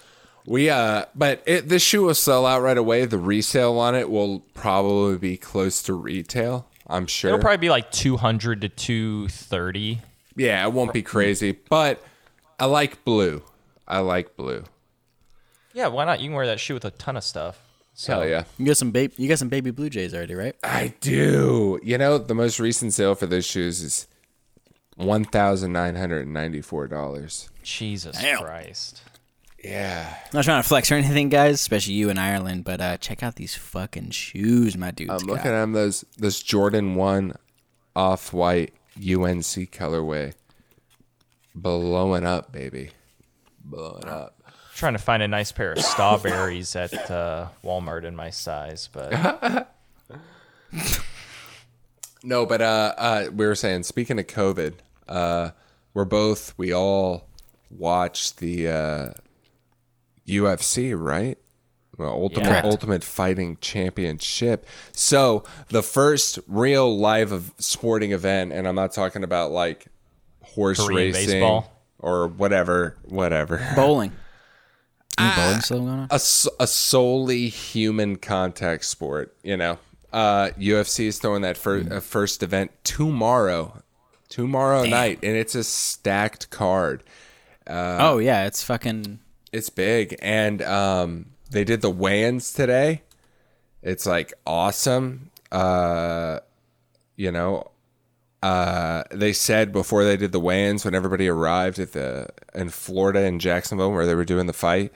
We 0.46 0.70
uh, 0.70 1.06
but 1.14 1.44
it, 1.46 1.68
this 1.68 1.82
shoe 1.82 2.04
will 2.04 2.14
sell 2.14 2.46
out 2.46 2.62
right 2.62 2.78
away. 2.78 3.06
The 3.06 3.18
resale 3.18 3.78
on 3.80 3.96
it 3.96 4.10
will 4.10 4.40
probably 4.54 5.18
be 5.18 5.38
close 5.38 5.82
to 5.84 5.94
retail. 5.94 6.68
I'm 6.88 7.06
sure. 7.06 7.32
It'll 7.32 7.42
probably 7.42 7.58
be 7.58 7.70
like 7.70 7.92
two 7.92 8.16
hundred 8.16 8.62
to 8.62 8.70
two 8.70 9.28
thirty. 9.28 10.00
Yeah, 10.38 10.66
it 10.66 10.72
won't 10.72 10.94
be 10.94 11.02
crazy, 11.02 11.52
but 11.52 12.02
I 12.60 12.66
like 12.66 13.04
blue. 13.04 13.44
I 13.88 14.00
like 14.00 14.38
blue. 14.38 14.64
Yeah, 15.74 15.88
why 15.88 16.06
not? 16.06 16.22
You 16.22 16.30
can 16.30 16.36
wear 16.36 16.46
that 16.48 16.60
shoe 16.60 16.76
with 16.76 16.86
a 16.86 16.92
ton 16.92 17.18
of 17.18 17.24
stuff. 17.24 17.62
So 17.94 18.14
Hell 18.14 18.28
yeah. 18.28 18.44
You 18.58 18.66
got 18.68 18.78
some 18.78 18.92
baby. 18.92 19.14
You 19.18 19.28
got 19.28 19.40
some 19.40 19.50
baby 19.50 19.72
Blue 19.72 19.90
Jays 19.90 20.14
already, 20.14 20.36
right? 20.36 20.56
I 20.64 20.94
do. 21.02 21.80
You 21.84 21.98
know, 21.98 22.20
the 22.20 22.36
most 22.36 22.60
recent 22.60 22.94
sale 22.94 23.16
for 23.16 23.26
those 23.26 23.46
shoes 23.46 23.82
is 23.82 24.08
one 24.98 25.24
thousand 25.24 25.72
nine 25.72 25.96
hundred 25.96 26.24
and 26.24 26.34
ninety 26.34 26.62
four 26.62 26.88
dollars. 26.88 27.50
Jesus 27.64 28.18
Damn. 28.20 28.40
Christ. 28.44 29.02
Yeah. 29.64 30.08
I'm 30.26 30.30
not 30.34 30.44
trying 30.46 30.62
to 30.62 30.68
flex 30.68 30.92
or 30.92 30.96
anything, 30.96 31.30
guys, 31.30 31.56
especially 31.56 31.94
you 31.94 32.10
in 32.10 32.18
Ireland, 32.18 32.64
but 32.64 32.80
uh, 32.80 32.98
check 32.98 33.24
out 33.24 33.36
these 33.36 33.56
fucking 33.56 34.12
shoes, 34.12 34.78
my 34.78 34.92
dude. 34.92 35.10
I'm 35.10 35.18
looking 35.26 35.48
at 35.48 35.62
them 35.62 35.74
those 35.74 36.06
those 36.18 36.42
Jordan 36.42 36.96
one 36.96 37.34
off 37.96 38.34
white 38.34 38.74
UNC 38.98 39.44
colorway. 39.72 40.34
Blowing 41.56 42.26
up, 42.26 42.52
baby. 42.52 42.92
Blowing 43.64 44.06
up. 44.06 44.40
trying 44.76 44.94
to 44.94 45.00
find 45.00 45.24
a 45.24 45.28
nice 45.28 45.52
pair 45.52 45.74
of 45.74 45.80
strawberries 45.80 46.76
at 46.76 47.10
uh, 47.10 47.48
Walmart 47.64 48.04
in 48.04 48.16
my 48.16 48.30
size, 48.30 48.90
but 48.92 49.74
No, 52.24 52.46
but 52.46 52.62
uh, 52.62 52.94
uh, 52.98 53.30
we 53.34 53.46
were 53.46 53.56
saying, 53.56 53.84
speaking 53.84 54.20
of 54.20 54.28
COVID, 54.28 54.74
uh, 55.10 55.52
we're 55.94 56.06
both, 56.06 56.54
we 56.58 56.74
all 56.74 57.28
watched 57.70 58.38
the 58.38 58.68
uh, 58.68 59.10
UFC, 60.28 60.94
right? 60.98 61.38
Well, 61.98 62.12
Ultimate 62.12 62.46
Yeah. 62.48 62.62
Ultimate 62.64 63.04
Fighting 63.04 63.58
Championship. 63.60 64.66
So 64.92 65.44
the 65.70 65.82
first 65.82 66.38
real 66.48 66.96
live 66.98 67.32
of 67.32 67.54
sporting 67.58 68.12
event, 68.12 68.52
and 68.54 68.68
I'm 68.68 68.76
not 68.76 68.92
talking 68.92 69.24
about 69.24 69.52
like 69.52 69.88
horse 70.44 70.80
Korean 70.80 71.14
racing 71.14 71.40
baseball. 71.42 71.72
or 72.00 72.28
whatever, 72.28 72.98
whatever. 73.06 73.66
bowling. 73.76 74.12
Any 75.20 75.36
bowling 75.36 75.62
still 75.62 75.80
going 75.80 76.00
on? 76.02 76.08
a, 76.12 76.16
s- 76.16 76.48
a 76.60 76.68
solely 76.68 77.50
human 77.50 78.18
contact 78.18 78.86
sport. 78.86 79.36
You 79.42 79.58
know, 79.58 79.80
uh, 80.14 80.52
UFC 80.60 81.06
is 81.06 81.18
throwing 81.18 81.42
that 81.42 81.58
fir- 81.58 81.88
uh, 81.90 82.00
first 82.00 82.44
event 82.44 82.70
tomorrow, 82.84 83.82
tomorrow 84.30 84.86
night, 84.86 85.20
and 85.24 85.36
it's 85.36 85.56
a 85.56 85.64
stacked 85.64 86.50
card. 86.50 87.04
oh 87.68 88.18
yeah, 88.18 88.46
it's 88.46 88.64
fucking. 88.64 89.20
It's 89.52 89.70
big, 89.70 90.16
and 90.22 90.62
um, 90.62 91.28
they 91.52 91.64
did 91.64 91.82
the 91.82 91.90
weigh-ins 91.90 92.54
today. 92.54 93.04
It's 93.82 94.06
like 94.06 94.34
awesome. 94.46 95.32
Uh, 95.52 96.40
you 97.16 97.32
know, 97.32 97.72
uh, 98.44 99.04
they 99.12 99.34
said 99.34 99.72
before 99.72 100.04
they 100.04 100.18
did 100.18 100.32
the 100.32 100.40
weigh-ins 100.40 100.84
when 100.84 100.94
everybody 100.94 101.28
arrived 101.28 101.80
at 101.80 101.94
the 101.94 102.28
in 102.54 102.70
Florida 102.70 103.24
in 103.24 103.40
Jacksonville 103.40 103.92
where 103.92 104.06
they 104.06 104.16
were 104.16 104.26
doing 104.26 104.48
the 104.48 104.54
fight, 104.54 104.92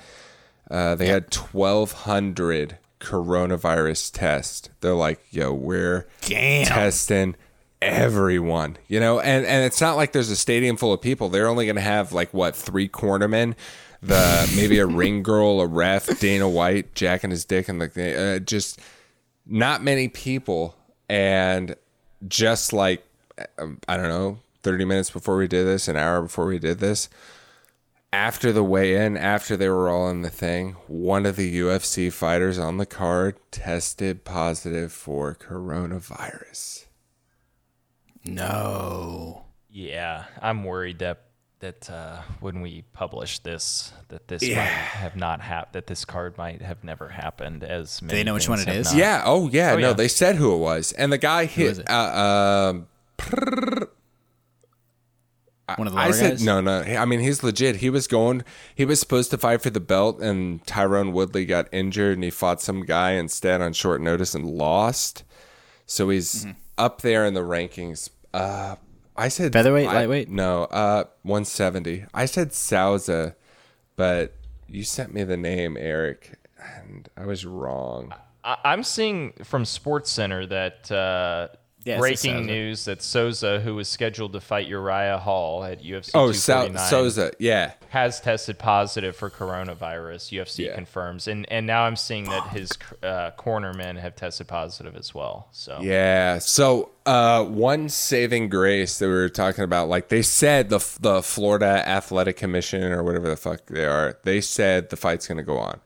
uh, 0.69 0.95
they 0.95 1.07
had 1.07 1.31
twelve 1.31 1.91
hundred 1.91 2.77
coronavirus 2.99 4.11
tests. 4.13 4.69
They're 4.81 4.93
like, 4.93 5.21
"Yo, 5.31 5.53
we're 5.53 6.07
Damn. 6.21 6.65
testing 6.65 7.35
everyone, 7.81 8.77
you 8.87 8.99
know, 8.99 9.19
and 9.19 9.45
and 9.45 9.65
it's 9.65 9.81
not 9.81 9.95
like 9.95 10.11
there's 10.11 10.29
a 10.29 10.35
stadium 10.35 10.77
full 10.77 10.93
of 10.93 11.01
people. 11.01 11.29
They're 11.29 11.47
only 11.47 11.65
going 11.65 11.75
to 11.75 11.81
have 11.81 12.13
like 12.13 12.33
what 12.33 12.55
three 12.55 12.87
cornermen, 12.87 13.55
the 14.01 14.51
maybe 14.55 14.79
a 14.79 14.85
ring 14.85 15.23
girl, 15.23 15.61
a 15.61 15.67
ref, 15.67 16.19
Dana 16.19 16.47
White, 16.47 16.93
Jack 16.93 17.23
and 17.23 17.31
his 17.31 17.45
dick, 17.45 17.67
and 17.67 17.79
like 17.79 17.97
uh, 17.97 18.39
just 18.39 18.79
not 19.45 19.83
many 19.83 20.07
people, 20.07 20.75
and 21.09 21.75
just 22.27 22.71
like 22.73 23.03
I 23.87 23.97
don't 23.97 24.09
know, 24.09 24.39
thirty 24.61 24.85
minutes 24.85 25.09
before 25.09 25.37
we 25.37 25.47
did 25.47 25.65
this, 25.65 25.87
an 25.87 25.97
hour 25.97 26.21
before 26.21 26.45
we 26.45 26.59
did 26.59 26.79
this. 26.79 27.09
After 28.13 28.51
the 28.51 28.63
weigh 28.63 29.05
in, 29.05 29.15
after 29.15 29.55
they 29.55 29.69
were 29.69 29.89
all 29.89 30.09
in 30.09 30.21
the 30.21 30.29
thing, 30.29 30.73
one 30.87 31.25
of 31.25 31.37
the 31.37 31.59
UFC 31.61 32.11
fighters 32.11 32.59
on 32.59 32.75
the 32.75 32.85
card 32.85 33.37
tested 33.51 34.25
positive 34.25 34.91
for 34.91 35.33
coronavirus. 35.33 36.87
No. 38.25 39.45
Yeah, 39.69 40.25
I'm 40.41 40.63
worried 40.63 40.99
that 40.99 41.23
that 41.59 41.89
uh, 41.91 42.21
when 42.39 42.61
we 42.61 42.83
publish 42.91 43.37
this, 43.39 43.93
that 44.07 44.27
this 44.27 44.41
might 44.41 44.55
have 44.55 45.15
not 45.15 45.41
hap- 45.41 45.73
that 45.73 45.85
this 45.87 46.05
card 46.05 46.35
might 46.37 46.61
have 46.61 46.83
never 46.83 47.09
happened. 47.09 47.63
As 47.63 48.01
many 48.01 48.17
they 48.19 48.23
know 48.23 48.33
which 48.33 48.49
one 48.49 48.59
it 48.59 48.67
is. 48.67 48.87
not. 48.87 48.95
Yeah. 48.95 49.21
Oh, 49.25 49.47
yeah. 49.47 49.73
Oh, 49.73 49.77
no, 49.77 49.87
yeah. 49.89 49.93
they 49.93 50.07
said 50.07 50.37
who 50.37 50.55
it 50.55 50.57
was, 50.57 50.91
and 50.93 51.11
the 51.13 51.19
guy 51.19 51.43
is 51.43 51.51
hit. 51.51 51.77
it? 51.79 51.89
Uh, 51.89 52.73
um, 52.73 52.87
One 55.77 55.87
of 55.87 55.93
the 55.93 55.99
I 55.99 56.11
said 56.11 56.31
guys? 56.31 56.43
no, 56.43 56.59
no. 56.61 56.81
I 56.81 57.05
mean, 57.05 57.19
he's 57.21 57.43
legit. 57.43 57.77
He 57.77 57.89
was 57.89 58.07
going. 58.07 58.43
He 58.75 58.83
was 58.83 58.99
supposed 58.99 59.31
to 59.31 59.37
fight 59.37 59.61
for 59.61 59.69
the 59.69 59.79
belt, 59.79 60.19
and 60.19 60.65
Tyrone 60.65 61.13
Woodley 61.13 61.45
got 61.45 61.67
injured, 61.71 62.15
and 62.17 62.23
he 62.23 62.29
fought 62.29 62.61
some 62.61 62.81
guy 62.85 63.11
instead 63.11 63.61
on 63.61 63.71
short 63.73 64.01
notice 64.01 64.35
and 64.35 64.45
lost. 64.45 65.23
So 65.85 66.09
he's 66.09 66.45
Mm-hmm. 66.45 66.51
Up 66.81 67.01
there 67.01 67.25
in 67.25 67.33
the 67.33 67.41
rankings. 67.41 68.09
Uh, 68.33 68.75
I 69.15 69.27
said 69.27 69.53
Featherweight, 69.53 69.87
I- 69.87 69.93
lightweight? 69.93 70.29
No, 70.29 70.63
uh, 70.65 71.03
one 71.23 71.45
seventy. 71.45 72.05
I 72.13 72.25
said 72.25 72.53
Souza, 72.53 73.35
but 73.95 74.33
you 74.67 74.83
sent 74.83 75.13
me 75.13 75.23
the 75.23 75.37
name 75.37 75.77
Eric, 75.79 76.39
and 76.57 77.07
I 77.15 77.25
was 77.25 77.45
wrong. 77.45 78.13
I- 78.43 78.57
I'm 78.65 78.83
seeing 78.83 79.33
from 79.43 79.65
Sports 79.65 80.11
Center 80.11 80.45
that 80.47 80.91
uh, 80.91 81.49
Yeah, 81.83 81.97
breaking 81.97 82.17
Souza. 82.35 82.41
news 82.45 82.85
that 82.85 83.01
Souza, 83.01 83.59
who 83.59 83.73
was 83.73 83.87
scheduled 83.87 84.33
to 84.33 84.39
fight 84.39 84.67
Uriah 84.67 85.17
Hall 85.17 85.63
at 85.63 85.81
UFC 85.83 86.11
Oh, 86.13 86.31
Sou- 86.31 86.51
249, 86.53 86.89
Souza. 86.89 87.31
Yeah. 87.39 87.71
has 87.89 88.19
tested 88.21 88.59
positive 88.59 89.15
for 89.15 89.31
coronavirus. 89.31 90.31
UFC 90.31 90.65
Yeah. 90.65 90.75
confirms, 90.75 91.27
and 91.27 91.45
and 91.51 91.65
now 91.65 91.83
I'm 91.83 91.95
seeing 91.95 92.25
that 92.25 92.49
his 92.49 92.71
uh, 93.01 93.31
cornermen 93.37 93.99
have 93.99 94.15
tested 94.15 94.47
positive 94.47 94.95
as 94.95 95.13
well. 95.15 95.47
So 95.51 95.79
Yeah. 95.81 96.37
So, 96.39 96.91
uh, 97.05 97.43
one 97.45 97.89
saving 97.89 98.49
grace 98.49 98.99
that 98.99 99.07
we 99.07 99.13
were 99.13 99.29
talking 99.29 99.63
about, 99.63 99.89
like 99.89 100.09
they 100.09 100.21
said, 100.21 100.69
the 100.69 100.77
the 100.99 101.23
Florida 101.23 101.83
Athletic 101.87 102.37
Commission 102.37 102.83
or 102.91 103.03
whatever 103.03 103.27
the 103.27 103.35
fuck 103.37 103.65
they 103.67 103.85
are, 103.85 104.17
they 104.23 104.39
said 104.39 104.89
the 104.91 104.97
fight's 104.97 105.27
gonna 105.27 105.43
go 105.43 105.57
on. 105.57 105.79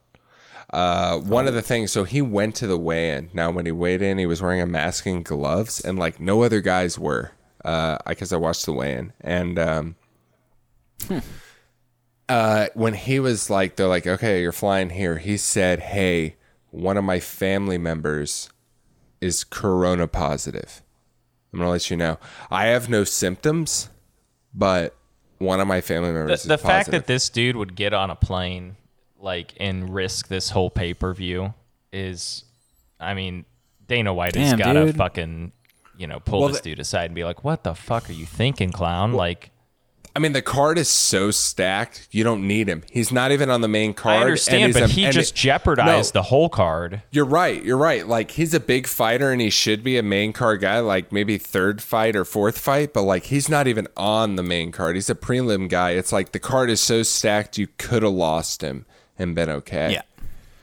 Uh, 0.71 1.19
one 1.19 1.47
of 1.47 1.53
the 1.53 1.61
things, 1.61 1.91
so 1.91 2.03
he 2.03 2.21
went 2.21 2.55
to 2.55 2.67
the 2.67 2.77
weigh-in. 2.77 3.29
Now, 3.33 3.51
when 3.51 3.65
he 3.65 3.71
weighed 3.71 4.01
in, 4.01 4.17
he 4.17 4.25
was 4.25 4.41
wearing 4.41 4.61
a 4.61 4.65
mask 4.65 5.05
and 5.05 5.23
gloves, 5.23 5.79
and 5.79 5.97
like 5.97 6.19
no 6.19 6.43
other 6.43 6.61
guys 6.61 6.97
were. 6.99 7.31
Uh, 7.63 7.97
I 8.05 8.13
guess 8.13 8.31
I 8.31 8.37
watched 8.37 8.65
the 8.65 8.73
weigh-in, 8.73 9.13
and 9.21 9.57
um, 9.57 9.95
uh, 12.29 12.67
when 12.73 12.93
he 12.93 13.19
was 13.19 13.49
like, 13.49 13.75
they're 13.75 13.87
like, 13.87 14.07
okay, 14.07 14.41
you're 14.41 14.51
flying 14.51 14.89
here. 14.89 15.17
He 15.17 15.37
said, 15.37 15.79
hey, 15.79 16.35
one 16.71 16.97
of 16.97 17.03
my 17.03 17.19
family 17.19 17.77
members 17.77 18.49
is 19.21 19.43
corona 19.43 20.07
positive. 20.07 20.81
I'm 21.53 21.59
gonna 21.59 21.71
let 21.71 21.89
you 21.89 21.97
know. 21.97 22.17
I 22.51 22.65
have 22.65 22.89
no 22.89 23.03
symptoms, 23.03 23.89
but 24.53 24.95
one 25.37 25.59
of 25.59 25.67
my 25.67 25.81
family 25.81 26.11
members 26.11 26.43
the 26.43 26.55
is 26.55 26.61
fact 26.61 26.87
positive. 26.87 27.01
that 27.01 27.07
this 27.07 27.29
dude 27.29 27.55
would 27.55 27.75
get 27.75 27.93
on 27.93 28.09
a 28.09 28.15
plane 28.15 28.75
like 29.25 29.53
and 29.59 29.93
risk 29.93 30.27
this 30.29 30.51
whole 30.51 30.69
pay 30.69 30.93
per 30.93 31.13
view 31.13 31.53
is, 31.91 32.45
I 32.99 33.13
mean, 33.15 33.43
Dana 33.87 34.13
White 34.13 34.35
has 34.35 34.53
got 34.53 34.73
to 34.73 34.85
dude. 34.85 34.95
fucking 34.95 35.51
you 35.97 36.07
know 36.07 36.19
pull 36.21 36.41
Well, 36.41 36.49
this 36.49 36.61
dude 36.61 36.79
aside 36.79 37.05
and 37.05 37.15
be 37.15 37.23
like, 37.25 37.43
what 37.43 37.63
the 37.63 37.73
fuck 37.73 38.09
are 38.09 38.13
you 38.13 38.25
thinking, 38.25 38.71
clown? 38.71 39.11
like. 39.13 39.49
I 40.17 40.21
mean, 40.21 40.31
the 40.31 40.41
card 40.41 40.77
is 40.77 40.87
so 40.87 41.29
stacked, 41.29 42.07
you 42.09 42.23
don't 42.23 42.47
need 42.47 42.69
him. 42.69 42.83
He's 42.89 43.11
not 43.11 43.33
even 43.33 43.49
on 43.49 43.59
the 43.59 43.67
main 43.67 43.93
card. 43.93 44.15
I 44.17 44.21
understand, 44.21 44.73
but 44.73 44.83
a- 44.83 44.87
he 44.87 45.09
just 45.09 45.33
it- 45.33 45.35
jeopardized 45.35 46.15
No. 46.15 46.19
the 46.21 46.23
whole 46.27 46.47
card. 46.47 47.01
You're 47.11 47.25
right. 47.25 47.61
You're 47.61 47.75
right. 47.77 48.07
Like 48.07 48.31
he's 48.31 48.53
a 48.53 48.61
big 48.61 48.87
fighter 48.87 49.29
and 49.33 49.41
he 49.41 49.49
should 49.49 49.83
be 49.83 49.97
a 49.97 50.03
main 50.03 50.31
card 50.31 50.61
guy, 50.61 50.79
like 50.79 51.11
maybe 51.11 51.37
third 51.37 51.81
fight 51.81 52.15
or 52.15 52.23
fourth 52.23 52.57
fight, 52.57 52.93
but 52.93 53.01
like 53.01 53.25
he's 53.25 53.49
not 53.49 53.67
even 53.67 53.89
on 53.97 54.37
the 54.37 54.43
main 54.43 54.71
card. 54.71 54.95
He's 54.95 55.09
a 55.09 55.15
prelim 55.15 55.67
guy. 55.67 55.89
It's 55.91 56.13
like 56.13 56.31
the 56.31 56.39
card 56.39 56.69
is 56.69 56.79
so 56.79 57.03
stacked 57.03 57.57
you 57.57 57.67
could 57.77 58.01
have 58.03 58.13
lost 58.13 58.61
him 58.61 58.85
and 59.17 59.35
been 59.35 59.49
okay. 59.49 59.93
Yeah. 59.93 60.01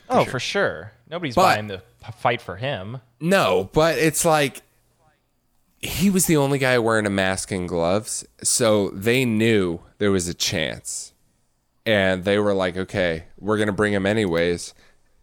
oh, 0.09 0.25
for 0.25 0.39
sure. 0.39 0.91
Nobody's 1.09 1.35
But- 1.35 1.55
buying 1.55 1.67
the 1.67 1.81
fight 2.17 2.41
for 2.41 2.55
him. 2.57 2.99
No, 3.19 3.69
but 3.73 3.97
it's 3.97 4.25
like 4.25 4.61
he 5.79 6.09
was 6.09 6.25
the 6.27 6.37
only 6.37 6.59
guy 6.59 6.77
wearing 6.79 7.05
a 7.05 7.09
mask 7.09 7.51
and 7.51 7.67
gloves, 7.67 8.25
so 8.41 8.89
they 8.89 9.25
knew 9.25 9.79
there 9.97 10.11
was 10.11 10.27
a 10.27 10.33
chance. 10.33 11.11
And 11.85 12.23
they 12.23 12.39
were 12.39 12.53
like, 12.53 12.77
"Okay, 12.77 13.25
we're 13.37 13.57
going 13.57 13.67
to 13.67 13.73
bring 13.73 13.91
him 13.93 14.05
anyways, 14.05 14.73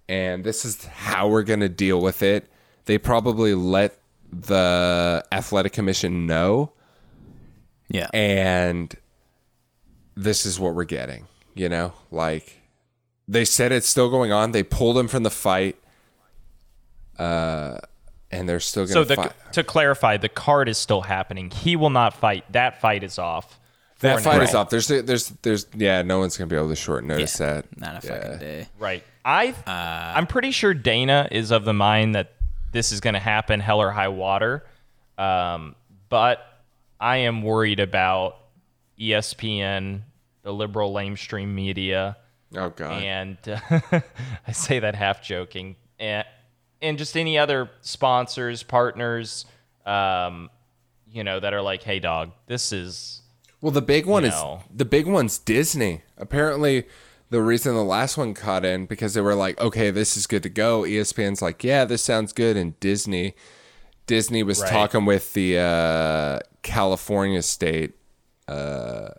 and 0.08 0.44
this 0.44 0.64
is 0.66 0.84
how 0.84 1.26
we're 1.28 1.42
going 1.42 1.60
to 1.60 1.70
deal 1.70 2.00
with 2.02 2.22
it." 2.22 2.50
They 2.84 2.98
probably 2.98 3.54
let 3.54 3.96
the 4.30 5.24
athletic 5.32 5.72
commission 5.72 6.26
know, 6.26 6.72
Yeah. 7.88 8.08
and 8.12 8.94
this 10.14 10.44
is 10.44 10.60
what 10.60 10.74
we're 10.74 10.84
getting, 10.84 11.26
you 11.54 11.68
know? 11.70 11.94
Like 12.10 12.59
they 13.30 13.44
said 13.44 13.72
it's 13.72 13.88
still 13.88 14.10
going 14.10 14.32
on. 14.32 14.52
They 14.52 14.62
pulled 14.62 14.98
him 14.98 15.08
from 15.08 15.22
the 15.22 15.30
fight. 15.30 15.76
Uh 17.18 17.78
and 18.32 18.48
they're 18.48 18.60
still 18.60 18.84
going 18.84 18.92
So 18.92 19.02
to 19.02 19.08
the, 19.08 19.16
fight. 19.16 19.32
to 19.52 19.64
clarify, 19.64 20.16
the 20.16 20.28
card 20.28 20.68
is 20.68 20.78
still 20.78 21.00
happening. 21.00 21.50
He 21.50 21.74
will 21.74 21.90
not 21.90 22.14
fight. 22.14 22.44
That 22.52 22.80
fight 22.80 23.02
is 23.02 23.18
off. 23.18 23.58
That 24.00 24.22
fight 24.22 24.40
is 24.42 24.54
off. 24.54 24.70
There's, 24.70 24.86
there's, 24.86 25.28
there's, 25.42 25.66
yeah, 25.76 26.02
no 26.02 26.20
one's 26.20 26.36
gonna 26.38 26.46
be 26.48 26.54
able 26.56 26.68
to 26.68 26.76
short 26.76 27.04
notice 27.04 27.36
that. 27.38 27.66
Not 27.78 28.02
a 28.02 28.06
Yeah. 28.06 28.20
fucking 28.22 28.38
day. 28.38 28.68
Right. 28.78 29.02
I 29.24 29.48
Uh, 29.66 30.16
I'm 30.16 30.26
pretty 30.28 30.52
sure 30.52 30.72
Dana 30.74 31.28
is 31.30 31.50
of 31.50 31.64
the 31.64 31.74
mind 31.74 32.14
that 32.14 32.32
this 32.72 32.92
is 32.92 33.00
going 33.00 33.14
to 33.14 33.20
happen 33.20 33.58
hell 33.60 33.80
or 33.82 33.90
high 33.90 34.08
water. 34.08 34.64
Um, 35.18 35.74
but 36.08 36.38
I 37.00 37.16
am 37.18 37.42
worried 37.42 37.80
about 37.80 38.38
ESPN, 38.98 40.02
the 40.42 40.52
liberal 40.52 40.94
lamestream 40.94 41.48
media, 41.48 42.16
Oh 42.56 42.70
god. 42.70 43.02
and 43.02 43.36
I 44.46 44.52
say 44.52 44.78
that 44.80 44.94
half 44.94 45.22
joking, 45.22 45.76
and 45.98 46.24
and 46.82 46.98
just 46.98 47.16
any 47.16 47.38
other 47.38 47.70
sponsors, 47.82 48.62
partners, 48.62 49.44
um, 49.86 50.50
you 51.10 51.22
know, 51.24 51.38
that 51.40 51.52
are 51.54 51.62
like, 51.62 51.82
hey, 51.82 51.98
dog, 52.00 52.32
this 52.46 52.72
is 52.72 53.22
Well, 53.60 53.70
the 53.72 53.82
big 53.82 54.06
one 54.06 54.24
is 54.24 54.32
know. 54.32 54.62
the 54.74 54.84
big 54.84 55.06
one's 55.06 55.38
Disney. 55.38 56.02
Apparently, 56.16 56.86
the 57.28 57.40
reason 57.42 57.74
the 57.74 57.84
last 57.84 58.16
one 58.18 58.34
caught 58.34 58.64
in 58.64 58.86
because 58.86 59.14
they 59.14 59.20
were 59.20 59.34
like, 59.36 59.60
"Okay, 59.60 59.90
this 59.92 60.16
is 60.16 60.26
good 60.26 60.42
to 60.42 60.48
go." 60.48 60.82
ESPN's 60.82 61.40
like, 61.42 61.62
"Yeah, 61.62 61.84
this 61.84 62.02
sounds 62.02 62.32
good." 62.32 62.56
And 62.56 62.78
Disney, 62.80 63.34
Disney 64.06 64.42
was 64.42 64.60
Right. 64.60 64.70
talking 64.70 65.04
with 65.04 65.34
the 65.34 65.58
uh, 65.58 66.38
California 66.62 67.42
state 67.42 67.92
uh, 68.48 69.10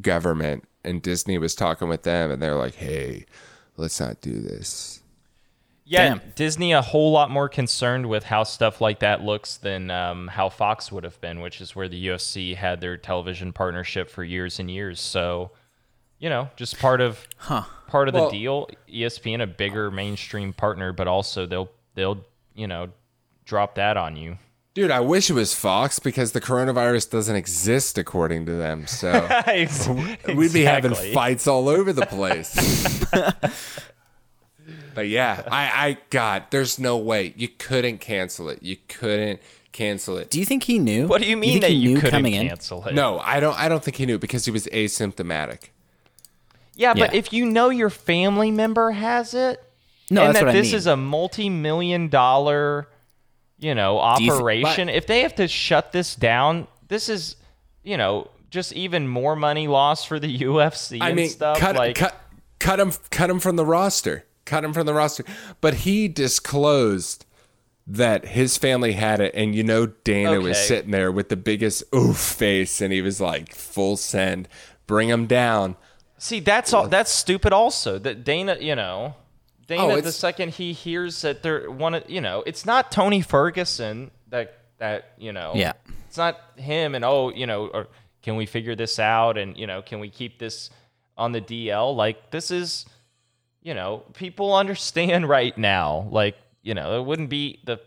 government, 0.00 0.64
and 0.84 1.02
Disney 1.02 1.38
was 1.38 1.54
talking 1.54 1.88
with 1.88 2.02
them, 2.02 2.30
and 2.30 2.40
they're 2.42 2.56
like, 2.56 2.74
"Hey, 2.74 3.26
let's 3.76 4.00
not 4.00 4.20
do 4.20 4.40
this." 4.40 5.02
Yeah, 5.84 6.10
Damn. 6.10 6.20
Disney 6.36 6.70
a 6.72 6.82
whole 6.82 7.10
lot 7.10 7.30
more 7.32 7.48
concerned 7.48 8.06
with 8.06 8.22
how 8.22 8.44
stuff 8.44 8.80
like 8.80 9.00
that 9.00 9.22
looks 9.22 9.56
than 9.56 9.90
um, 9.90 10.28
how 10.28 10.48
Fox 10.48 10.92
would 10.92 11.02
have 11.02 11.20
been, 11.20 11.40
which 11.40 11.60
is 11.60 11.74
where 11.74 11.88
the 11.88 12.06
UFC 12.06 12.54
had 12.54 12.80
their 12.80 12.96
television 12.96 13.52
partnership 13.52 14.08
for 14.08 14.22
years 14.22 14.60
and 14.60 14.70
years. 14.70 15.00
So, 15.00 15.50
you 16.20 16.28
know, 16.28 16.48
just 16.54 16.78
part 16.78 17.00
of 17.00 17.26
part 17.88 18.06
of 18.08 18.14
Well- 18.14 18.26
the 18.30 18.38
deal. 18.38 18.70
ESPN 18.88 19.42
a 19.42 19.48
bigger 19.48 19.90
mainstream 19.90 20.52
partner, 20.52 20.92
but 20.92 21.08
also 21.08 21.44
they'll 21.46 21.70
they'll 21.94 22.24
you 22.54 22.68
know 22.68 22.90
drop 23.44 23.74
that 23.74 23.96
on 23.96 24.14
you. 24.16 24.38
Dude, 24.72 24.90
I 24.92 25.00
wish 25.00 25.28
it 25.28 25.32
was 25.32 25.52
Fox 25.52 25.98
because 25.98 26.30
the 26.32 26.40
coronavirus 26.40 27.10
doesn't 27.10 27.34
exist 27.34 27.98
according 27.98 28.46
to 28.46 28.52
them. 28.52 28.86
So 28.86 29.10
we'd 30.34 30.52
be 30.52 30.62
having 30.62 30.94
fights 30.94 31.48
all 31.48 31.68
over 31.68 31.92
the 31.92 32.06
place. 32.06 33.04
but 34.94 35.08
yeah, 35.08 35.42
I, 35.50 35.64
I, 35.88 35.98
God, 36.10 36.44
there's 36.50 36.78
no 36.78 36.96
way 36.96 37.34
you 37.36 37.48
couldn't 37.48 37.98
cancel 37.98 38.48
it. 38.48 38.62
You 38.62 38.76
couldn't 38.88 39.40
cancel 39.72 40.16
it. 40.18 40.30
Do 40.30 40.38
you 40.38 40.44
think 40.46 40.64
he 40.64 40.78
knew? 40.78 41.08
What 41.08 41.20
do 41.20 41.28
you 41.28 41.36
mean 41.36 41.52
think 41.52 41.62
that 41.62 41.70
he 41.70 41.76
you 41.76 41.88
knew 41.94 42.00
couldn't 42.00 42.10
coming 42.12 42.34
in? 42.34 42.48
cancel 42.48 42.86
it? 42.86 42.94
No, 42.94 43.18
I 43.18 43.40
don't. 43.40 43.58
I 43.58 43.68
don't 43.68 43.82
think 43.82 43.96
he 43.96 44.06
knew 44.06 44.18
because 44.18 44.44
he 44.44 44.50
was 44.52 44.66
asymptomatic. 44.66 45.70
Yeah, 46.76 46.94
but 46.94 47.12
Yeah. 47.12 47.18
if 47.18 47.32
you 47.32 47.44
know 47.44 47.70
your 47.70 47.90
family 47.90 48.50
member 48.52 48.92
has 48.92 49.34
it, 49.34 49.62
No, 50.10 50.22
and 50.22 50.28
that's 50.28 50.38
that 50.40 50.46
what 50.46 50.54
I 50.54 50.58
this 50.58 50.68
mean. 50.68 50.76
is 50.76 50.86
a 50.86 50.96
multi-million 50.96 52.08
dollar, 52.08 52.88
you 53.60 53.74
know, 53.74 54.00
you 54.18 54.26
thi- 54.26 54.30
operation. 54.32 54.88
if 54.88 55.06
they 55.06 55.20
have 55.20 55.34
to 55.36 55.46
shut 55.46 55.92
this 55.92 56.14
down, 56.16 56.66
this 56.88 57.08
is, 57.08 57.36
you 57.82 57.96
know, 57.96 58.28
just 58.50 58.72
even 58.72 59.06
more 59.06 59.36
money 59.36 59.68
lost 59.68 60.08
for 60.08 60.18
the 60.18 60.38
UFC 60.42 60.98
I 61.00 61.08
and 61.08 61.16
mean, 61.16 61.28
stuff. 61.28 61.58
cut 61.58 61.76
like, 61.76 61.94
cut 61.96 62.20
cut 62.58 62.80
him 62.80 62.92
cut 63.10 63.30
him 63.30 63.38
from 63.40 63.56
the 63.56 63.64
roster. 63.64 64.24
Cut 64.44 64.64
him 64.64 64.72
from 64.72 64.86
the 64.86 64.94
roster. 64.94 65.24
But 65.60 65.74
he 65.74 66.08
disclosed 66.08 67.24
that 67.86 68.24
his 68.28 68.56
family 68.56 68.92
had 68.92 69.20
it, 69.20 69.32
and 69.34 69.54
you 69.54 69.62
know 69.62 69.86
Dana 69.86 70.40
was 70.40 70.58
sitting 70.58 70.90
there 70.90 71.12
with 71.12 71.28
the 71.28 71.36
biggest 71.36 71.82
oof 71.94 72.16
face, 72.16 72.80
and 72.80 72.92
he 72.92 73.02
was 73.02 73.20
like, 73.20 73.54
"Full 73.54 73.96
send, 73.96 74.48
bring 74.86 75.08
him 75.08 75.26
down." 75.26 75.76
See, 76.18 76.40
that's 76.40 76.72
all. 76.72 76.88
That's 76.88 77.10
stupid. 77.12 77.52
Also, 77.52 77.98
that 77.98 78.24
Dana, 78.24 78.56
you 78.60 78.74
know, 78.74 79.14
Dana. 79.70 79.84
Oh, 79.84 80.00
the 80.00 80.10
second 80.10 80.50
he 80.50 80.72
hears 80.72 81.22
that 81.22 81.44
they're 81.44 81.70
one, 81.70 81.94
of 81.94 82.10
you 82.10 82.20
know, 82.20 82.42
it's 82.44 82.66
not 82.66 82.90
Tony 82.90 83.20
Ferguson 83.20 84.10
that 84.28 84.58
that 84.78 85.12
you 85.16 85.32
know. 85.32 85.52
Yeah. 85.54 85.74
It's 86.08 86.18
not 86.18 86.40
him, 86.56 86.96
and 86.96 87.04
oh, 87.04 87.30
you 87.30 87.46
know, 87.46 87.68
or 87.68 87.86
can 88.20 88.34
we 88.34 88.46
figure 88.46 88.74
this 88.74 88.98
out? 88.98 89.38
And 89.38 89.56
you 89.56 89.68
know, 89.68 89.80
can 89.80 90.00
we 90.00 90.10
keep 90.10 90.40
this 90.40 90.70
on 91.16 91.30
the 91.30 91.40
DL? 91.40 91.94
Like 91.94 92.32
this 92.32 92.50
is, 92.50 92.84
you 93.62 93.74
know, 93.74 94.02
people 94.12 94.56
understand 94.56 95.28
right 95.38 95.56
now. 95.56 96.08
Like 96.10 96.36
you 96.62 96.74
know, 96.74 97.00
it 97.00 97.04
wouldn't 97.04 97.30
be 97.30 97.60
the 97.64 97.80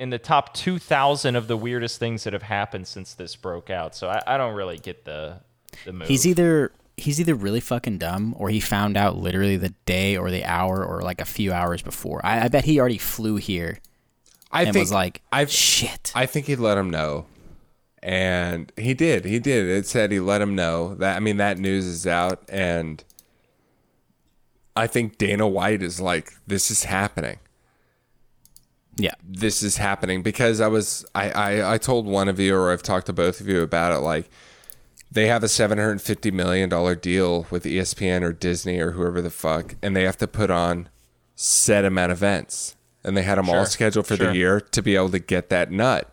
in 0.00 0.10
the 0.10 0.18
top 0.18 0.52
two 0.52 0.80
thousand 0.80 1.36
of 1.36 1.46
the 1.46 1.56
weirdest 1.56 2.00
things 2.00 2.24
that 2.24 2.32
have 2.32 2.42
happened 2.42 2.88
since 2.88 3.14
this 3.14 3.36
broke 3.36 3.70
out. 3.70 3.94
So 3.94 4.08
I, 4.08 4.20
I 4.26 4.36
don't 4.36 4.56
really 4.56 4.78
get 4.78 5.04
the 5.04 5.38
the 5.84 5.92
move. 5.92 6.08
He's 6.08 6.26
either 6.26 6.72
he's 7.00 7.20
either 7.20 7.34
really 7.34 7.60
fucking 7.60 7.98
dumb 7.98 8.34
or 8.38 8.50
he 8.50 8.60
found 8.60 8.96
out 8.96 9.16
literally 9.16 9.56
the 9.56 9.74
day 9.86 10.16
or 10.16 10.30
the 10.30 10.44
hour 10.44 10.84
or 10.84 11.02
like 11.02 11.20
a 11.20 11.24
few 11.24 11.52
hours 11.52 11.82
before. 11.82 12.20
I, 12.24 12.44
I 12.44 12.48
bet 12.48 12.64
he 12.64 12.78
already 12.78 12.98
flew 12.98 13.36
here 13.36 13.78
I 14.52 14.64
and 14.64 14.72
think 14.72 14.82
was 14.84 14.92
like, 14.92 15.22
I've 15.32 15.50
shit. 15.50 16.12
I 16.14 16.26
think 16.26 16.46
he 16.46 16.56
let 16.56 16.76
him 16.78 16.90
know. 16.90 17.26
And 18.02 18.72
he 18.76 18.94
did. 18.94 19.24
He 19.24 19.38
did. 19.38 19.66
It 19.66 19.86
said 19.86 20.10
he 20.10 20.20
let 20.20 20.40
him 20.40 20.54
know. 20.54 20.94
That 20.94 21.16
I 21.16 21.20
mean 21.20 21.36
that 21.38 21.58
news 21.58 21.84
is 21.86 22.06
out 22.06 22.42
and 22.48 23.04
I 24.76 24.86
think 24.86 25.18
Dana 25.18 25.46
White 25.46 25.82
is 25.82 26.00
like 26.00 26.32
this 26.46 26.70
is 26.70 26.84
happening. 26.84 27.38
yeah. 28.96 29.14
This 29.22 29.62
is 29.62 29.76
happening 29.76 30.22
because 30.22 30.60
I 30.60 30.68
was 30.68 31.04
I 31.14 31.30
I 31.30 31.74
I 31.74 31.78
told 31.78 32.06
one 32.06 32.28
of 32.28 32.40
you 32.40 32.56
or 32.56 32.72
I've 32.72 32.82
talked 32.82 33.06
to 33.06 33.12
both 33.12 33.40
of 33.40 33.48
you 33.48 33.60
about 33.62 33.92
it 33.92 34.00
like 34.00 34.30
they 35.10 35.26
have 35.26 35.42
a 35.42 35.48
750 35.48 36.30
million 36.30 36.68
dollar 36.68 36.94
deal 36.94 37.46
with 37.50 37.64
ESPN 37.64 38.22
or 38.22 38.32
Disney 38.32 38.78
or 38.78 38.92
whoever 38.92 39.20
the 39.20 39.30
fuck 39.30 39.74
and 39.82 39.94
they 39.96 40.04
have 40.04 40.18
to 40.18 40.26
put 40.28 40.50
on 40.50 40.88
set 41.34 41.84
amount 41.84 42.12
of 42.12 42.18
events 42.18 42.76
and 43.02 43.16
they 43.16 43.22
had 43.22 43.38
them 43.38 43.48
all 43.48 43.64
scheduled 43.66 44.06
for 44.06 44.16
Sure. 44.16 44.28
the 44.28 44.36
year 44.36 44.60
to 44.60 44.82
be 44.82 44.94
able 44.94 45.08
to 45.10 45.18
get 45.18 45.48
that 45.48 45.70
nut. 45.70 46.12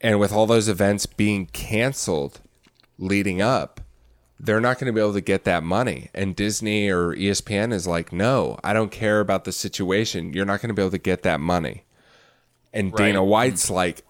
And 0.00 0.18
with 0.20 0.32
all 0.32 0.46
those 0.46 0.68
events 0.68 1.06
being 1.06 1.46
canceled 1.46 2.40
leading 2.98 3.40
up, 3.40 3.80
they're 4.40 4.60
not 4.60 4.78
going 4.78 4.86
to 4.86 4.92
be 4.92 5.00
able 5.00 5.12
to 5.14 5.20
get 5.20 5.44
that 5.44 5.62
money. 5.64 6.10
And 6.14 6.36
Disney 6.36 6.88
or 6.88 7.14
ESPN 7.14 7.72
is 7.72 7.86
like, 7.86 8.12
no, 8.12 8.58
I 8.62 8.72
don't 8.72 8.90
care 8.92 9.20
about 9.20 9.44
the 9.44 9.52
situation. 9.52 10.32
You're 10.32 10.44
not 10.44 10.60
going 10.60 10.68
to 10.68 10.74
be 10.74 10.82
able 10.82 10.90
to 10.92 10.98
get 10.98 11.22
that 11.22 11.40
money. 11.40 11.84
And 12.72 12.92
Dana 12.92 13.20
Right. 13.20 13.28
White's 13.28 13.70
like, 13.70 14.02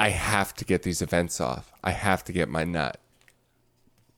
I 0.00 0.08
have 0.10 0.54
to 0.54 0.64
get 0.64 0.82
these 0.82 1.02
events 1.02 1.40
off. 1.40 1.72
I 1.84 1.90
have 1.92 2.24
to 2.24 2.32
get 2.32 2.48
my 2.48 2.64
nut. 2.64 3.00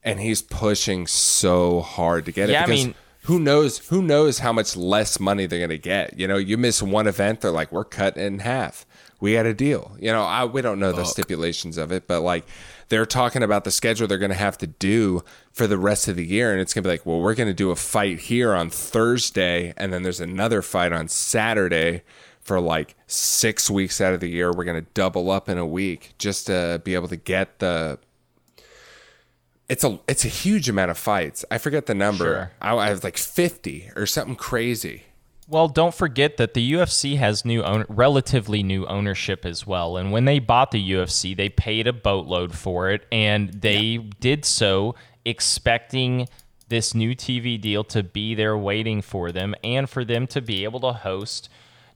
And 0.09 0.21
he's 0.21 0.43
pushing 0.43 1.07
so 1.07 1.81
hard 1.81 2.25
to 2.27 2.33
get 2.33 2.49
Yeah, 2.49 2.61
I 2.61 2.65
it 2.65 2.67
because 2.67 2.85
mean- 2.87 2.95
who 3.23 3.39
knows 3.39 3.79
who 3.89 4.01
knows 4.01 4.39
how 4.39 4.53
much 4.55 4.75
less 4.77 5.21
money 5.21 5.45
they're 5.47 5.59
going 5.59 5.69
to 5.69 5.77
get. 5.79 6.19
You 6.19 6.27
know, 6.27 6.39
you 6.39 6.57
miss 6.57 6.83
one 6.83 7.07
event, 7.07 7.43
they're 7.43 7.51
like, 7.51 7.71
we're 7.71 7.85
cut 7.85 8.17
in 8.17 8.39
half. 8.39 8.87
We 9.21 9.33
had 9.33 9.45
a 9.47 9.53
deal. 9.53 9.97
You 10.01 10.13
know, 10.13 10.23
I, 10.23 10.45
we 10.45 10.63
don't 10.63 10.79
know 10.79 10.93
the 10.93 11.05
stipulations 11.05 11.77
of 11.77 11.91
it, 11.93 12.07
but 12.07 12.21
like 12.23 12.47
they're 12.89 13.05
talking 13.05 13.43
about 13.43 13.65
the 13.65 13.71
schedule 13.71 14.07
they're 14.07 14.17
going 14.17 14.31
to 14.31 14.37
have 14.37 14.57
to 14.59 14.67
do 14.69 15.23
for 15.53 15.67
the 15.67 15.77
rest 15.77 16.09
of 16.09 16.17
the 16.17 16.25
year. 16.25 16.53
And 16.53 16.61
it's 16.61 16.73
going 16.73 16.85
to 16.85 16.89
be 16.89 16.93
like, 16.93 17.05
well, 17.05 17.21
we're 17.21 17.35
going 17.35 17.49
to 17.49 17.55
do 17.55 17.71
a 17.71 17.77
fight 17.77 18.21
here 18.21 18.55
on 18.55 18.71
Thursday. 18.71 19.75
And 19.77 19.93
then 19.93 20.05
there's 20.05 20.21
another 20.21 20.63
fight 20.63 20.93
on 20.93 21.09
Saturday 21.09 22.03
for 22.41 22.61
like 22.61 22.95
six 23.09 23.69
weeks 23.69 24.01
out 24.01 24.15
of 24.15 24.21
the 24.21 24.31
year. 24.31 24.53
We're 24.53 24.65
going 24.65 24.83
to 24.83 24.91
double 24.95 25.31
up 25.31 25.49
in 25.49 25.59
a 25.59 25.67
week 25.67 26.15
just 26.19 26.47
to 26.47 26.81
be 26.85 26.95
able 26.95 27.09
to 27.09 27.17
get 27.17 27.59
the 27.59 27.99
it's 29.69 29.85
a 29.85 29.99
it's 30.09 30.25
a 30.25 30.29
huge 30.29 30.69
amount 30.69 30.91
of 30.91 30.99
fights. 30.99 31.45
I 31.51 31.59
forget 31.59 31.87
the 31.87 31.95
number. 31.95 32.25
Sure. 32.25 32.51
I, 32.61 32.75
I 32.75 32.91
was 32.91 33.05
like 33.05 33.17
fifty 33.19 33.91
or 33.97 34.07
something 34.07 34.37
crazy. 34.37 35.05
Well, 35.47 35.69
don't 35.69 35.95
forget 35.95 36.37
that 36.37 36.53
the 36.53 36.73
UFC 36.73 37.17
has 37.17 37.43
new 37.45 37.63
own, 37.63 37.87
relatively 37.89 38.63
new 38.63 38.87
ownership 38.87 39.47
as 39.47 39.67
well. 39.67 39.97
And 39.97 40.13
when 40.13 40.27
they 40.27 40.41
bought 40.41 40.73
the 40.73 40.93
UFC, 40.93 41.35
they 41.35 41.49
paid 41.49 41.87
a 41.87 41.93
boatload 41.93 42.55
for 42.55 42.91
it, 42.91 43.07
and 43.11 43.51
they 43.51 43.97
did 43.97 44.45
so 44.45 44.95
expecting 45.25 46.29
this 46.69 46.95
new 46.95 47.15
TV 47.15 47.59
deal 47.59 47.83
to 47.85 48.03
be 48.03 48.35
there 48.35 48.59
waiting 48.59 49.01
for 49.01 49.33
them, 49.33 49.55
and 49.65 49.89
for 49.89 50.05
them 50.05 50.27
to 50.29 50.43
be 50.43 50.65
able 50.65 50.81
to 50.81 50.93
host 50.93 51.49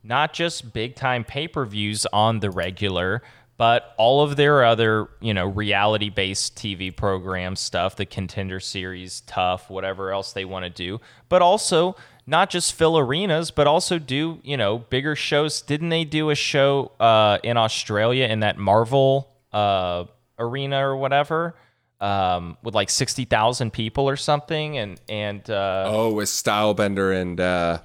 not 0.03 0.33
just 0.33 0.73
big 0.73 0.97
time 0.97 1.23
pay 1.23 1.47
per 1.47 1.65
views 1.65 2.07
on 2.13 2.41
the 2.41 2.51
regular, 2.51 3.23
but 3.57 3.95
all 3.97 4.23
of 4.23 4.37
their 4.37 4.65
other, 4.65 5.09
you 5.21 5.35
know, 5.35 5.47
reality 5.47 6.11
based 6.11 6.57
TV 6.57 6.95
program 6.95 7.55
stuff, 7.57 7.97
the 7.97 8.07
contender 8.07 8.61
series, 8.61 9.21
TUF, 9.23 9.71
whatever 9.71 10.11
else 10.11 10.33
they 10.33 10.45
want 10.45 10.65
to 10.65 10.71
do, 10.71 11.01
but 11.29 11.43
also 11.43 11.95
not 12.27 12.51
just 12.51 12.73
fill 12.73 12.99
arenas, 12.99 13.51
but 13.51 13.67
also 13.67 13.99
do, 13.99 14.39
you 14.43 14.57
know, 14.57 14.79
bigger 14.79 15.15
shows. 15.17 15.61
Didn't 15.61 15.91
they 15.91 16.05
do 16.05 16.31
a 16.31 16.35
show 16.35 16.93
uh, 17.01 17.39
in 17.43 17.57
Australia 17.57 18.27
in 18.27 18.41
that 18.41 18.59
Marvel 18.59 19.29
uh, 19.53 20.05
arena 20.39 20.87
or 20.87 20.97
whatever? 20.97 21.55
Um, 22.01 22.57
with 22.65 22.75
like 22.75 22.91
sixty 22.91 23.25
thousand 23.25 23.73
people 23.73 24.09
or 24.09 24.17
something, 24.17 24.77
and 24.77 25.01
and 25.09 25.49
uh, 25.49 25.85
Oh, 25.87 26.13
with 26.13 26.29
Stylebender 26.29 27.21
and 27.21 27.41
uh, 27.41 27.79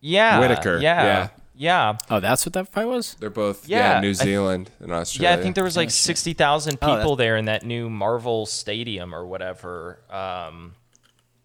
yeah, 0.00 0.40
Whittaker, 0.40 0.78
yeah, 0.78 1.04
yeah. 1.04 1.28
Yeah. 1.56 1.96
Oh, 2.10 2.20
that's 2.20 2.44
what 2.44 2.52
that 2.52 2.68
fight 2.68 2.86
was? 2.86 3.14
they're 3.18 3.30
both 3.30 3.68
yeah, 3.68 3.94
Yeah, 3.94 4.00
New 4.00 4.10
I- 4.10 4.12
Zealand 4.12 4.70
and 4.80 4.92
Australia. 4.92 5.30
Yeah, 5.30 5.40
I 5.40 5.42
think 5.42 5.54
there 5.54 5.64
was 5.64 5.76
like 5.76 5.90
sixty 5.90 6.32
thousand 6.32 6.80
people 6.80 7.16
there 7.16 7.36
in 7.36 7.46
that 7.46 7.64
new 7.64 7.88
Marvel 7.88 8.46
Stadium 8.46 9.14
or 9.14 9.26
whatever. 9.26 10.00
Um, 10.10 10.74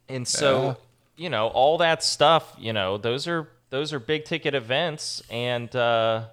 and 0.09 0.27
so, 0.27 0.77
you 1.15 1.29
know, 1.29 1.47
all 1.47 1.77
that 1.77 2.03
stuff. 2.03 2.55
You 2.59 2.73
know, 2.73 2.97
those 2.97 3.27
are 3.27 3.47
those 3.69 3.93
are 3.93 3.99
big 3.99 4.25
ticket 4.25 4.53
events, 4.53 5.23
and 5.29 5.73
uh, 5.75 6.25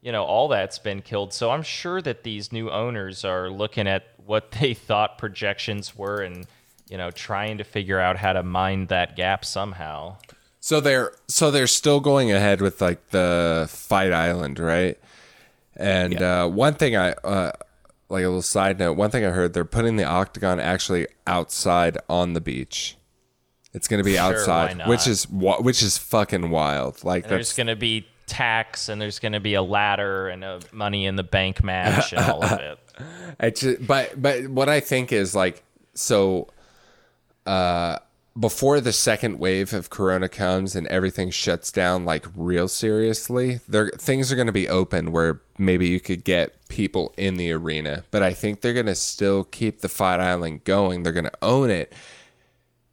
you 0.00 0.12
know, 0.12 0.24
all 0.24 0.48
that's 0.48 0.78
been 0.78 1.02
killed. 1.02 1.32
So 1.34 1.50
I'm 1.50 1.62
sure 1.62 2.00
that 2.02 2.22
these 2.22 2.52
new 2.52 2.70
owners 2.70 3.24
are 3.24 3.50
looking 3.50 3.86
at 3.86 4.06
what 4.24 4.50
they 4.60 4.74
thought 4.74 5.18
projections 5.18 5.96
were, 5.96 6.22
and 6.22 6.46
you 6.88 6.96
know, 6.96 7.10
trying 7.10 7.58
to 7.58 7.64
figure 7.64 8.00
out 8.00 8.16
how 8.16 8.32
to 8.32 8.42
mine 8.42 8.86
that 8.86 9.14
gap 9.14 9.44
somehow. 9.44 10.16
So 10.60 10.80
they're 10.80 11.12
so 11.26 11.50
they're 11.50 11.66
still 11.66 12.00
going 12.00 12.30
ahead 12.30 12.60
with 12.60 12.80
like 12.80 13.08
the 13.10 13.66
Fight 13.70 14.12
Island, 14.12 14.58
right? 14.58 14.98
And 15.74 16.20
uh, 16.20 16.48
one 16.48 16.74
thing 16.74 16.96
I 16.96 17.12
uh, 17.12 17.52
like 18.10 18.24
a 18.24 18.26
little 18.26 18.42
side 18.42 18.78
note. 18.78 18.94
One 18.94 19.10
thing 19.10 19.24
I 19.24 19.30
heard 19.30 19.54
they're 19.54 19.64
putting 19.64 19.96
the 19.96 20.04
octagon 20.04 20.60
actually 20.60 21.06
outside 21.26 21.96
on 22.08 22.34
the 22.34 22.40
beach. 22.40 22.96
It's 23.72 23.88
going 23.88 23.98
to 23.98 24.04
be 24.04 24.14
Sure, 24.14 24.34
outside, 24.34 24.86
which 24.86 25.06
is 25.06 25.28
which 25.28 25.82
is 25.82 25.96
fucking 25.96 26.50
wild. 26.50 27.04
Like 27.04 27.24
And 27.24 27.32
there's 27.32 27.52
going 27.54 27.68
to 27.68 27.76
be 27.76 28.06
tax, 28.26 28.88
and 28.88 29.00
there's 29.00 29.18
going 29.18 29.32
to 29.32 29.40
be 29.40 29.54
a 29.54 29.62
ladder 29.62 30.28
and 30.28 30.44
a 30.44 30.60
money 30.72 31.06
in 31.06 31.16
the 31.16 31.22
bank 31.22 31.62
match, 31.62 32.12
and 32.12 32.20
all 32.24 32.44
of 32.44 32.58
it. 32.60 32.78
Just, 33.56 33.86
but 33.86 34.20
but 34.20 34.48
what 34.48 34.68
I 34.68 34.80
think 34.80 35.12
is 35.12 35.34
like 35.34 35.62
so 35.94 36.48
uh 37.46 37.98
before 38.38 38.80
the 38.80 38.92
second 38.92 39.38
wave 39.38 39.72
of 39.72 39.90
corona 39.90 40.28
comes 40.28 40.76
and 40.76 40.86
everything 40.86 41.30
shuts 41.30 41.72
down 41.72 42.04
like 42.04 42.26
real 42.36 42.68
seriously 42.68 43.60
there 43.68 43.90
things 43.98 44.30
are 44.30 44.36
going 44.36 44.46
to 44.46 44.52
be 44.52 44.68
open 44.68 45.10
where 45.10 45.40
maybe 45.58 45.88
you 45.88 45.98
could 45.98 46.22
get 46.22 46.56
people 46.68 47.12
in 47.16 47.34
the 47.34 47.50
arena. 47.52 48.04
But 48.10 48.22
i 48.22 48.32
think 48.32 48.60
they're 48.60 48.72
going 48.72 48.86
to 48.86 48.94
still 48.94 49.44
keep 49.44 49.80
the 49.80 49.88
fight 49.88 50.20
island 50.20 50.64
going. 50.64 51.02
They're 51.02 51.12
going 51.12 51.24
to 51.24 51.38
own 51.42 51.70
it. 51.70 51.92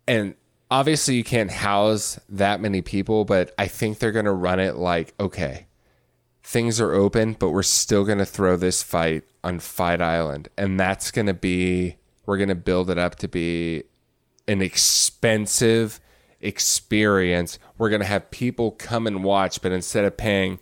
And 0.08 0.36
obviously 0.70 1.16
you 1.16 1.24
can't 1.24 1.52
house 1.52 2.20
that 2.28 2.60
many 2.60 2.82
people 2.82 3.24
but 3.24 3.54
i 3.58 3.68
think 3.68 4.00
they're 4.00 4.12
going 4.12 4.26
to 4.26 4.34
run 4.34 4.60
it 4.60 4.76
like 4.76 5.14
okay 5.18 5.68
things 6.48 6.80
are 6.80 6.94
open, 6.94 7.34
but 7.34 7.50
we're 7.50 7.62
still 7.62 8.06
going 8.06 8.20
to 8.20 8.26
throw 8.26 8.56
this 8.56 8.82
fight 8.82 9.24
on 9.44 9.60
Fight 9.60 10.02
Island. 10.02 10.48
And 10.58 10.80
that's 10.80 11.12
going 11.12 11.28
to 11.28 11.34
be, 11.34 11.98
we're 12.26 12.38
going 12.38 12.48
to 12.48 12.56
build 12.56 12.90
it 12.90 12.98
up 12.98 13.18
to 13.18 13.28
be 13.28 13.84
an 14.48 14.62
expensive 14.62 16.00
experience. 16.41 17.60
We're 17.78 17.89
going 17.89 18.02
to 18.02 18.08
have 18.08 18.32
people 18.32 18.72
come 18.72 19.08
and 19.08 19.24
watch, 19.24 19.62
but 19.62 19.72
instead 19.72 20.06
of 20.06 20.18
paying 20.18 20.60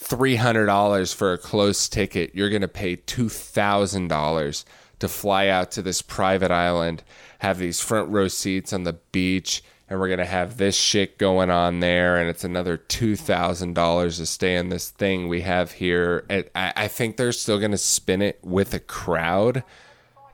$300 0.00 1.14
for 1.14 1.32
a 1.32 1.38
close 1.38 1.88
ticket, 1.88 2.34
you're 2.34 2.50
going 2.50 2.62
to 2.62 2.68
pay 2.68 2.96
$2,000 2.96 4.64
to 4.98 5.08
fly 5.08 5.48
out 5.48 5.70
to 5.72 5.82
this 5.82 6.02
private 6.02 6.50
island, 6.50 7.02
have 7.40 7.58
these 7.58 7.80
front 7.80 8.08
row 8.10 8.28
seats 8.28 8.72
on 8.72 8.84
the 8.84 8.94
beach, 9.12 9.62
and 9.88 10.00
we're 10.00 10.08
gonna 10.08 10.24
have 10.24 10.56
this 10.56 10.74
shit 10.74 11.18
going 11.18 11.50
on 11.50 11.80
there, 11.80 12.16
and 12.16 12.28
it's 12.28 12.44
another 12.44 12.76
two 12.76 13.14
thousand 13.14 13.74
dollars 13.74 14.16
to 14.18 14.26
stay 14.26 14.56
in 14.56 14.68
this 14.68 14.90
thing 14.90 15.28
we 15.28 15.42
have 15.42 15.72
here. 15.72 16.24
I, 16.30 16.72
I 16.76 16.88
think 16.88 17.16
they're 17.16 17.32
still 17.32 17.60
gonna 17.60 17.78
spin 17.78 18.22
it 18.22 18.38
with 18.42 18.74
a 18.74 18.80
crowd 18.80 19.62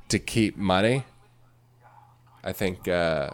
to 0.08 0.18
keep 0.18 0.56
money. 0.56 1.04
I 2.44 2.52
think. 2.52 2.88
Uh, 2.88 3.30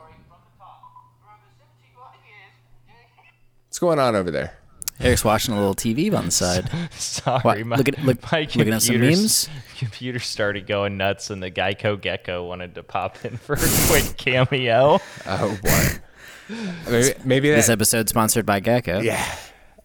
what's 3.67 3.79
going 3.79 3.99
on 3.99 4.17
over 4.17 4.31
there? 4.31 4.55
Eric's 5.01 5.25
watching 5.25 5.55
a 5.55 5.57
little 5.59 5.75
TV 5.77 6.13
on 6.17 6.25
the 6.27 6.31
side. 6.33 6.69
Sorry, 6.93 7.41
What? 7.43 7.65
my, 7.67 7.77
Look 7.77 7.89
at- 7.89 8.03
look- 8.05 8.33
my 8.33 8.41
looking 8.41 8.73
at 8.73 8.83
some 8.83 8.95
computer's- 8.97 9.49
memes? 9.49 9.49
Computer 9.79 10.19
started 10.19 10.67
going 10.67 10.97
nuts, 10.97 11.31
and 11.31 11.41
the 11.41 11.53
Geico 11.53 12.01
Gecko 12.01 12.45
wanted 12.49 12.75
to 12.75 12.83
pop 12.83 13.25
in 13.25 13.37
for 13.37 13.53
a 13.55 13.59
quick 13.87 14.17
cameo. 14.17 14.99
Oh 15.25 15.59
boy. 15.63 16.55
maybe 16.91 17.15
maybe 17.25 17.51
This 17.51 17.69
that. 17.69 17.75
episode 17.75 18.09
sponsored 18.09 18.45
by 18.45 18.59
Gecko. 18.59 18.99
Yeah. 19.01 19.25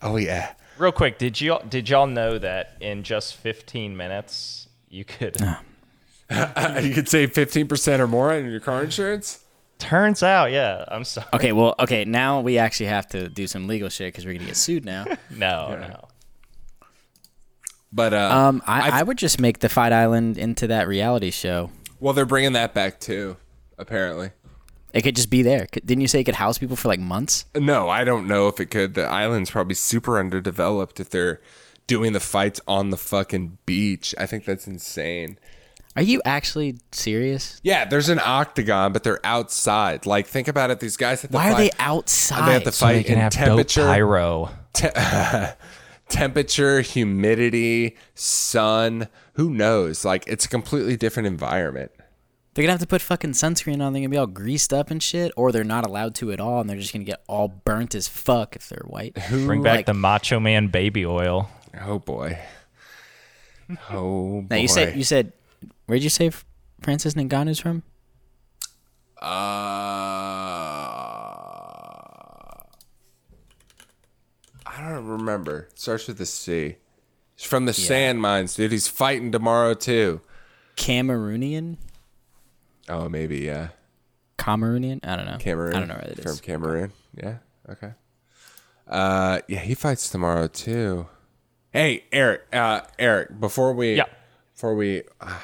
Oh 0.01 0.15
yeah. 0.17 0.53
Real 0.79 0.91
quick, 0.91 1.19
did 1.19 1.39
you 1.39 1.59
did 1.69 1.89
y'all 1.89 2.07
know 2.07 2.39
that 2.39 2.75
in 2.81 3.03
just 3.03 3.35
15 3.35 3.95
minutes 3.95 4.67
you 4.89 5.05
could? 5.05 5.37
you 6.81 6.93
could 6.93 7.07
save 7.09 7.33
fifteen 7.33 7.67
percent 7.67 8.01
or 8.01 8.07
more 8.07 8.31
on 8.33 8.49
your 8.49 8.59
car 8.59 8.83
insurance. 8.83 9.43
Turns 9.79 10.23
out, 10.23 10.51
yeah. 10.51 10.85
I'm 10.87 11.03
sorry. 11.03 11.27
Okay, 11.33 11.51
well, 11.51 11.75
okay, 11.79 12.05
now 12.05 12.39
we 12.41 12.57
actually 12.57 12.85
have 12.85 13.07
to 13.09 13.27
do 13.27 13.47
some 13.47 13.67
legal 13.67 13.89
shit 13.89 14.13
because 14.13 14.25
we're 14.25 14.33
gonna 14.35 14.45
get 14.45 14.55
sued 14.57 14.85
now. 14.85 15.05
No, 15.29 15.75
no. 15.75 16.07
But 17.91 18.13
uh, 18.13 18.29
Um, 18.31 18.61
I, 18.65 18.91
I've- 18.91 19.07
would 19.07 19.17
just 19.17 19.39
make 19.39 19.59
the 19.59 19.69
Fight 19.69 19.91
Island 19.93 20.37
into 20.37 20.67
that 20.67 20.87
reality 20.87 21.31
show. 21.31 21.69
well, 21.99 22.13
they're 22.13 22.25
bringing 22.25 22.53
that 22.53 22.73
back 22.73 22.99
too. 22.99 23.37
Apparently. 23.77 24.31
It 24.93 25.01
could 25.01 25.15
just 25.15 25.29
be 25.31 25.41
there. 25.41 25.67
Didn't 25.73 26.01
you 26.01 26.07
say 26.07 26.19
it 26.19 26.23
could 26.25 26.35
house 26.35 26.57
people 26.59 26.75
for 26.75 26.87
like 26.87 26.99
months? 26.99 27.45
No, 27.55 27.89
I 27.89 28.03
don't 28.03 28.27
know 28.27 28.47
if 28.47 28.59
it 28.59 28.67
could. 28.67 28.93
The 28.93 29.05
island's 29.05 29.49
probably 29.49 29.73
super 29.73 30.19
underdeveloped 30.19 30.99
if 30.99 31.09
they're 31.09 31.41
doing 31.87 32.13
the 32.13 32.19
fights 32.19 32.61
on 32.67 32.91
the 32.91 32.97
fucking 32.97 33.57
beach. 33.65 34.13
I 34.19 34.27
think 34.27 34.45
that's 34.45 34.67
insane. 34.67 35.39
Are 35.95 36.01
you 36.01 36.21
actually 36.25 36.77
serious? 36.91 37.59
Yeah, 37.63 37.85
there's 37.85 38.09
an 38.09 38.19
octagon, 38.23 38.93
but 38.93 39.03
they're 39.03 39.23
outside. 39.23 40.05
Like, 40.05 40.25
think 40.25 40.47
about 40.47 40.71
it. 40.71 40.79
These 40.79 40.97
guys 40.97 41.21
have 41.21 41.31
to 41.31 41.37
Why 41.37 41.51
are 41.51 41.57
they 41.57 41.69
outside? 41.79 42.47
They 42.47 42.53
have 42.53 42.63
to 42.63 42.71
fight 42.71 43.05
in 43.05 43.29
temperature, 43.29 43.85
pyro. 43.85 44.49
temperature, 46.09 46.81
humidity, 46.81 47.95
sun. 48.15 49.07
Who 49.33 49.51
knows? 49.51 50.03
Like, 50.03 50.23
it's 50.27 50.45
a 50.45 50.49
completely 50.49 50.97
different 50.97 51.27
environment. 51.27 51.91
They're 52.53 52.63
gonna 52.63 52.73
have 52.73 52.81
to 52.81 52.87
put 52.87 53.01
fucking 53.01 53.31
sunscreen 53.31 53.81
on. 53.81 53.93
They're 53.93 54.01
gonna 54.01 54.09
be 54.09 54.17
all 54.17 54.27
greased 54.27 54.73
up 54.73 54.91
and 54.91 55.01
shit, 55.01 55.31
or 55.35 55.51
they're 55.51 55.63
not 55.63 55.87
allowed 55.87 56.13
to 56.15 56.31
at 56.31 56.39
all, 56.39 56.61
and 56.61 56.69
they're 56.69 56.77
just 56.77 56.93
gonna 56.93 57.03
get 57.05 57.23
all 57.27 57.47
burnt 57.47 57.95
as 57.95 58.07
fuck 58.07 58.55
if 58.55 58.69
they're 58.69 58.85
white. 58.85 59.17
Bring 59.29 59.63
back 59.63 59.77
like- 59.77 59.85
the 59.87 59.95
Macho 59.95 60.39
Man 60.39 60.67
baby 60.67 61.03
oil. 61.03 61.49
Oh 61.81 61.97
boy. 61.97 62.37
Oh 63.89 64.41
boy. 64.41 64.47
Now 64.51 64.57
you 64.57 64.67
said 64.67 64.95
you 64.95 65.03
said 65.03 65.33
where'd 65.93 66.01
you 66.03 66.09
say 66.09 66.31
Francis 66.81 67.13
Ngannou's 67.13 67.59
from? 67.59 67.83
Uh, 69.21 69.25
I 74.65 74.89
don't 74.89 75.05
remember. 75.05 75.67
It 75.71 75.79
Starts 75.79 76.07
with 76.07 76.19
a 76.19 76.25
C. 76.25 76.77
He's 77.35 77.45
from 77.45 77.65
the 77.67 77.73
sand 77.73 78.21
mines, 78.21 78.55
dude. 78.55 78.71
He's 78.71 78.87
fighting 78.87 79.31
tomorrow 79.31 79.75
too. 79.75 80.21
Cameroonian? 80.77 81.77
Oh, 82.89 83.07
maybe 83.07 83.41
yeah. 83.41 83.67
Cameroonian? 84.39 84.99
I 85.03 85.15
don't 85.15 85.25
know. 85.27 85.37
Cameroon. 85.37 85.75
I 85.75 85.79
don't 85.79 85.89
know 85.89 85.93
where 85.95 86.11
that 86.15 86.23
From. 86.23 86.37
Cameroon. 86.39 86.91
Yeah. 87.15 87.37
Okay. 87.69 87.91
Uh, 88.87 89.41
yeah, 89.47 89.59
he 89.59 89.75
fights 89.75 90.09
tomorrow 90.09 90.47
too. 90.47 91.05
Hey, 91.71 92.05
Eric. 92.11 92.41
Uh, 92.51 92.81
Eric. 92.97 93.39
Before 93.39 93.73
we, 93.73 93.93
Yeah. 93.95 94.05
before 94.55 94.73
we, 94.75 95.03
uh, 95.21 95.39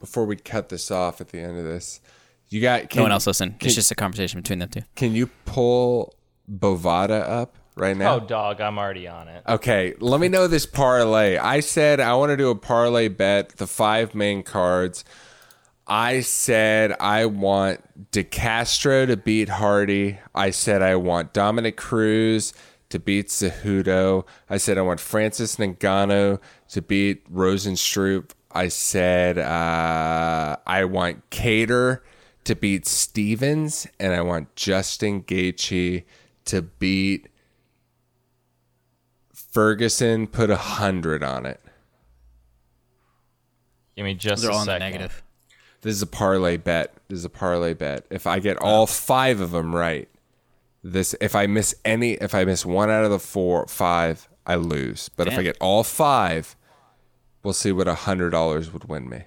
before 0.00 0.24
we 0.24 0.34
cut 0.36 0.68
this 0.70 0.90
off 0.90 1.20
at 1.20 1.28
the 1.28 1.38
end 1.38 1.58
of 1.58 1.64
this, 1.64 2.00
you 2.48 2.60
got. 2.60 2.90
Can, 2.90 2.98
No 2.98 3.02
one 3.04 3.12
else 3.12 3.26
listen. 3.26 3.50
Can, 3.58 3.66
It's 3.66 3.74
just 3.76 3.90
a 3.92 3.94
conversation 3.94 4.40
between 4.40 4.58
them 4.58 4.68
two. 4.70 4.82
can 4.96 5.14
you 5.14 5.28
pull 5.44 6.14
Bovada 6.50 7.28
up 7.28 7.56
right 7.76 7.96
now? 7.96 8.16
Oh, 8.16 8.20
dog, 8.20 8.60
I'm 8.60 8.78
already 8.78 9.06
on 9.06 9.28
it. 9.28 9.44
Okay, 9.46 9.94
let 10.00 10.20
me 10.20 10.28
know 10.28 10.48
this 10.48 10.66
parlay. 10.66 11.36
I 11.36 11.60
said 11.60 12.00
I 12.00 12.14
want 12.14 12.30
to 12.30 12.36
do 12.36 12.50
a 12.50 12.56
parlay 12.56 13.08
bet, 13.08 13.56
the 13.58 13.66
five 13.68 14.14
main 14.14 14.42
cards. 14.42 15.04
I 15.86 16.20
said 16.20 16.94
I 17.00 17.26
want 17.26 18.12
DeCastro 18.12 19.06
to 19.08 19.16
beat 19.16 19.48
Hardy. 19.48 20.18
I 20.34 20.50
said 20.50 20.82
I 20.82 20.96
want 20.96 21.32
Dominick 21.32 21.76
Cruz 21.76 22.52
to 22.90 22.98
beat 22.98 23.28
Cejudo. 23.28 24.24
I 24.48 24.56
said 24.56 24.78
I 24.78 24.82
want 24.82 25.00
Francis 25.00 25.56
Ngannou 25.56 26.40
to 26.70 26.82
beat 26.82 27.32
Rozenstruik. 27.32 28.30
I 28.52 28.68
said 28.68 29.38
uh, 29.38 30.56
I 30.66 30.84
want 30.84 31.30
Kattar 31.30 32.00
to 32.44 32.54
beat 32.54 32.86
Stephens, 32.86 33.86
and 33.98 34.12
I 34.12 34.22
want 34.22 34.54
Justin 34.56 35.22
Gaethje 35.22 36.04
to 36.46 36.62
beat 36.62 37.28
Ferguson. 39.32 40.26
Put 40.26 40.50
a 40.50 40.56
hundred 40.56 41.22
on 41.22 41.46
it. 41.46 41.60
Give 43.96 44.04
me 44.04 44.14
just 44.14 44.42
They're 44.42 44.50
a 44.50 44.54
all 44.54 44.60
in 44.62 44.66
the 44.66 44.72
second. 44.72 44.92
negative. 44.92 45.22
This 45.82 45.94
is 45.94 46.02
a 46.02 46.06
parlay 46.06 46.56
bet. 46.56 46.94
This 47.08 47.18
is 47.18 47.24
a 47.24 47.30
parlay 47.30 47.74
bet. 47.74 48.04
If 48.10 48.26
I 48.26 48.38
get 48.38 48.56
all 48.58 48.86
five 48.86 49.40
of 49.40 49.50
them 49.52 49.74
right, 49.74 50.08
this 50.82 51.14
if 51.20 51.34
I 51.34 51.46
miss 51.46 51.74
any, 51.84 52.12
if 52.14 52.34
I 52.34 52.44
miss 52.44 52.66
one 52.66 52.90
out 52.90 53.04
of 53.04 53.10
the 53.10 53.18
four, 53.18 53.66
five, 53.66 54.28
I 54.46 54.56
lose. 54.56 55.08
But 55.10 55.28
if 55.28 55.38
I 55.38 55.42
get 55.42 55.56
all 55.60 55.84
five, 55.84 56.56
we'll 57.42 57.52
see 57.54 57.72
what 57.72 57.88
a 57.88 57.94
hundred 57.94 58.30
dollars 58.30 58.72
would 58.72 58.84
win 58.88 59.08
me. 59.08 59.22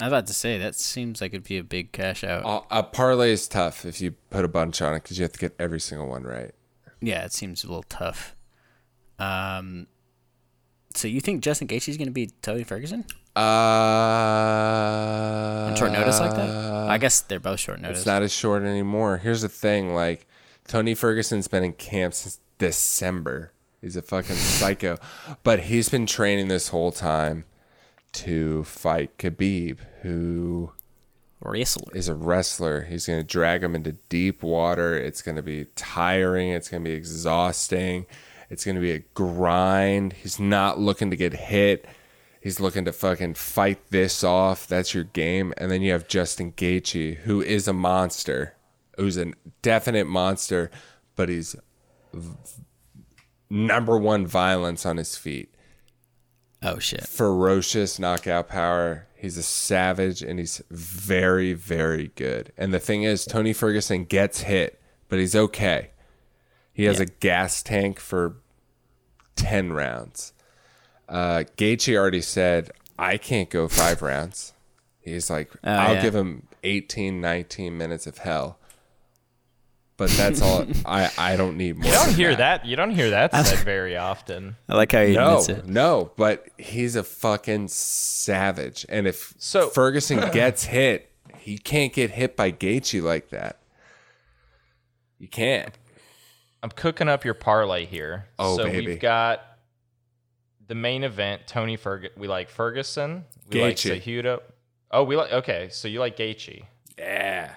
I 0.00 0.04
was 0.04 0.12
about 0.12 0.26
to 0.28 0.32
say 0.34 0.58
that 0.58 0.76
seems 0.76 1.20
like 1.20 1.32
it'd 1.32 1.42
be 1.48 1.58
a 1.58 1.64
big 1.64 1.90
cash 1.92 2.22
out. 2.22 2.66
A, 2.70 2.78
a 2.78 2.82
parlay 2.84 3.32
is 3.32 3.48
tough 3.48 3.84
if 3.84 4.00
you 4.00 4.12
put 4.30 4.44
a 4.44 4.48
bunch 4.48 4.80
on 4.80 4.94
it 4.94 5.02
because 5.02 5.18
you 5.18 5.22
have 5.24 5.32
to 5.32 5.38
get 5.40 5.54
every 5.58 5.80
single 5.80 6.06
one 6.08 6.22
right. 6.22 6.52
Yeah, 7.00 7.24
it 7.24 7.32
seems 7.32 7.64
a 7.64 7.66
little 7.66 7.82
tough. 7.88 8.36
Um, 9.18 9.88
so 10.94 11.08
you 11.08 11.20
think 11.20 11.42
Justin 11.42 11.66
Gaethje's 11.66 11.96
gonna 11.96 12.12
beat 12.12 12.40
Tony 12.42 12.62
Ferguson 12.64 13.04
Uh, 13.36 13.40
on 15.70 15.76
short 15.76 15.92
notice 15.92 16.20
like 16.20 16.34
that? 16.34 16.48
I 16.88 16.98
guess 16.98 17.20
they're 17.22 17.40
both 17.40 17.60
short 17.60 17.80
notice. 17.80 17.98
It's 17.98 18.06
not 18.06 18.22
as 18.22 18.32
short 18.32 18.62
anymore. 18.62 19.18
Here's 19.18 19.42
the 19.42 19.48
thing: 19.48 19.94
like 19.94 20.26
Tony 20.66 20.94
Ferguson's 20.94 21.48
been 21.48 21.64
in 21.64 21.72
camp 21.72 22.14
since 22.14 22.38
December. 22.58 23.52
He's 23.80 23.96
a 23.96 24.02
fucking 24.02 24.36
psycho, 24.36 24.98
but 25.44 25.60
he's 25.60 25.88
been 25.88 26.06
training 26.06 26.48
this 26.48 26.68
whole 26.68 26.90
time 26.90 27.44
to 28.12 28.64
fight 28.64 29.16
Khabib, 29.18 29.78
who 30.02 30.72
wrestler. 31.40 31.94
is 31.94 32.08
a 32.08 32.14
wrestler. 32.14 32.82
He's 32.82 33.06
going 33.06 33.20
to 33.20 33.26
drag 33.26 33.62
him 33.62 33.74
into 33.74 33.92
deep 34.08 34.42
water. 34.42 34.96
It's 34.96 35.22
going 35.22 35.36
to 35.36 35.42
be 35.42 35.66
tiring. 35.76 36.50
It's 36.50 36.68
going 36.68 36.82
to 36.82 36.90
be 36.90 36.96
exhausting. 36.96 38.06
It's 38.50 38.64
going 38.64 38.74
to 38.74 38.80
be 38.80 38.92
a 38.92 39.04
grind. 39.14 40.14
He's 40.14 40.40
not 40.40 40.80
looking 40.80 41.10
to 41.10 41.16
get 41.16 41.34
hit. 41.34 41.86
He's 42.40 42.60
looking 42.60 42.84
to 42.86 42.92
fucking 42.92 43.34
fight 43.34 43.90
this 43.90 44.24
off. 44.24 44.66
That's 44.66 44.94
your 44.94 45.04
game. 45.04 45.52
And 45.56 45.70
then 45.70 45.82
you 45.82 45.92
have 45.92 46.08
Justin 46.08 46.52
Gaethje, 46.52 47.18
who 47.18 47.42
is 47.42 47.68
a 47.68 47.72
monster, 47.72 48.54
who's 48.96 49.16
a 49.16 49.32
definite 49.62 50.06
monster, 50.06 50.70
but 51.14 51.28
he's 51.28 51.56
number 53.50 53.96
one 53.96 54.26
violence 54.26 54.84
on 54.84 54.96
his 54.98 55.16
feet 55.16 55.54
Oh 56.62 56.78
shit. 56.78 57.06
ferocious 57.06 57.98
knockout 57.98 58.48
power. 58.48 59.06
He's 59.16 59.36
a 59.36 59.42
savage 59.42 60.22
and 60.22 60.38
he's 60.38 60.62
very, 60.70 61.52
very 61.52 62.12
good. 62.14 62.52
And 62.56 62.72
the 62.74 62.78
thing 62.80 63.02
is, 63.04 63.24
Tony 63.24 63.52
Ferguson 63.52 64.04
gets 64.04 64.42
hit, 64.42 64.80
but 65.08 65.18
he's 65.18 65.34
okay. 65.36 65.90
He 66.72 66.84
has 66.84 66.98
Yeah. 66.98 67.04
a 67.04 67.06
gas 67.06 67.62
tank 67.62 67.98
for 67.98 68.36
10 69.36 69.72
rounds. 69.72 70.32
Uh, 71.08 71.44
Gaethje 71.56 71.96
already 71.96 72.20
said, 72.20 72.70
I 72.98 73.16
can't 73.16 73.50
go 73.50 73.66
five 73.68 74.02
rounds. 74.02 74.52
He's 75.00 75.30
like, 75.30 75.50
Oh, 75.64 75.70
I'll 75.72 75.94
yeah. 75.94 76.02
give 76.02 76.14
him 76.14 76.48
18, 76.64 77.20
19 77.20 77.78
minutes 77.78 78.06
of 78.06 78.18
hell. 78.18 78.57
But 79.98 80.10
that's 80.10 80.40
all. 80.40 80.64
I, 80.86 81.10
I 81.18 81.34
don't 81.36 81.56
need 81.56 81.76
more. 81.76 81.84
You 81.86 81.92
don't 81.92 82.06
than 82.06 82.14
hear 82.14 82.36
that. 82.36 82.64
You 82.64 82.76
don't 82.76 82.92
hear 82.92 83.10
that 83.10 83.34
said 83.44 83.58
very 83.64 83.96
often. 83.96 84.54
I 84.68 84.76
like 84.76 84.92
how 84.92 85.02
he 85.04 85.12
no, 85.14 85.40
admits 85.40 85.48
it. 85.48 85.66
no, 85.66 86.12
but 86.16 86.46
he's 86.56 86.94
a 86.94 87.02
fucking 87.02 87.66
savage. 87.68 88.86
And 88.88 89.08
if 89.08 89.34
So- 89.38 89.68
Ferguson 89.68 90.30
gets 90.32 90.64
hit, 90.64 91.10
he 91.36 91.58
can't 91.58 91.92
get 91.92 92.12
hit 92.12 92.36
by 92.36 92.52
Gaethje 92.52 93.02
like 93.02 93.30
that. 93.30 93.58
You 95.18 95.26
can't. 95.26 95.74
I'm 96.62 96.70
cooking 96.70 97.08
up 97.08 97.24
your 97.24 97.34
parlay 97.34 97.84
here. 97.84 98.26
Oh, 98.38 98.56
so 98.56 98.64
baby. 98.64 98.86
we've 98.86 99.00
got 99.00 99.42
the 100.68 100.76
main 100.76 101.02
event. 101.02 101.42
Tony 101.48 101.76
Ferg. 101.76 102.08
We 102.16 102.28
like 102.28 102.50
Ferguson. 102.50 103.24
We 103.50 103.62
like 103.62 103.74
Gaethje. 103.76 104.00
Cejudo. 104.00 104.40
Oh, 104.92 105.02
we 105.02 105.16
like. 105.16 105.32
Okay, 105.32 105.68
so 105.72 105.88
you 105.88 105.98
like 105.98 106.16
Gaethje. 106.16 106.64
Yeah. 106.96 107.52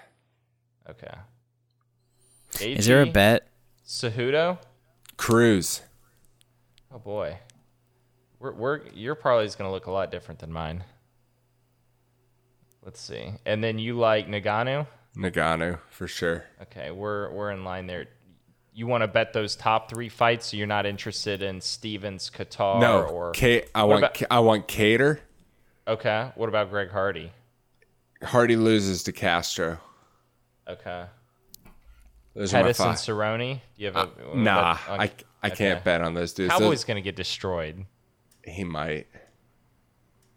Okay. 0.89 1.13
Is 2.59 2.85
there 2.85 3.01
a 3.01 3.05
bet? 3.05 3.47
Cejudo? 3.85 4.57
Cruz. 5.17 5.81
Oh 6.93 6.99
boy, 6.99 7.37
we're 8.39 8.51
we're 8.53 8.81
your 8.93 9.15
parlay 9.15 9.45
is 9.45 9.55
gonna 9.55 9.71
look 9.71 9.85
a 9.87 9.91
lot 9.91 10.11
different 10.11 10.39
than 10.39 10.51
mine. 10.51 10.83
Let's 12.83 12.99
see, 12.99 13.33
and 13.45 13.63
then 13.63 13.79
you 13.79 13.97
like 13.97 14.27
Ngannou? 14.27 14.87
Ngannou 15.15 15.79
for 15.89 16.07
sure. 16.07 16.43
Okay, 16.63 16.91
we're 16.91 17.31
we're 17.31 17.51
in 17.51 17.63
line 17.63 17.87
there. 17.87 18.07
You 18.73 18.87
want 18.87 19.03
to 19.03 19.07
bet 19.07 19.33
those 19.33 19.55
top 19.55 19.89
three 19.89 20.09
fights? 20.09 20.47
So 20.47 20.57
you're 20.57 20.65
not 20.67 20.85
interested 20.85 21.41
in 21.43 21.59
Stephens, 21.61 22.31
Kattar, 22.33 22.79
No, 22.79 23.03
or 23.03 23.31
K- 23.31 23.65
I 23.75 23.83
want 23.83 23.99
about- 23.99 24.13
K- 24.13 24.25
I 24.31 24.39
want 24.39 24.67
Kattar. 24.67 25.19
okay. 25.87 26.31
What 26.35 26.47
about 26.49 26.69
Greg 26.69 26.89
Hardy? 26.89 27.31
Hardy 28.23 28.55
loses 28.55 29.03
to 29.03 29.11
Castro. 29.11 29.77
Okay, 30.67 31.05
Those 32.33 32.53
are 32.53 32.57
my 32.57 32.61
Pettis 32.63 32.79
and 32.79 32.89
five. 32.91 32.97
Cerrone. 32.97 33.53
Do 33.55 33.59
you 33.77 33.85
have 33.87 33.95
a 33.97 33.99
Uh, 33.99 34.35
Nah, 34.35 34.73
bet 34.75 34.89
on- 34.89 34.99
I, 35.01 35.11
I 35.43 35.49
can't 35.49 35.75
okay. 35.77 35.81
bet 35.83 36.01
on 36.01 36.13
those 36.13 36.33
dudes. 36.33 36.51
Cowboys 36.51 36.67
Those- 36.69 36.83
gonna 36.85 37.01
get 37.01 37.15
destroyed. 37.15 37.85
he 38.45 38.63
might. 38.63 39.07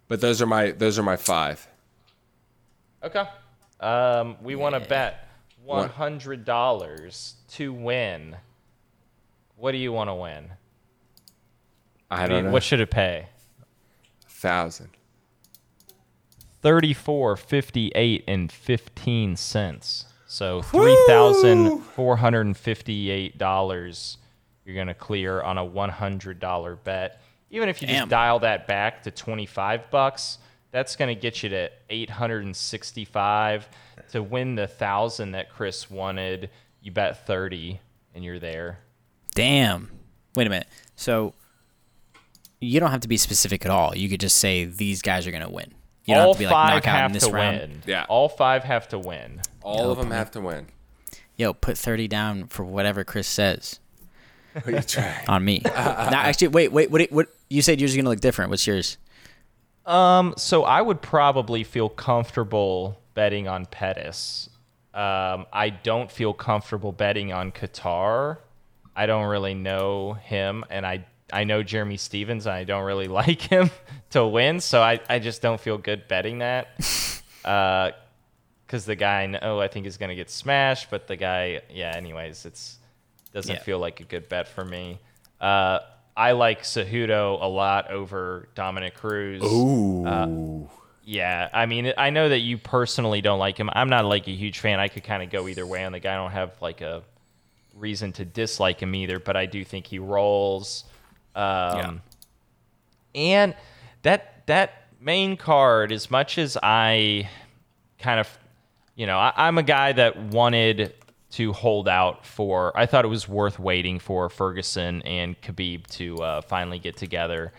But 0.09 0.21
those 0.21 0.43
are 0.43 0.47
my 0.47 0.73
those 0.73 0.99
are 0.99 1.03
my 1.03 1.17
five. 1.17 1.67
Okay. 3.03 3.25
Um, 3.81 4.37
we 4.43 4.55
want 4.57 4.75
to 4.75 4.81
bet 4.81 5.29
hundred 5.69 6.45
dollars 6.45 7.37
to 7.53 7.73
win. 7.73 8.37
What 9.57 9.73
do 9.73 9.79
you 9.79 9.93
want 9.93 10.11
to 10.11 10.15
win? 10.15 10.51
I 12.11 12.27
don't 12.27 12.45
know. 12.47 12.51
What 12.51 12.63
should 12.63 12.81
it 12.81 12.91
pay? 12.91 13.29
thousand. 14.29 14.91
Thirty-four 16.61 17.37
fifty-eight 17.37 18.25
and 18.27 18.51
fifteen 18.53 19.37
cents. 19.37 20.07
So 20.35 20.63
three 20.63 20.99
thousand 21.07 21.79
four 21.79 22.17
hundred 22.17 22.47
and 22.47 22.57
fifty-eight 22.57 23.39
dollars. 23.39 24.19
You're 24.65 24.75
gonna 24.75 24.93
clear 24.93 25.41
on 25.41 25.59
a 25.59 25.65
one 25.65 25.91
hundred 25.91 26.41
dollar 26.41 26.75
bet. 26.75 27.23
Even 27.51 27.69
if 27.69 27.81
you 27.81 27.87
Damn. 27.87 28.01
just 28.01 28.09
dial 28.09 28.41
that 28.41 28.67
back 28.67 29.05
to 29.05 29.13
twenty-five 29.13 29.93
bucks, 29.93 30.39
that's 30.73 30.97
gonna 30.97 31.15
get 31.15 31.45
you 31.45 31.51
to 31.51 31.71
eight 31.89 32.11
hundred 32.11 32.47
and 32.47 32.57
sixty-five. 32.57 33.69
To 34.11 34.25
win 34.25 34.57
the 34.57 34.67
thousand 34.67 35.31
that 35.33 35.51
Chris 35.51 35.89
wanted, 35.89 36.51
you 36.83 36.91
bet 36.91 37.29
thirty, 37.29 37.81
and 38.13 38.25
you're 38.25 38.41
there. 38.41 38.81
Damn. 39.37 39.89
Wait 40.35 40.49
a 40.49 40.51
minute. 40.51 40.67
So 40.97 41.33
you 42.61 42.81
don't 42.81 42.91
have 42.91 43.03
to 43.03 43.09
be 43.09 43.19
specific 43.19 43.65
at 43.65 43.71
all. 43.71 43.97
You 43.97 44.09
could 44.09 44.19
just 44.19 44.39
say 44.39 44.65
these 44.65 45.01
guys 45.01 45.29
are 45.29 45.31
gonna 45.31 45.49
win. 45.49 45.73
You 46.07 46.15
don't 46.17 46.25
All 46.25 46.33
have 46.33 46.39
to 46.39 46.39
be 46.41 46.47
like 46.47 46.53
five 46.53 46.75
knockout 46.75 46.95
in 46.97 47.01
have 47.03 47.13
this 47.13 47.27
to 47.29 47.33
round. 47.33 47.61
win. 47.61 47.83
Yeah. 47.87 48.05
All 48.09 48.29
five 48.29 48.65
have 48.65 48.89
to 48.89 48.99
win. 48.99 49.41
All 49.65 49.91
of 49.91 49.99
them 49.99 50.11
have 50.11 50.31
to 50.33 50.41
win. 50.41 50.67
Yo, 51.37 51.53
put 51.53 51.77
thirty 51.77 52.07
down 52.07 52.47
for 52.47 52.65
whatever 52.65 53.03
Chris 53.03 53.27
says 53.27 53.81
What 54.53 54.69
are 54.69 54.71
you 54.73 54.83
trying? 54.83 55.29
on 55.29 55.45
me. 55.45 55.63
now, 55.65 55.73
actually, 56.21 56.49
wait, 56.49 56.71
wait. 56.73 56.91
What? 56.91 57.11
What? 57.11 57.29
You 57.51 57.63
said 57.63 57.81
yours 57.81 57.91
is 57.93 57.97
gonna 57.97 58.09
look 58.09 58.21
different. 58.21 58.51
What's 58.51 58.67
yours? 58.67 58.99
Um, 59.87 60.35
so 60.37 60.65
I 60.65 60.81
would 60.81 61.03
probably 61.03 61.65
feel 61.65 61.89
comfortable 61.89 63.01
betting 63.15 63.49
on 63.49 63.67
Pettis. 63.67 64.49
Um, 64.95 65.47
I 65.53 65.71
don't 65.83 66.11
feel 66.11 66.33
comfortable 66.33 66.93
betting 66.93 67.33
on 67.33 67.51
Kattar. 67.53 68.39
I 68.97 69.07
don't 69.07 69.27
really 69.27 69.55
know 69.55 70.13
him, 70.13 70.65
and 70.71 70.87
I 70.87 71.05
I 71.33 71.45
know 71.45 71.63
Jeremy 71.65 71.97
Stephens, 71.97 72.47
and 72.47 72.55
I 72.55 72.65
don't 72.65 72.85
really 72.85 73.09
like 73.23 73.41
him 73.41 73.71
to 74.11 74.25
win, 74.27 74.61
so 74.61 74.81
I, 74.81 75.01
I 75.11 75.19
just 75.19 75.43
don't 75.43 75.61
feel 75.61 75.79
good 75.79 76.07
betting 76.09 76.39
that. 76.39 76.69
Uh, 77.45 77.91
because 78.75 78.87
the 78.87 78.97
guy 78.97 79.27
know 79.27 79.61
I 79.61 79.69
think 79.69 79.87
is 79.87 79.97
gonna 79.97 80.17
get 80.17 80.29
smashed, 80.29 80.91
but 80.91 81.07
the 81.07 81.15
guy, 81.15 81.61
yeah. 81.71 81.93
Anyways, 81.95 82.45
it's 82.45 82.79
doesn't 83.33 83.55
Yeah. 83.55 83.63
feel 83.63 83.79
like 83.79 84.01
a 84.01 84.03
good 84.03 84.29
bet 84.29 84.49
for 84.49 84.65
me. 84.65 84.99
Uh, 85.41 85.79
I 86.17 86.33
like 86.33 86.63
Cejudo 86.63 87.41
a 87.41 87.47
lot 87.47 87.93
over 87.93 88.49
Dominick 88.57 88.95
Cruz. 88.97 89.43
Ooh. 89.45 90.69
Yeah, 91.05 91.49
I 91.53 91.67
mean, 91.67 91.93
I 91.97 92.11
know 92.11 92.29
that 92.31 92.41
you 92.41 92.59
personally 92.59 93.21
don't 93.21 93.39
like 93.39 93.57
him. 93.59 93.71
I'm 93.73 93.89
not 93.91 94.07
like 94.07 94.27
a 94.27 94.33
huge 94.33 94.59
fan. 94.59 94.81
I 94.81 94.89
could 94.89 95.05
kind 95.05 95.23
of 95.23 95.31
go 95.31 95.47
either 95.47 95.65
way 95.67 95.85
on 95.85 95.93
the 95.93 96.01
guy. 96.01 96.15
I 96.15 96.17
don't 96.17 96.33
have 96.33 96.61
like 96.61 96.81
a 96.81 97.03
reason 97.77 98.11
to 98.15 98.25
dislike 98.25 98.81
him 98.83 98.93
either, 98.97 99.21
but 99.21 99.37
I 99.37 99.47
do 99.47 99.63
think 99.65 99.87
he 99.87 100.01
rolls. 100.01 100.83
Um, 101.37 102.03
And 103.15 103.55
that 104.03 104.45
that 104.47 104.83
main 105.01 105.37
card, 105.37 105.93
as 105.93 106.11
much 106.11 106.39
as 106.39 106.57
I 106.61 107.29
kind 108.01 108.19
of, 108.19 108.29
you 108.95 109.07
know, 109.07 109.19
I, 109.19 109.33
I'm 109.37 109.59
a 109.59 109.63
guy 109.63 109.93
that 109.93 110.17
wanted 110.17 110.95
to 111.33 111.53
hold 111.53 111.89
out 111.89 112.25
for. 112.25 112.77
I 112.77 112.87
thought 112.87 113.05
it 113.05 113.09
was 113.09 113.29
worth 113.29 113.59
waiting 113.59 113.99
for 113.99 114.29
Ferguson 114.29 115.03
and 115.03 115.41
Khabib 115.41 115.87
to 115.89 116.23
uh, 116.23 116.41
finally 116.43 116.79
get 116.79 116.97
together, 116.97 117.53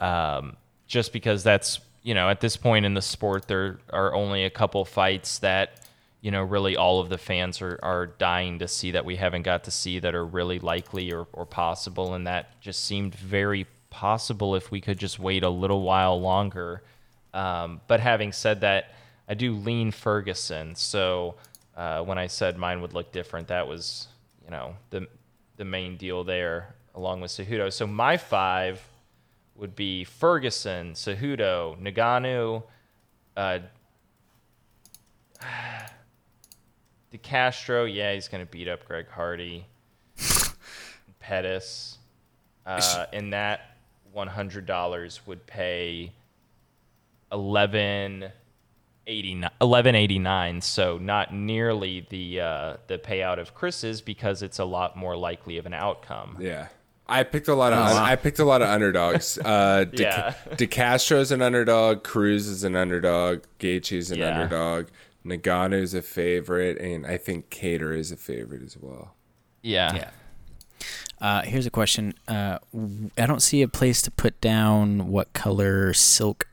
um, 0.00 0.56
just 0.86 1.12
because 1.12 1.42
that's 1.42 1.80
you 2.02 2.14
know 2.14 2.28
at 2.28 2.40
this 2.40 2.56
point 2.56 2.86
in 2.86 2.94
the 2.94 3.02
sport 3.02 3.48
there 3.48 3.80
are 3.92 4.14
only 4.14 4.44
a 4.44 4.50
couple 4.50 4.84
fights 4.84 5.40
that 5.40 5.88
you 6.20 6.30
know 6.30 6.42
really 6.42 6.76
all 6.76 7.00
of 7.00 7.08
the 7.08 7.18
fans 7.18 7.60
are, 7.60 7.78
are 7.82 8.06
dying 8.06 8.60
to 8.60 8.68
see 8.68 8.92
that 8.92 9.04
we 9.04 9.16
haven't 9.16 9.42
got 9.42 9.64
to 9.64 9.70
see 9.70 9.98
that 9.98 10.14
are 10.14 10.24
really 10.24 10.58
likely 10.58 11.12
or, 11.12 11.26
or 11.32 11.44
possible 11.44 12.14
and 12.14 12.26
that 12.26 12.60
just 12.60 12.84
seemed 12.84 13.14
very 13.14 13.66
possible 13.90 14.54
if 14.54 14.70
we 14.70 14.80
could 14.80 14.98
just 14.98 15.18
wait 15.18 15.42
a 15.42 15.48
little 15.48 15.82
while 15.82 16.20
longer 16.20 16.82
um, 17.34 17.80
but 17.88 18.00
having 18.00 18.32
said 18.32 18.60
that 18.60 18.94
i 19.28 19.34
do 19.34 19.54
lean 19.54 19.90
ferguson 19.90 20.74
so 20.74 21.34
uh, 21.76 22.02
when 22.02 22.18
i 22.18 22.26
said 22.26 22.56
mine 22.56 22.80
would 22.80 22.94
look 22.94 23.12
different 23.12 23.48
that 23.48 23.66
was 23.66 24.08
you 24.44 24.50
know 24.50 24.74
the, 24.90 25.06
the 25.56 25.64
main 25.64 25.96
deal 25.96 26.24
there 26.24 26.74
along 26.94 27.20
with 27.20 27.30
Cejudo. 27.30 27.72
so 27.72 27.86
my 27.86 28.16
five 28.16 28.82
would 29.54 29.76
be 29.76 30.04
ferguson 30.04 30.92
Cejudo, 30.92 31.80
Ngannou 31.80 32.62
uh, 33.38 33.60
DeCastro, 37.12 37.92
yeah, 37.92 38.12
he's 38.14 38.28
going 38.28 38.44
to 38.44 38.50
beat 38.50 38.68
up 38.68 38.84
Greg 38.86 39.08
Hardy. 39.08 39.64
Pettis. 41.20 41.98
Uh, 42.66 43.06
and 43.12 43.32
that 43.32 43.76
$100 44.14 45.20
would 45.26 45.46
pay 45.46 46.12
11 47.32 48.30
1189 49.08 50.60
so 50.60 50.98
not 50.98 51.32
nearly 51.32 52.06
the 52.10 52.40
uh, 52.40 52.76
the 52.88 52.98
payout 52.98 53.38
of 53.38 53.54
Chris's 53.54 54.00
because 54.00 54.42
it's 54.42 54.58
a 54.58 54.64
lot 54.64 54.96
more 54.96 55.16
likely 55.16 55.58
of 55.58 55.66
an 55.66 55.74
outcome. 55.74 56.36
Yeah. 56.40 56.68
I 57.10 57.22
picked 57.22 57.48
a 57.48 57.54
lot 57.54 57.72
of 57.72 57.78
wow. 57.78 58.04
I 58.04 58.16
picked 58.16 58.38
a 58.38 58.44
lot 58.44 58.60
of 58.60 58.68
underdogs. 58.68 59.38
Uh, 59.44 59.84
De- 59.84 60.02
Yeah. 60.02 60.34
DeCastro's 60.50 61.32
an 61.32 61.40
underdog. 61.40 62.02
Cruz 62.04 62.46
is 62.46 62.64
an 62.64 62.76
underdog. 62.76 63.44
Gaethje's 63.58 64.10
an 64.10 64.18
Yeah. 64.18 64.34
underdog. 64.42 64.88
Ngannou's 65.24 65.94
a 65.94 66.02
favorite, 66.02 66.78
and 66.78 67.06
I 67.06 67.16
think 67.16 67.50
Kattar 67.50 67.96
is 67.96 68.12
a 68.12 68.16
favorite 68.16 68.62
as 68.62 68.76
well. 68.78 69.14
Yeah. 69.62 69.94
Yeah. 69.94 70.10
Uh, 71.20 71.42
here's 71.42 71.66
a 71.66 71.70
question. 71.70 72.14
Uh, 72.28 72.58
w- 72.72 73.10
I 73.18 73.26
don't 73.26 73.40
see 73.42 73.62
a 73.62 73.68
place 73.68 74.00
to 74.02 74.10
put 74.10 74.40
down 74.40 75.08
what 75.08 75.32
color 75.32 75.92
silk 75.94 76.46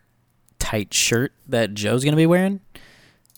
tight 0.65 0.93
shirt 0.93 1.31
that 1.47 1.73
Joe's 1.73 2.03
gonna 2.03 2.17
be 2.17 2.25
wearing. 2.25 2.59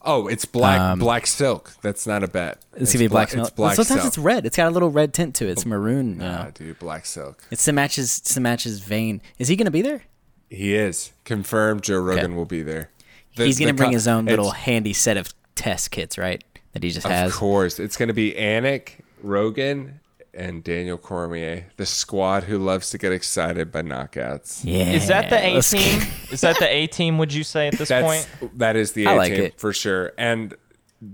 Oh, 0.02 0.28
it's 0.28 0.46
black 0.46 0.80
Um, 0.80 1.00
black 1.00 1.28
silk. 1.28 1.74
That's 1.82 2.08
not 2.08 2.24
a 2.24 2.28
bet. 2.28 2.64
It's, 2.78 2.94
gonna 2.94 3.04
be 3.04 3.08
black. 3.08 3.28
It's 3.28 3.34
silk. 3.34 3.56
black 3.56 3.76
Sometimes 3.76 4.02
silk. 4.02 4.08
it's 4.08 4.18
red. 4.18 4.46
It's 4.46 4.56
got 4.56 4.68
a 4.68 4.72
little 4.72 4.90
red 4.90 5.14
tint 5.14 5.36
to 5.36 5.48
it. 5.48 5.52
It's 5.52 5.66
maroon. 5.66 6.12
You 6.14 6.16
Nah, 6.20 6.44
know. 6.46 6.52
dude, 6.52 6.80
black 6.80 7.06
silk. 7.06 7.44
It's 7.52 7.66
to 7.66 7.74
match 7.74 7.96
his 7.98 8.18
it's 8.20 8.34
to 8.36 8.40
match 8.40 8.64
his 8.64 8.80
vein. 8.80 9.22
Is 9.38 9.50
he 9.50 9.56
gonna 9.58 9.72
be 9.72 9.82
there? 9.82 10.04
He 10.50 10.76
is 10.76 11.12
confirmed. 11.26 11.84
Joe 11.84 12.00
Rogan 12.00 12.36
will 12.38 12.46
be 12.46 12.62
there. 12.62 12.90
The- 13.36 13.46
He's 13.46 13.60
gonna 13.60 13.74
the 13.74 13.78
bring 13.78 13.92
his 13.92 14.08
own 14.08 14.26
little 14.26 14.52
handy 14.52 14.94
set 14.94 15.18
of 15.18 15.34
test 15.56 15.92
kits, 15.92 16.18
right? 16.18 16.42
That 16.72 16.84
he 16.84 16.90
just 16.92 17.06
Of 17.06 17.12
has. 17.12 17.32
Of 17.32 17.38
course, 17.38 17.78
it's 17.80 17.98
going 17.98 18.08
to 18.08 18.14
be 18.14 18.32
Anik, 18.34 19.00
Rogan, 19.22 20.00
and 20.38 20.64
Daniel 20.64 20.98
Cormier, 21.00 21.66
the 21.78 21.86
squad 21.86 22.44
who 22.44 22.60
loves 22.60 22.92
to 22.92 22.98
get 23.00 23.12
excited 23.12 23.72
by 23.72 23.82
knockouts. 23.82 24.62
Yeah. 24.64 24.92
Is 24.92 25.08
that 25.08 25.30
the 25.32 25.38
A 25.44 25.62
team? 25.62 26.02
Is 26.32 26.42
that 26.42 26.60
the 26.60 26.68
A 26.72 26.86
team 26.88 27.18
would 27.18 27.34
you 27.34 27.44
say 27.44 27.68
at 27.68 27.74
this 27.78 27.90
That's 27.90 28.06
point? 28.06 28.60
that 28.60 28.76
is 28.76 28.92
the 28.92 29.06
A 29.06 29.16
like 29.16 29.34
team 29.34 29.44
it. 29.46 29.60
for 29.60 29.74
sure. 29.74 30.14
And 30.18 30.54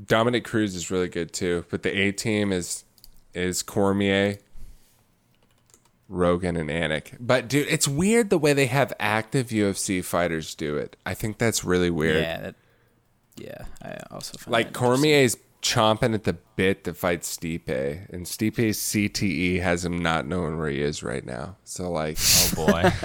Dominick 0.06 0.44
Cruz 0.44 0.76
is 0.76 0.92
really 0.92 1.08
good 1.08 1.32
too. 1.32 1.66
But 1.70 1.84
the 1.84 1.98
A 1.98 2.12
team 2.12 2.52
is 2.52 2.84
is 3.34 3.64
Cormier, 3.64 4.38
Rogan, 6.10 6.58
and 6.58 6.70
Anik. 6.70 7.16
But 7.20 7.48
dude, 7.48 7.68
it's 7.70 7.88
weird 7.88 8.30
the 8.30 8.38
way 8.38 8.54
they 8.54 8.68
have 8.68 8.92
active 9.00 9.48
UFC 9.48 10.04
fighters 10.04 10.54
do 10.54 10.76
it. 10.78 10.98
I 11.06 11.14
think 11.14 11.38
that's 11.38 11.64
really 11.64 11.90
weird. 11.90 12.22
Yeah. 12.22 12.42
That, 12.42 12.56
yeah. 13.38 13.66
I 13.82 13.98
also 14.12 14.38
find 14.38 14.52
Like 14.52 14.68
that 14.68 14.74
Cormier's 14.74 15.38
chomping 15.64 16.14
at 16.14 16.26
the 16.26 16.34
bit 16.56 16.84
to 16.84 16.94
fight 16.94 17.22
Stipe, 17.22 17.68
and 18.12 18.26
Stipe's 18.26 18.78
CTE 18.80 19.62
has 19.62 19.84
him 19.84 19.98
not 19.98 20.28
knowing 20.28 20.58
where 20.58 20.70
he 20.70 20.82
is 20.82 21.02
right 21.02 21.26
now. 21.26 21.56
So 21.64 21.90
like, 21.90 22.18
Oh 22.22 22.52
boy. 22.56 22.92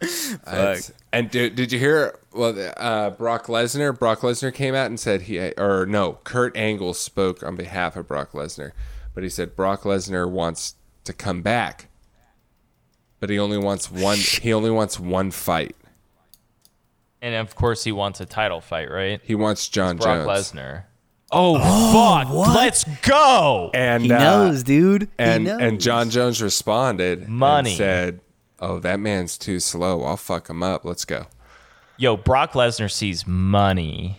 it's- 0.02 0.92
and 1.12 1.30
did, 1.30 1.56
did 1.56 1.72
you 1.72 1.78
hear? 1.78 2.18
Well, 2.32 2.54
uh, 2.76 3.10
Brock 3.10 3.46
Lesnar. 3.46 3.98
Brock 3.98 4.20
Lesnar 4.20 4.52
came 4.54 4.74
out 4.74 4.86
and 4.86 4.98
said 4.98 5.22
he, 5.22 5.38
or 5.58 5.86
no, 5.86 6.18
Kurt 6.24 6.56
Angle 6.56 6.94
spoke 6.94 7.42
on 7.42 7.56
behalf 7.56 7.96
of 7.96 8.06
Brock 8.06 8.32
Lesnar, 8.32 8.72
but 9.14 9.20
but 9.20 9.22
he 9.24 9.28
said 9.28 9.56
Brock 9.56 9.82
Lesnar 9.82 10.30
wants 10.30 10.76
to 11.04 11.12
come 11.12 11.42
back, 11.42 11.88
but 13.18 13.28
he 13.28 13.38
only 13.38 13.58
wants 13.58 13.90
one. 13.90 14.16
He 14.16 14.52
only 14.52 14.70
wants 14.70 14.98
one 15.00 15.30
fight. 15.30 15.76
And 17.20 17.34
of 17.34 17.54
course, 17.54 17.84
he 17.84 17.92
wants 17.92 18.20
a 18.20 18.26
title 18.26 18.60
fight, 18.60 18.90
right? 18.90 19.20
He 19.22 19.34
wants 19.34 19.68
Jon 19.68 19.96
Brock 19.96 20.24
Jones. 20.26 20.52
Lesnar. 20.52 20.84
Oh, 21.32 21.58
fuck! 21.92 22.28
Let's 22.54 22.84
go. 23.02 23.70
And 23.72 24.04
He 24.04 24.12
uh, 24.12 24.18
knows, 24.18 24.62
dude. 24.62 25.08
and 25.18 25.44
knows. 25.44 25.60
and 25.60 25.80
Jon 25.80 26.10
Jones 26.10 26.42
responded 26.42 27.28
Money. 27.28 27.70
and 27.70 27.76
said, 27.76 28.20
"Oh, 28.58 28.78
that 28.80 28.98
man's 29.00 29.38
too 29.38 29.60
slow. 29.60 30.02
I'll 30.02 30.16
fuck 30.16 30.50
him 30.50 30.62
up. 30.62 30.84
Let's 30.84 31.04
go." 31.04 31.26
Yo, 31.96 32.16
Brock 32.16 32.54
Lesnar 32.54 32.90
sees 32.90 33.26
money. 33.26 34.16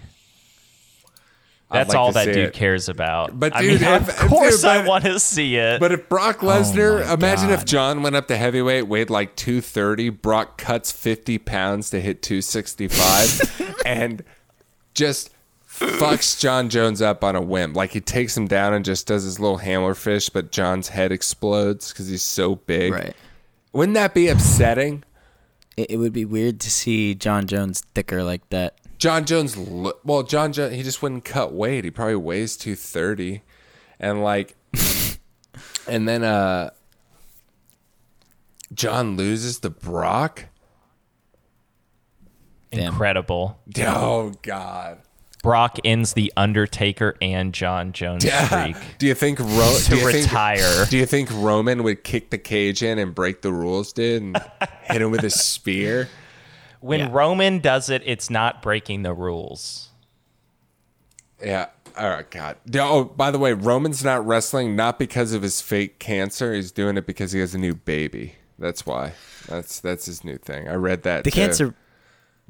That's 1.72 1.90
like 1.90 1.98
all 1.98 2.12
that 2.12 2.26
dude 2.26 2.38
it. 2.38 2.54
cares 2.54 2.90
about. 2.90 3.40
But 3.40 3.56
I 3.56 3.62
dude, 3.62 3.82
mean, 3.82 3.90
if- 3.94 4.10
of 4.22 4.30
course 4.30 4.58
dude, 4.62 4.66
I 4.70 4.86
want 4.86 5.06
to 5.06 5.20
see 5.22 5.56
it. 5.56 5.80
But 5.80 5.94
if 5.94 6.10
Brock 6.10 6.40
Lesnar, 6.40 7.02
Oh 7.04 7.08
my 7.08 7.14
imagine 7.14 7.50
if 7.50 7.64
Jon 7.64 8.04
went 8.04 8.16
up 8.18 8.28
to 8.28 8.36
heavyweight, 8.36 8.88
weighed 8.88 9.10
like 9.10 9.36
230, 9.38 10.10
Brock 10.10 10.58
cuts 10.58 10.92
50 10.92 11.38
pounds 11.40 11.90
to 11.92 12.02
hit 12.02 12.22
265, 12.22 13.76
and 13.86 14.24
just 14.94 15.30
fucks 15.82 16.40
Jon 16.40 16.70
Jones 16.70 17.02
up 17.02 17.24
on 17.24 17.36
a 17.36 17.42
whim. 17.42 17.74
Like 17.74 17.92
he 17.92 18.02
takes 18.02 18.36
him 18.36 18.48
down 18.48 18.74
and 18.74 18.86
just 18.86 19.08
does 19.08 19.24
his 19.24 19.40
little 19.40 19.58
hammer 19.58 19.94
fish, 19.94 20.30
but 20.30 20.52
Jon's 20.52 20.90
head 20.90 21.12
explodes 21.12 21.92
because 21.92 22.08
he's 22.08 22.24
so 22.24 22.56
big. 22.56 22.94
right. 22.94 23.16
Wouldn't 23.74 23.94
that 23.96 24.14
be 24.14 24.28
upsetting? 24.28 25.04
It, 25.78 25.92
it 25.92 25.98
would 25.98 26.12
be 26.14 26.26
weird 26.26 26.60
to 26.62 26.70
see 26.70 27.16
Jon 27.16 27.48
Jones 27.48 27.82
thicker 27.96 28.24
like 28.24 28.50
that. 28.50 28.76
Jon 28.98 29.26
Jones, 29.26 29.56
lo- 29.58 29.94
well, 30.04 30.24
Jon 30.24 30.52
Jones, 30.54 30.76
he 30.76 30.84
just 30.84 31.02
wouldn't 31.02 31.24
cut 31.26 31.54
weight. 31.54 31.86
He 31.86 31.92
probably 31.92 32.16
weighs 32.16 32.58
230. 32.58 33.42
And 34.00 34.22
like, 34.22 34.56
and 35.88 36.08
then, 36.08 36.24
uh, 36.24 36.72
Jon 38.74 39.16
loses 39.18 39.60
to 39.60 39.70
Brock. 39.70 40.46
Damn. 42.72 42.94
Incredible. 42.94 43.60
Oh, 43.80 44.34
God. 44.42 45.00
Brock 45.44 45.78
ends 45.84 46.14
the 46.14 46.32
Undertaker 46.38 47.16
and 47.22 47.54
Jon 47.54 47.94
Jones 47.94 48.24
streak 48.32 48.76
Do 49.00 49.08
you 49.08 49.16
think 49.16 49.40
Ro- 49.40 49.46
to 49.84 49.90
do 49.90 49.96
you 49.98 50.12
think- 50.12 50.26
retire. 50.26 50.86
do 50.90 50.98
you 50.98 51.06
think 51.06 51.30
Roman 51.34 51.84
would 51.84 52.04
kick 52.04 52.30
the 52.30 52.38
cage 52.38 52.84
in 52.84 53.00
and 53.00 53.16
break 53.16 53.42
the 53.42 53.52
rules, 53.52 53.92
dude, 53.94 54.22
and 54.22 54.38
hit 54.84 55.02
him 55.02 55.12
with 55.12 55.24
a 55.24 55.30
spear? 55.32 56.10
when 56.80 57.00
Yeah. 57.00 57.10
Roman 57.12 57.60
does 57.60 57.90
it, 57.90 58.02
it's 58.06 58.30
not 58.30 58.62
breaking 58.62 59.04
the 59.04 59.14
rules. 59.14 59.90
Yeah. 61.44 61.68
Oh 61.98 62.22
God. 62.30 62.58
Oh, 62.76 63.04
by 63.04 63.32
the 63.32 63.40
way, 63.40 63.54
Roman's 63.54 64.04
not 64.04 64.26
wrestling 64.26 64.76
not 64.76 64.98
because 65.00 65.34
of 65.34 65.42
his 65.42 65.60
fake 65.62 66.00
cancer. 66.00 66.54
He's 66.54 66.72
doing 66.72 66.98
it 66.98 67.06
because 67.06 67.32
he 67.32 67.40
has 67.40 67.54
a 67.54 67.58
new 67.58 67.76
baby. 67.76 68.36
That's 68.58 68.86
why. 68.86 69.14
That's 69.48 69.80
that's 69.80 70.06
his 70.06 70.24
new 70.24 70.38
thing. 70.38 70.68
I 70.68 70.76
read 70.76 71.04
that. 71.04 71.24
The 71.24 71.32
too. 71.32 71.36
cancer, 71.36 71.76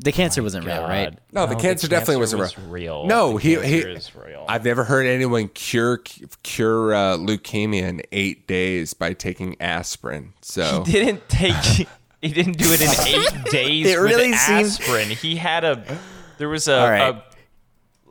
the 0.03 0.11
cancer 0.11 0.41
wasn't 0.43 0.65
real, 0.65 0.81
right? 0.81 1.11
God. 1.11 1.21
No, 1.31 1.45
the 1.45 1.55
cancer 1.55 1.87
definitely 1.87 2.17
wasn't 2.17 2.41
was 2.41 2.57
real. 2.57 2.69
real. 2.69 3.05
No, 3.05 3.33
The 3.33 3.39
he 3.39 3.55
cancer 3.55 3.67
he. 3.69 3.77
is 3.95 4.15
real. 4.15 4.45
I've 4.49 4.65
never 4.65 4.83
heard 4.83 5.05
anyone 5.05 5.47
cure 5.49 5.97
cure 6.43 6.93
uh, 6.93 7.17
leukemia 7.17 7.83
in 7.83 8.01
eight 8.11 8.47
days 8.47 8.93
by 8.93 9.13
taking 9.13 9.55
aspirin. 9.61 10.33
So 10.41 10.83
He 10.85 10.91
didn't 10.93 11.29
take. 11.29 11.87
he 12.21 12.29
didn't 12.29 12.57
do 12.57 12.71
it 12.73 12.81
in 12.81 12.89
eight 13.07 13.51
days 13.51 13.87
It 13.87 13.95
really 13.95 14.31
with 14.31 14.39
seems- 14.39 14.79
aspirin. 14.79 15.09
He 15.09 15.35
had 15.37 15.63
a. 15.63 15.83
There 16.37 16.49
was 16.49 16.67
a, 16.67 16.79
All 16.79 16.89
right. 16.89 17.23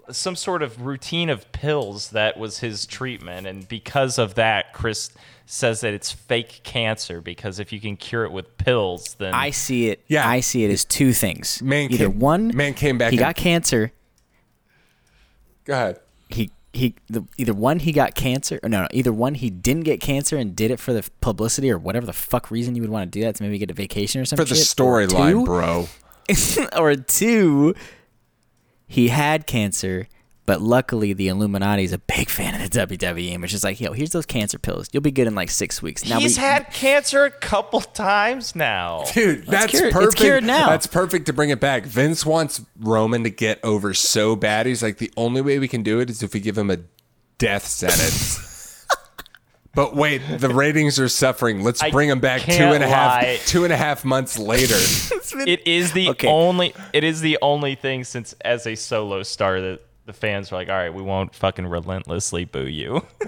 a 0.08 0.14
some 0.14 0.34
sort 0.36 0.62
of 0.62 0.82
routine 0.82 1.28
of 1.30 1.50
pills 1.52 2.10
that 2.10 2.36
was 2.36 2.58
his 2.58 2.86
treatment, 2.86 3.46
and 3.46 3.68
because 3.68 4.18
of 4.18 4.34
that, 4.36 4.72
Chris 4.72 5.10
says 5.52 5.80
that 5.80 5.92
it's 5.92 6.12
fake 6.12 6.60
cancer 6.62 7.20
because 7.20 7.58
if 7.58 7.72
you 7.72 7.80
can 7.80 7.96
cure 7.96 8.24
it 8.24 8.30
with 8.30 8.56
pills, 8.56 9.14
then 9.18 9.34
I 9.34 9.50
see 9.50 9.88
it. 9.88 10.04
Yeah. 10.06 10.26
I 10.28 10.40
see 10.40 10.64
it 10.64 10.70
as 10.70 10.84
two 10.84 11.12
things. 11.12 11.60
Man 11.60 11.90
Either 11.92 12.06
came- 12.08 12.20
one, 12.20 12.56
man 12.56 12.72
came 12.74 12.98
back 12.98 13.10
He 13.10 13.16
and- 13.16 13.24
got 13.26 13.34
cancer. 13.36 13.92
go 15.64 15.72
ahead. 15.74 16.00
He 16.28 16.50
he. 16.72 16.94
The, 17.08 17.24
either 17.36 17.52
one, 17.52 17.80
he 17.80 17.90
got 17.90 18.14
cancer. 18.14 18.60
Or 18.62 18.68
no, 18.68 18.82
no. 18.82 18.88
Either 18.92 19.12
one, 19.12 19.34
he 19.34 19.50
didn't 19.50 19.82
get 19.82 20.00
cancer 20.00 20.36
and 20.36 20.54
did 20.54 20.70
it 20.70 20.78
for 20.78 20.92
the 20.92 21.08
publicity 21.20 21.68
or 21.68 21.78
whatever 21.78 22.06
the 22.06 22.12
fuck 22.12 22.50
reason 22.52 22.76
you 22.76 22.82
would 22.82 22.90
want 22.90 23.10
to 23.10 23.18
do 23.18 23.24
that 23.24 23.34
to 23.34 23.42
maybe 23.42 23.58
get 23.58 23.70
a 23.72 23.74
vacation 23.74 24.20
or 24.20 24.24
something. 24.24 24.46
For 24.46 24.54
the 24.54 24.60
storyline, 24.60 25.44
bro. 25.44 25.88
or 26.80 26.94
two, 26.94 27.74
he 28.86 29.08
had 29.08 29.48
cancer, 29.48 30.06
but 30.50 30.60
luckily 30.60 31.12
the 31.12 31.28
Illuminati 31.28 31.84
is 31.84 31.92
a 31.92 31.98
big 31.98 32.28
fan 32.28 32.60
of 32.60 32.68
the 32.68 32.80
WWE, 32.80 33.34
and 33.34 33.40
was 33.40 33.52
just 33.52 33.62
like, 33.62 33.80
yo, 33.80 33.92
here's 33.92 34.10
those 34.10 34.26
cancer 34.26 34.58
pills. 34.58 34.88
You'll 34.90 35.00
be 35.00 35.12
good 35.12 35.28
in 35.28 35.36
like 35.36 35.48
six 35.48 35.80
weeks. 35.80 36.04
Now 36.04 36.18
he's 36.18 36.36
we, 36.36 36.42
had 36.42 36.72
cancer 36.72 37.24
a 37.24 37.30
couple 37.30 37.80
times 37.80 38.56
now. 38.56 39.04
Dude, 39.14 39.46
that's 39.46 39.70
cured- 39.70 39.84
it's 39.84 39.94
perfect. 39.94 40.16
cured 40.16 40.42
now. 40.42 40.66
That's 40.70 40.88
perfect 40.88 41.26
to 41.26 41.32
bring 41.32 41.50
it 41.50 41.60
back. 41.60 41.86
Vince 41.86 42.26
wants 42.26 42.62
Roman 42.80 43.22
to 43.22 43.30
get 43.30 43.60
over 43.62 43.94
so 43.94 44.34
bad. 44.34 44.66
He's 44.66 44.82
like, 44.82 44.98
the 44.98 45.12
only 45.16 45.40
way 45.40 45.60
we 45.60 45.68
can 45.68 45.84
do 45.84 46.00
it 46.00 46.10
is 46.10 46.20
if 46.20 46.34
we 46.34 46.40
give 46.40 46.58
him 46.58 46.68
a 46.68 46.78
death 47.38 47.68
sentence. 47.68 48.84
but 49.76 49.94
wait, 49.94 50.20
the 50.38 50.48
ratings 50.48 50.98
are 50.98 51.08
suffering. 51.08 51.62
Let's 51.62 51.80
I 51.80 51.92
bring 51.92 52.08
him 52.08 52.18
back 52.18 52.42
two 52.42 52.50
and 52.50 52.82
a 52.82 52.88
half 52.88 53.46
two 53.46 53.62
and 53.62 53.72
a 53.72 53.76
half 53.76 54.04
months 54.04 54.36
later. 54.36 54.74
It 55.32 55.64
is 55.64 55.92
the 55.92 56.08
Okay. 56.08 56.26
only. 56.26 56.74
It 56.92 57.04
is 57.04 57.20
the 57.20 57.38
only 57.40 57.76
thing 57.76 58.02
since 58.02 58.32
as 58.40 58.66
a 58.66 58.74
solo 58.74 59.22
star 59.22 59.60
that 59.60 59.80
the 60.10 60.18
fans 60.18 60.50
were 60.50 60.58
like, 60.58 60.68
all 60.68 60.74
right, 60.74 60.92
we 60.92 61.02
won't 61.02 61.32
fucking 61.34 61.66
relentlessly 61.68 62.44
boo 62.44 62.66
you. 62.66 63.06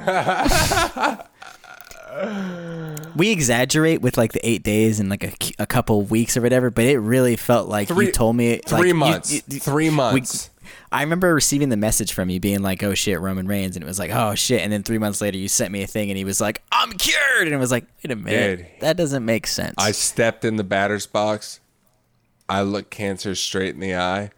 we 3.17 3.31
exaggerate 3.31 4.03
with 4.03 4.17
like 4.17 4.33
the 4.33 4.45
eight 4.47 4.63
days 4.65 4.99
and 5.01 5.09
like 5.09 5.25
a, 5.25 5.33
a 5.63 5.67
couple 5.67 6.03
weeks 6.03 6.37
or 6.37 6.43
whatever, 6.43 6.71
but 6.71 6.85
it 6.85 6.99
really 6.99 7.37
felt 7.37 7.69
like 7.69 7.89
Three- 7.89 8.07
you 8.07 8.13
told 8.13 8.37
me 8.37 8.59
three 8.67 8.93
like, 8.93 8.99
months. 8.99 9.33
you- 9.33 9.41
you- 9.49 9.61
Three 9.61 9.89
we- 9.91 9.95
months. 9.95 10.51
I 10.91 11.03
remember 11.03 11.33
receiving 11.35 11.69
the 11.71 11.77
message 11.77 12.13
from 12.13 12.29
you 12.31 12.39
being 12.39 12.61
like, 12.63 12.83
"Oh 12.83 12.93
shit, 12.95 13.19
Roman 13.21 13.47
Reigns," 13.47 13.77
and 13.77 13.83
it 13.83 13.87
was 13.87 13.99
like, 13.99 14.11
"Oh 14.11 14.35
shit," 14.35 14.61
and 14.61 14.71
then 14.73 14.83
three 14.83 14.99
months 14.99 15.21
later 15.23 15.39
you 15.39 15.49
sent 15.49 15.73
me 15.73 15.83
a 15.83 15.87
thing 15.87 16.11
and 16.11 16.19
he 16.19 16.25
was 16.25 16.39
like, 16.41 16.63
"I'm 16.71 16.93
cured," 16.93 17.47
and 17.47 17.53
it 17.55 17.59
was 17.59 17.71
like, 17.71 17.87
"Wait 18.05 18.11
a 18.11 18.17
minute, 18.17 18.57
Dude. 18.59 18.67
that 18.81 18.97
doesn't 18.99 19.25
make 19.25 19.47
sense." 19.47 19.75
I 19.79 19.93
stepped 19.93 20.45
in 20.45 20.57
the 20.57 20.65
batter's 20.65 21.07
box. 21.07 21.61
I 22.49 22.61
looked 22.63 22.91
cancer 22.91 23.35
straight 23.35 23.75
in 23.75 23.81
the 23.81 23.97
eye, 23.97 24.31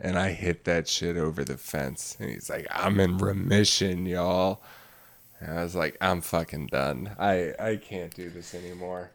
and 0.00 0.18
I 0.18 0.32
hit 0.32 0.64
that 0.64 0.88
shit 0.88 1.16
over 1.16 1.44
the 1.44 1.56
fence. 1.58 2.16
And 2.18 2.30
he's 2.30 2.48
like, 2.50 2.66
"I'm 2.70 2.98
in 3.00 3.18
remission, 3.18 4.06
y'all." 4.06 4.62
And 5.40 5.58
I 5.58 5.62
was 5.62 5.74
like, 5.74 5.96
"I'm 6.00 6.20
fucking 6.20 6.66
done. 6.68 7.14
I 7.18 7.54
I 7.58 7.76
can't 7.76 8.14
do 8.14 8.30
this 8.30 8.54
anymore." 8.54 9.10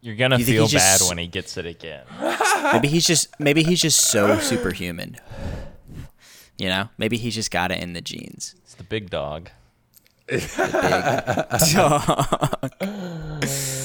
You're 0.00 0.16
gonna 0.16 0.38
You 0.38 0.44
feel 0.44 0.66
he 0.66 0.72
just- 0.72 1.00
bad 1.00 1.08
when 1.08 1.18
he 1.18 1.26
gets 1.26 1.56
it 1.56 1.64
again. 1.66 2.04
maybe 2.72 2.88
he's 2.88 3.06
just 3.06 3.28
maybe 3.40 3.62
he's 3.62 3.80
just 3.80 4.00
so 4.00 4.38
superhuman. 4.38 5.16
You 6.58 6.68
know, 6.68 6.88
maybe 6.98 7.16
he's 7.16 7.34
just 7.34 7.50
got 7.50 7.72
it 7.72 7.80
in 7.82 7.94
the 7.94 8.00
genes. 8.00 8.54
It's 8.64 8.74
the 8.74 8.84
big 8.84 9.08
dog. 9.10 9.50
the 10.28 10.38
big 11.60 11.74
dog. 11.74 13.40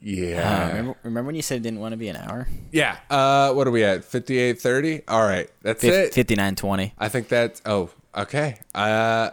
Yeah. 0.00 0.64
Uh, 0.64 0.68
remember, 0.68 0.96
remember 1.02 1.26
when 1.26 1.34
you 1.36 1.42
said 1.42 1.56
it 1.58 1.62
didn't 1.62 1.80
want 1.80 1.92
to 1.92 1.96
be 1.96 2.08
an 2.08 2.16
hour? 2.16 2.48
yeah. 2.72 2.98
Uh, 3.10 3.52
what 3.52 3.66
are 3.66 3.70
we 3.70 3.82
at? 3.84 4.04
Fifty-eight 4.04 4.60
thirty. 4.60 5.02
All 5.08 5.22
right, 5.22 5.50
that's 5.62 5.82
it. 5.84 6.14
Fifty 6.14 6.34
nine 6.34 6.54
twenty. 6.54 6.94
I 6.98 7.08
think 7.08 7.28
that's. 7.28 7.60
Oh, 7.66 7.90
okay. 8.16 8.58
Uh, 8.74 9.30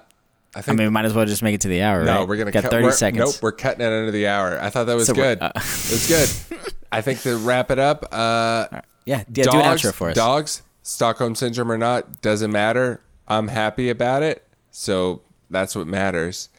I 0.55 0.61
think. 0.61 0.70
I 0.70 0.72
mean, 0.80 0.88
we 0.88 0.91
might 0.91 1.05
as 1.05 1.14
well 1.14 1.26
just 1.26 1.43
make 1.43 1.55
it 1.55 1.61
to 1.61 1.68
the 1.68 1.82
hour. 1.84 2.03
no, 2.03 2.20
right? 2.20 2.28
we're 2.28 2.38
gonna 2.38 2.51
got 2.51 2.64
cut, 2.64 2.72
thirty 2.72 2.91
seconds. 2.91 3.34
Nope, 3.36 3.43
we're 3.43 3.51
cutting 3.51 3.82
it 3.82 3.88
under 3.91 4.11
the 4.11 4.28
hour. 4.28 4.59
I 4.59 4.70
thought 4.70 4.86
that 4.86 4.95
was 4.95 5.07
So 5.07 5.14
good. 5.14 5.41
uh, 5.41 5.51
it 5.55 5.61
was 5.64 6.07
good. 6.49 6.74
I 6.91 7.01
think 7.01 7.22
to 7.22 7.38
wrap 7.38 7.70
it 7.72 7.80
up. 7.80 8.05
Uh, 8.11 8.68
yeah, 9.05 9.24
yeah. 9.34 9.43
dogs, 9.43 9.51
do 9.51 9.57
an 9.59 9.64
outro 9.66 9.93
for 9.93 10.09
us. 10.09 10.16
Dogs, 10.16 10.61
Stockholm 10.84 11.36
syndrome 11.36 11.72
or 11.72 11.78
not, 11.78 12.22
doesn't 12.22 12.51
matter. 12.51 13.01
I'm 13.28 13.47
happy 13.49 13.89
about 13.89 14.24
it. 14.24 14.47
So 14.72 15.22
that's 15.49 15.76
what 15.76 15.88
matters. 15.88 16.49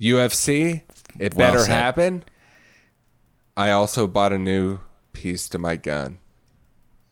UFC, 0.00 0.82
it 1.18 1.34
Well 1.34 1.52
better 1.52 1.64
said. 1.64 1.70
happen. 1.72 2.24
I 3.58 3.72
also 3.72 4.06
bought 4.06 4.32
a 4.32 4.38
new 4.38 4.78
piece 5.12 5.48
to 5.48 5.58
my 5.58 5.74
gun. 5.76 6.18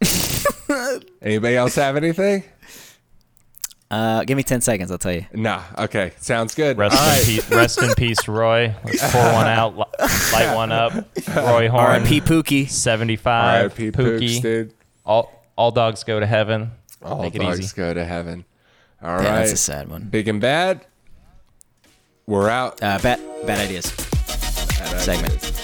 Anybody 1.20 1.57
else 1.57 1.74
have 1.74 1.97
anything? 1.97 2.44
Uh, 3.90 4.24
give 4.24 4.36
me 4.36 4.42
ten 4.42 4.61
seconds. 4.61 4.90
I'll 4.90 4.99
tell 4.99 5.12
you. 5.12 5.26
Nah. 5.32 5.62
Okay. 5.78 6.12
Sounds 6.18 6.55
good. 6.55 6.76
Rest 6.78 6.97
All 6.97 7.03
in 7.03 7.09
right. 7.09 7.24
peace, 7.24 7.51
rest 7.51 7.82
in 7.82 7.94
peace, 7.94 8.26
Roy. 8.28 8.74
Let's 8.84 9.12
pour 9.12 9.22
one 9.32 9.47
out, 9.47 9.76
light 9.76 10.55
one 10.55 10.72
up. 10.72 10.92
Roy 11.34 11.68
Horn, 11.68 11.84
R.I.P. 12.03 12.20
Pookie. 12.20 12.68
seventy-five. 12.68 13.62
R.I.P. 13.72 13.90
Pooks, 13.92 14.40
dude. 14.40 14.72
All 15.05 15.32
all 15.57 15.70
dogs 15.70 16.05
go 16.05 16.18
to 16.20 16.26
heaven. 16.26 16.72
All 17.03 17.22
Make 17.22 17.34
it 17.36 17.40
dogs 17.40 17.61
easy. 17.61 17.76
go 17.76 17.94
to 17.94 18.05
heaven. 18.05 18.44
All 19.03 19.09
Yeah, 19.09 19.14
right. 19.16 19.24
that's 19.40 19.53
a 19.53 19.57
sad 19.57 19.88
one. 19.88 20.03
Big 20.05 20.26
and 20.28 20.40
bad. 20.40 20.84
We're 22.26 22.49
out. 22.51 22.82
Uh, 22.82 22.99
bad 23.01 23.20
bad 23.47 23.61
ideas. 23.61 23.90
Bad 24.78 25.01
segment. 25.01 25.32
ideas. 25.34 25.56